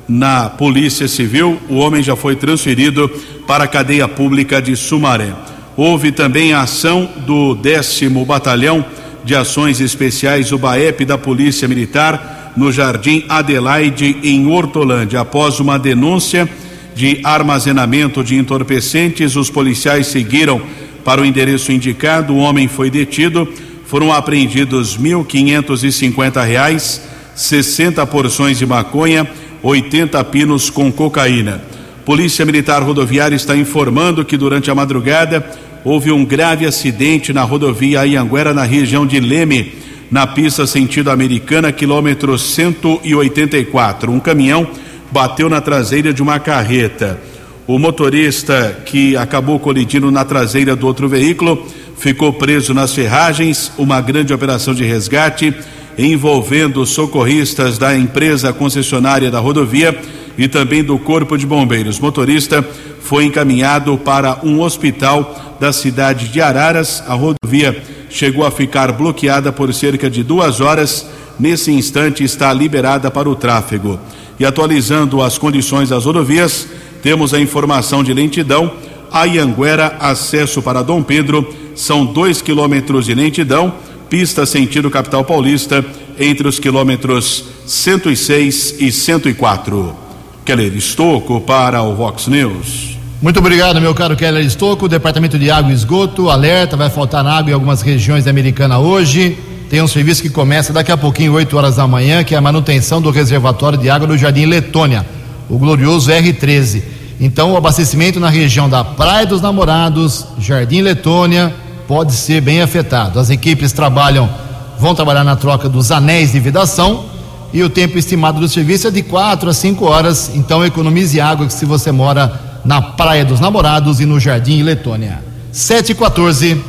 na 0.08 0.48
Polícia 0.48 1.08
Civil. 1.08 1.60
O 1.68 1.78
homem 1.78 2.04
já 2.04 2.16
foi 2.16 2.36
transferido 2.36 3.10
para 3.48 3.64
a 3.64 3.68
cadeia 3.68 4.08
pública 4.08 4.62
de 4.62 4.76
Sumaré. 4.76 5.34
Houve 5.76 6.12
também 6.12 6.54
a 6.54 6.62
ação 6.62 7.10
do 7.26 7.56
décimo 7.56 8.24
Batalhão 8.26 8.86
de 9.26 9.34
Ações 9.34 9.82
Especiais, 9.82 10.52
o 10.52 10.58
BAEP 10.60 11.04
da 11.04 11.18
Polícia 11.18 11.68
Militar 11.68 12.43
no 12.56 12.72
Jardim 12.72 13.26
Adelaide, 13.28 14.18
em 14.24 14.48
Hortolândia. 14.48 15.22
Após 15.22 15.60
uma 15.60 15.78
denúncia 15.80 16.48
de 16.96 17.20
armazenamento 17.24 18.24
de 18.24 18.36
entorpecentes, 18.36 19.36
os 19.36 19.50
policiais 19.50 20.08
seguiram 20.08 20.62
para 21.04 21.22
o 21.22 21.26
endereço 21.26 21.72
indicado. 21.72 22.34
O 22.34 22.38
homem 22.38 22.68
foi 22.68 22.90
detido. 22.90 23.48
Foram 23.86 24.12
apreendidos 24.12 24.96
R$ 24.96 25.12
1.550, 25.12 27.02
60 27.36 28.08
porções 28.08 28.58
de 28.58 28.66
maconha, 28.66 29.30
80 29.62 30.24
pinos 30.26 30.70
com 30.70 30.92
cocaína. 30.92 31.62
Polícia 32.06 32.46
Militar 32.46 32.82
Rodoviária 32.84 33.36
está 33.36 33.56
informando 33.56 34.26
que 34.26 34.36
durante 34.36 34.70
a 34.70 34.76
madrugada 34.76 35.46
houve 35.86 36.12
um 36.12 36.26
grave 36.26 36.66
acidente 36.66 37.32
na 37.32 37.44
rodovia 37.44 38.06
Ianguera, 38.06 38.54
na 38.54 38.64
região 38.64 39.06
de 39.06 39.20
Leme 39.20 39.83
na 40.14 40.28
pista 40.28 40.68
sentido 40.68 41.10
americana, 41.10 41.72
quilômetro 41.72 42.38
184. 42.38 44.12
Um 44.12 44.20
caminhão 44.20 44.68
bateu 45.12 45.50
na 45.50 45.60
traseira 45.60 46.14
de 46.14 46.22
uma 46.22 46.40
carreta. 46.40 47.20
O 47.66 47.80
motorista 47.80 48.78
que 48.86 49.18
acabou 49.18 49.60
colidindo 49.60 50.12
na 50.12 50.24
traseira 50.24 50.76
do 50.76 50.86
outro 50.86 51.10
veículo 51.10 51.66
ficou 51.98 52.32
preso 52.32 52.76
nas 52.76 52.94
ferragens. 52.94 53.72
Uma 53.76 54.00
grande 54.02 54.32
operação 54.32 54.76
de 54.76 54.84
resgate 54.84 55.52
envolvendo 55.98 56.86
socorristas 56.86 57.80
da 57.80 57.98
empresa 57.98 58.54
concessionária 58.54 59.32
da 59.32 59.40
rodovia 59.40 60.00
e 60.38 60.48
também 60.48 60.84
do 60.84 60.98
Corpo 60.98 61.38
de 61.38 61.46
Bombeiros. 61.46 62.00
Motorista 62.00 62.66
foi 63.02 63.26
encaminhado 63.26 63.98
para 63.98 64.40
um 64.44 64.62
hospital 64.62 65.58
da 65.60 65.72
cidade 65.72 66.30
de 66.30 66.42
Araras. 66.42 67.04
A 67.08 67.14
rodovia 67.14 67.84
chegou 68.10 68.46
a 68.46 68.52
ficar 68.52 68.92
bloqueada 68.92 69.52
por 69.52 69.74
cerca 69.74 70.10
de 70.10 70.24
duas 70.24 70.62
horas. 70.62 71.06
Nesse 71.40 71.72
instante 71.72 72.24
está 72.24 72.52
liberada 72.54 73.10
para 73.10 73.30
o 73.30 73.36
tráfego. 73.36 74.00
E 74.40 74.46
atualizando 74.46 75.22
as 75.22 75.38
condições 75.38 75.90
das 75.90 76.06
rodovias, 76.06 76.68
temos 77.02 77.34
a 77.34 77.40
informação 77.40 78.04
de 78.04 78.14
lentidão. 78.14 78.72
A 79.12 79.26
Ianguera, 79.26 79.98
acesso 80.00 80.62
para 80.62 80.82
Dom 80.82 81.04
Pedro, 81.04 81.48
são 81.76 82.06
dois 82.06 82.42
quilômetros 82.42 83.06
de 83.06 83.14
lentidão. 83.14 83.74
Pista 84.10 84.46
sentido 84.46 84.90
capital 84.90 85.24
paulista, 85.24 85.84
entre 86.20 86.48
os 86.48 86.60
quilômetros 86.60 87.46
106 87.66 88.76
e 88.80 88.92
104. 88.92 90.03
Keller 90.44 90.76
Estocco 90.76 91.40
para 91.40 91.82
o 91.82 91.96
Vox 91.96 92.28
News. 92.28 92.98
Muito 93.22 93.40
obrigado, 93.40 93.80
meu 93.80 93.96
caro 93.96 94.16
Keller 94.16 94.44
Estocco. 94.46 94.86
O 94.86 94.90
Departamento 94.90 95.40
de 95.40 95.50
Água 95.50 95.72
e 95.72 95.74
Esgoto 95.74 96.30
alerta, 96.30 96.76
vai 96.76 96.90
faltar 96.90 97.26
água 97.26 97.50
em 97.50 97.54
algumas 97.54 97.82
regiões 97.82 98.26
da 98.26 98.32
Americana 98.32 98.78
hoje. 98.78 99.38
Tem 99.70 99.82
um 99.82 99.88
serviço 99.88 100.22
que 100.22 100.30
começa 100.30 100.74
daqui 100.74 100.92
a 100.92 100.98
pouquinho, 100.98 101.32
8 101.32 101.56
horas 101.56 101.78
da 101.78 101.88
manhã, 101.88 102.26
que 102.26 102.36
é 102.36 102.38
a 102.38 102.42
manutenção 102.42 103.02
do 103.02 103.10
reservatório 103.10 103.78
de 103.78 103.90
água 103.90 104.06
do 104.06 104.18
Jardim 104.18 104.46
Letônia, 104.46 105.06
o 105.50 105.58
glorioso 105.58 106.12
R13. 106.12 106.84
Então, 107.22 107.54
o 107.54 107.58
abastecimento 107.58 108.20
na 108.20 108.30
região 108.30 108.70
da 108.70 108.84
Praia 108.84 109.26
dos 109.26 109.42
Namorados, 109.42 110.28
Jardim 110.38 110.82
Letônia, 110.82 111.56
pode 111.88 112.12
ser 112.12 112.42
bem 112.42 112.62
afetado. 112.62 113.18
As 113.18 113.30
equipes 113.30 113.72
trabalham, 113.72 114.30
vão 114.78 114.94
trabalhar 114.94 115.24
na 115.24 115.38
troca 115.38 115.70
dos 115.70 115.90
anéis 115.90 116.34
de 116.34 116.40
vedação 116.42 117.13
e 117.54 117.62
o 117.62 117.70
tempo 117.70 118.00
estimado 118.00 118.40
do 118.40 118.50
serviço 118.50 118.88
é 118.88 118.92
de 118.92 119.04
4 119.04 119.50
a 119.50 119.54
5 119.54 119.86
horas. 119.86 120.32
Então, 120.34 120.66
economize 120.66 121.22
água 121.22 121.48
se 121.52 121.66
você 121.66 121.92
mora 121.92 122.60
na 122.66 122.82
Praia 122.82 123.24
dos 123.24 123.40
Namorados 123.40 124.00
e 124.00 124.06
no 124.06 124.20
Jardim 124.20 124.64
Letônia. 124.64 125.24
7 125.52 125.92
e 125.92 125.96
14. 125.96 126.64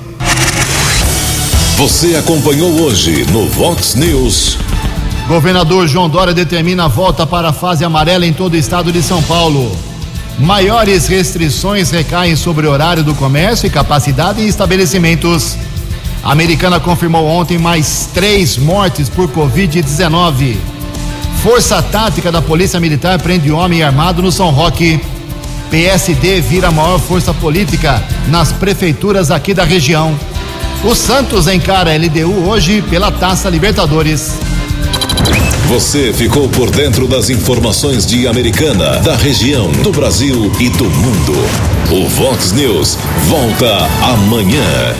Você 1.78 2.16
acompanhou 2.16 2.70
hoje 2.82 3.24
no 3.32 3.48
Vox 3.48 3.94
News. 3.94 4.58
Governador 5.26 5.88
João 5.88 6.08
Dória 6.08 6.34
determina 6.34 6.84
a 6.84 6.88
volta 6.88 7.26
para 7.26 7.48
a 7.48 7.52
fase 7.52 7.82
amarela 7.82 8.26
em 8.26 8.32
todo 8.34 8.52
o 8.52 8.56
estado 8.58 8.92
de 8.92 9.02
São 9.02 9.22
Paulo. 9.22 9.74
Maiores 10.38 11.06
restrições 11.06 11.90
recaem 11.90 12.36
sobre 12.36 12.66
o 12.66 12.70
horário 12.70 13.02
do 13.02 13.14
comércio 13.14 13.66
e 13.66 13.70
capacidade 13.70 14.42
em 14.42 14.46
estabelecimentos. 14.46 15.56
A 16.22 16.32
americana 16.32 16.78
confirmou 16.78 17.26
ontem 17.26 17.56
mais 17.56 18.08
três 18.12 18.58
mortes 18.58 19.08
por 19.08 19.28
Covid-19. 19.28 20.73
Força 21.44 21.82
tática 21.82 22.32
da 22.32 22.40
Polícia 22.40 22.80
Militar 22.80 23.18
prende 23.18 23.52
homem 23.52 23.82
armado 23.82 24.22
no 24.22 24.32
São 24.32 24.48
Roque. 24.48 24.98
PSD 25.70 26.40
vira 26.40 26.68
a 26.68 26.72
maior 26.72 26.98
força 26.98 27.34
política 27.34 28.02
nas 28.28 28.50
prefeituras 28.50 29.30
aqui 29.30 29.52
da 29.52 29.62
região. 29.62 30.18
O 30.82 30.94
Santos 30.94 31.46
encara 31.46 31.92
a 31.92 31.96
LDU 31.98 32.48
hoje 32.48 32.80
pela 32.88 33.12
Taça 33.12 33.50
Libertadores. 33.50 34.38
Você 35.68 36.14
ficou 36.14 36.48
por 36.48 36.70
dentro 36.70 37.06
das 37.06 37.28
informações 37.28 38.06
de 38.06 38.26
Americana, 38.26 39.00
da 39.00 39.14
região, 39.14 39.70
do 39.70 39.92
Brasil 39.92 40.50
e 40.58 40.70
do 40.70 40.84
mundo. 40.86 41.34
O 41.90 42.08
Vox 42.08 42.52
News 42.52 42.96
volta 43.28 43.86
amanhã. 44.02 44.94